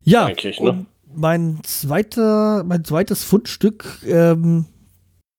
Ja, 0.05 0.27
Eigentlich, 0.27 0.61
ne? 0.61 0.85
mein 1.15 1.61
zweiter, 1.63 2.65
mein 2.65 2.85
zweites 2.85 3.23
Fundstück, 3.23 4.01
ähm, 4.05 4.67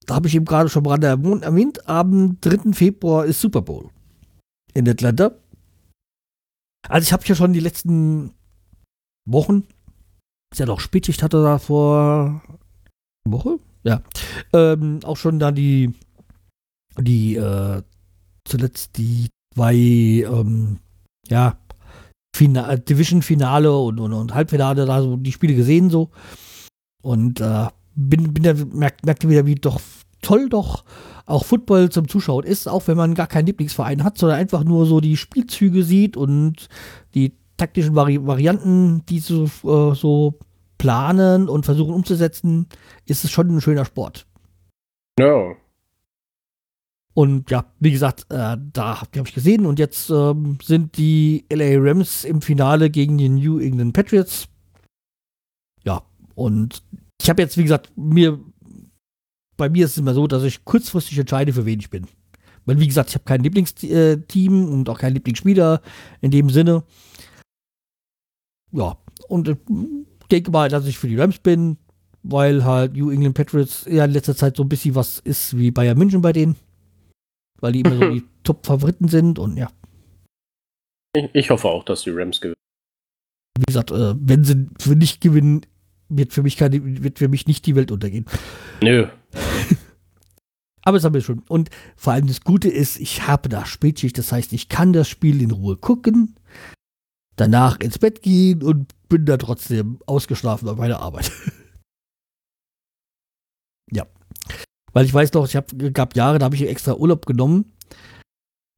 da 0.06 0.16
habe 0.16 0.28
ich 0.28 0.36
eben 0.36 0.46
gerade 0.46 0.70
schon 0.70 0.84
gerade 0.84 1.08
erwähnt, 1.08 1.44
erwähnt, 1.44 1.88
am 1.90 2.38
3. 2.42 2.72
Februar 2.74 3.26
ist 3.26 3.42
Super 3.42 3.62
Bowl 3.62 3.90
in 4.74 4.88
Atlanta. 4.88 5.32
Also 6.88 7.06
ich 7.06 7.14
habe 7.14 7.24
ja 7.26 7.36
schon 7.36 7.54
die 7.54 7.60
letzten 7.60 8.34
Wochen, 9.26 9.68
ist 10.52 10.60
ja 10.60 10.66
doch 10.66 10.80
Spätschicht 10.80 11.24
hatte 11.24 11.42
da 11.42 11.58
vor 11.60 12.42
Woche, 13.26 13.60
ja, 13.84 14.02
ähm, 14.52 15.00
auch 15.04 15.18
schon 15.18 15.40
da 15.40 15.52
die, 15.52 15.94
die, 17.00 17.36
äh, 17.36 17.82
zuletzt 18.46 18.98
die 18.98 19.30
zwei, 19.54 19.76
ähm, 19.76 20.80
ja, 21.28 21.58
Fina 22.36 22.76
Division-Finale 22.76 23.72
und, 23.78 24.00
und, 24.00 24.14
und 24.14 24.34
Halbfinale, 24.34 24.86
da 24.86 25.02
so 25.02 25.18
die 25.18 25.32
Spiele 25.32 25.54
gesehen 25.56 25.90
so. 25.90 26.10
Und 27.04 27.40
äh, 27.42 27.68
bin, 27.96 28.34
bin 28.34 28.44
da, 28.44 28.54
merk, 28.54 29.06
merkte 29.06 29.30
wieder, 29.30 29.46
wie 29.46 29.56
doch 29.56 29.80
toll 30.22 30.50
doch 30.50 30.84
auch 31.26 31.46
Football 31.46 31.90
zum 31.90 32.08
Zuschauen 32.08 32.44
ist, 32.44 32.68
auch 32.68 32.88
wenn 32.88 32.98
man 32.98 33.16
gar 33.16 33.28
keinen 33.28 33.48
Lieblingsverein 33.48 34.04
hat, 34.04 34.18
sondern 34.18 34.40
einfach 34.40 34.64
nur 34.64 34.86
so 34.86 35.00
die 35.00 35.18
Spielzüge 35.18 35.84
sieht 35.84 36.18
und 36.18 36.68
die 37.14 37.34
taktischen 37.58 37.96
Vari 37.96 38.26
Varianten, 38.26 39.06
die 39.08 39.20
so, 39.20 39.46
äh, 39.46 39.96
so 39.96 40.40
planen 40.78 41.48
und 41.48 41.66
versuchen 41.66 41.94
umzusetzen, 41.94 42.68
ist 43.06 43.24
es 43.24 43.32
schon 43.32 43.56
ein 43.56 43.62
schöner 43.62 43.86
Sport. 43.86 44.26
Ja. 45.18 45.56
Und 47.14 47.52
ja, 47.52 47.66
wie 47.80 47.92
gesagt, 47.92 48.26
äh, 48.30 48.58
da 48.74 49.02
habe 49.02 49.10
ich 49.26 49.36
gesehen 49.36 49.66
und 49.66 49.78
jetzt 49.80 50.10
ähm, 50.10 50.58
sind 50.62 50.98
die 50.98 51.46
LA 51.52 51.78
Rams 51.78 52.24
im 52.24 52.42
Finale 52.42 52.90
gegen 52.90 53.18
die 53.18 53.30
New 53.30 53.60
England 53.60 53.94
Patriots. 53.94 54.48
Ja, 55.84 56.02
und 56.34 56.82
ich 57.22 57.30
habe 57.30 57.42
jetzt, 57.42 57.56
wie 57.58 57.64
gesagt, 57.64 57.92
mir 57.96 58.40
bei 59.58 59.70
mir 59.70 59.86
ist 59.86 59.92
es 59.92 59.98
immer 59.98 60.14
so, 60.14 60.28
dass 60.28 60.44
ich 60.44 60.66
kurzfristig 60.66 61.18
entscheide, 61.20 61.54
für 61.54 61.66
wen 61.66 61.80
ich 61.80 61.90
bin. 61.90 62.08
Weil, 62.66 62.80
wie 62.80 62.88
gesagt, 62.88 63.10
ich 63.10 63.16
habe 63.16 63.26
kein 63.26 63.44
Lieblingsteam 63.44 64.70
und 64.70 64.90
auch 64.90 65.00
keinen 65.00 65.16
Lieblingsspieler 65.16 65.82
in 66.22 66.32
dem 66.32 66.50
Sinne. 66.50 66.84
Ja, 68.72 68.98
und 69.28 69.50
ich 69.50 69.58
denke 70.32 70.52
mal, 70.52 70.70
dass 70.70 70.88
ich 70.88 70.98
für 70.98 71.08
die 71.08 71.18
Rams 71.18 71.40
bin, 71.40 71.78
weil 72.24 72.64
halt 72.64 72.94
New 72.96 73.12
England 73.12 73.36
Patriots 73.36 73.86
ja 73.90 74.06
in 74.06 74.12
letzter 74.12 74.36
Zeit 74.36 74.56
so 74.56 74.64
ein 74.64 74.70
bisschen 74.70 74.96
was 74.96 75.20
ist 75.20 75.58
wie 75.58 75.72
Bayern 75.72 75.98
München 75.98 76.22
bei 76.22 76.32
denen 76.32 76.56
weil 77.64 77.72
die 77.72 77.80
immer 77.80 77.96
so 77.96 78.10
die 78.14 78.24
Top-Favoriten 78.44 79.08
sind 79.08 79.40
und 79.40 79.58
ja, 79.58 79.72
Ich, 81.16 81.30
ich 81.34 81.50
hoffe 81.50 81.70
auch, 81.70 81.86
dass 81.86 82.04
die 82.04 82.12
Rams 82.12 82.42
gewinnen. 82.42 82.58
wie 83.58 83.66
gesagt, 83.66 83.90
äh, 83.92 84.14
wenn 84.20 84.44
sie 84.44 84.68
für 84.78 84.96
nicht 84.96 85.22
gewinnen, 85.22 85.66
wird 86.10 86.34
für 86.34 86.44
mich 86.44 86.58
keine, 86.58 87.04
wird 87.04 87.20
für 87.20 87.30
mich 87.30 87.48
nicht 87.48 87.66
die 87.66 87.76
Welt 87.76 87.92
untergehen. 87.92 88.26
Nö. 88.82 89.08
Aber 90.84 90.98
das 90.98 91.06
haben 91.06 91.14
wir 91.14 91.22
schon. 91.22 91.44
Und 91.48 91.70
vor 91.96 92.14
allem 92.14 92.28
das 92.28 92.42
Gute 92.42 92.70
ist, 92.70 93.00
ich 93.00 93.28
habe 93.28 93.50
da 93.50 93.66
Spätschicht, 93.66 94.18
das 94.18 94.32
heißt, 94.32 94.54
ich 94.54 94.70
kann 94.70 94.94
das 94.94 95.08
Spiel 95.08 95.42
in 95.42 95.52
Ruhe 95.52 95.78
gucken, 95.78 96.36
danach 97.36 97.80
ins 97.80 98.00
Bett 98.00 98.22
gehen 98.22 98.64
und 98.64 98.94
bin 99.08 99.26
da 99.26 99.38
trotzdem 99.38 100.00
ausgeschlafen 100.06 100.66
bei 100.66 100.76
meiner 100.76 101.00
Arbeit. 101.00 101.32
ja. 103.92 104.06
Weil 104.92 105.06
ich 105.06 105.14
weiß 105.14 105.34
noch, 105.34 105.46
ich 105.46 105.56
hab, 105.56 105.72
gab 105.94 106.16
Jahre, 106.16 106.38
da 106.38 106.46
habe 106.46 106.56
ich 106.56 106.68
extra 106.68 106.96
Urlaub 106.96 107.26
genommen. 107.26 107.72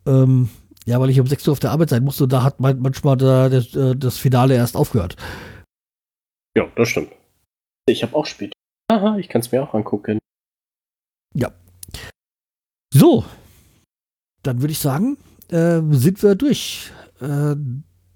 Ähm, 0.05 0.49
ja, 0.85 0.99
weil 0.99 1.09
ich 1.09 1.19
um 1.19 1.27
6 1.27 1.47
Uhr 1.47 1.53
auf 1.53 1.59
der 1.59 1.71
Arbeit 1.71 1.89
sein 1.89 2.03
musste 2.03 2.25
und 2.25 2.33
da 2.33 2.43
hat 2.43 2.59
man 2.59 2.79
manchmal 2.79 3.17
da, 3.17 3.49
das, 3.49 3.75
äh, 3.75 3.95
das 3.95 4.19
Finale 4.19 4.53
erst 4.53 4.77
aufgehört. 4.77 5.15
Ja, 6.55 6.71
das 6.75 6.89
stimmt. 6.89 7.11
Ich 7.87 8.03
habe 8.03 8.15
auch 8.15 8.25
spät. 8.25 8.53
Aha, 8.87 9.17
ich 9.17 9.29
kann 9.29 9.41
es 9.41 9.51
mir 9.51 9.63
auch 9.63 9.73
angucken. 9.73 10.19
So, 12.97 13.25
dann 14.41 14.61
würde 14.61 14.71
ich 14.71 14.79
sagen, 14.79 15.17
äh, 15.49 15.81
sind 15.89 16.23
wir 16.23 16.35
durch. 16.35 16.91
Äh, 17.19 17.55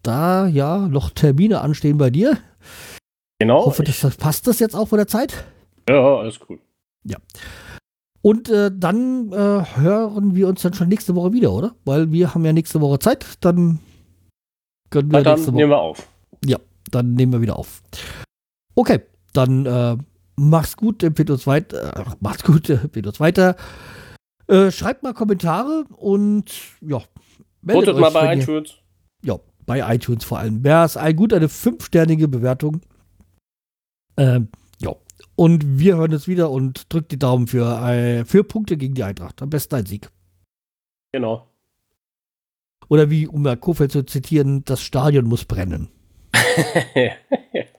da 0.03 0.47
ja 0.47 0.87
noch 0.87 1.09
Termine 1.09 1.59
anstehen 1.59 1.97
bei 1.97 2.09
dir. 2.09 2.37
Genau. 3.39 3.65
hoffe, 3.65 3.83
das, 3.83 3.99
das 3.99 4.15
passt 4.15 4.47
das 4.47 4.59
jetzt 4.59 4.75
auch 4.75 4.87
von 4.87 4.97
der 4.97 5.07
Zeit. 5.07 5.43
ja, 5.89 6.17
alles 6.19 6.39
gut. 6.39 6.59
Und 8.21 8.49
äh, 8.49 8.71
dann 8.73 9.31
äh, 9.33 9.63
hören 9.75 10.35
wir 10.35 10.47
uns 10.47 10.61
dann 10.61 10.73
schon 10.73 10.87
nächste 10.89 11.15
Woche 11.15 11.33
wieder, 11.33 11.51
oder? 11.51 11.75
Weil 11.85 12.11
wir 12.11 12.33
haben 12.33 12.45
ja 12.45 12.53
nächste 12.53 12.79
Woche 12.81 12.99
Zeit. 12.99 13.25
Dann 13.41 13.79
können 14.89 15.11
wir 15.11 15.19
Na, 15.19 15.23
dann 15.23 15.33
nächste 15.35 15.51
Woche. 15.51 15.57
nehmen 15.57 15.71
wir 15.71 15.79
auf. 15.79 16.07
dann 16.91 17.13
nehmen 17.13 17.33
wir 17.33 17.41
wieder 17.41 17.57
auf. 17.57 17.81
Okay, 18.75 19.01
dann 19.33 19.65
äh, 20.39 20.49
mach's 20.49 20.77
gut, 20.77 21.03
empfehlt 21.03 21.29
uns 21.29 21.45
weiter. 21.47 21.95
Äh, 21.97 22.05
macht's 22.19 22.43
gut, 22.43 22.69
empfehlt 22.69 23.07
uns 23.07 23.19
weiter. 23.19 23.55
Äh, 24.47 24.71
schreibt 24.71 25.03
mal 25.03 25.13
Kommentare 25.13 25.85
und 25.95 26.45
ja, 26.81 27.01
meldet 27.61 27.87
Votet 27.89 27.95
euch, 27.95 28.01
mal 28.01 28.09
bei 28.11 28.29
wenn 28.31 28.39
ihr- 28.39 28.43
iTunes. 28.43 28.73
Ja, 29.23 29.39
bei 29.65 29.95
iTunes 29.95 30.23
vor 30.23 30.39
allem. 30.39 30.63
Wäre 30.63 30.85
es 30.85 30.97
ein 30.97 31.15
gut, 31.15 31.33
eine 31.33 31.49
fünfsternige 31.49 32.27
Bewertung. 32.27 32.81
Ähm, 34.17 34.47
ja. 34.81 34.95
Und 35.35 35.79
wir 35.79 35.97
hören 35.97 36.13
uns 36.13 36.27
wieder 36.27 36.49
und 36.51 36.91
drückt 36.91 37.11
die 37.11 37.19
Daumen 37.19 37.47
für, 37.47 37.65
äh, 37.87 38.25
für 38.25 38.43
Punkte 38.43 38.75
gegen 38.77 38.95
die 38.95 39.03
Eintracht. 39.03 39.41
Am 39.41 39.49
besten 39.49 39.75
ein 39.75 39.85
Sieg. 39.85 40.09
Genau. 41.11 41.47
Oder 42.87 43.09
wie, 43.11 43.27
um 43.27 43.45
Herr 43.45 43.55
Kofeld 43.55 43.91
zu 43.91 44.03
zitieren, 44.03 44.65
das 44.65 44.81
Stadion 44.81 45.25
muss 45.25 45.45
brennen. 45.45 45.89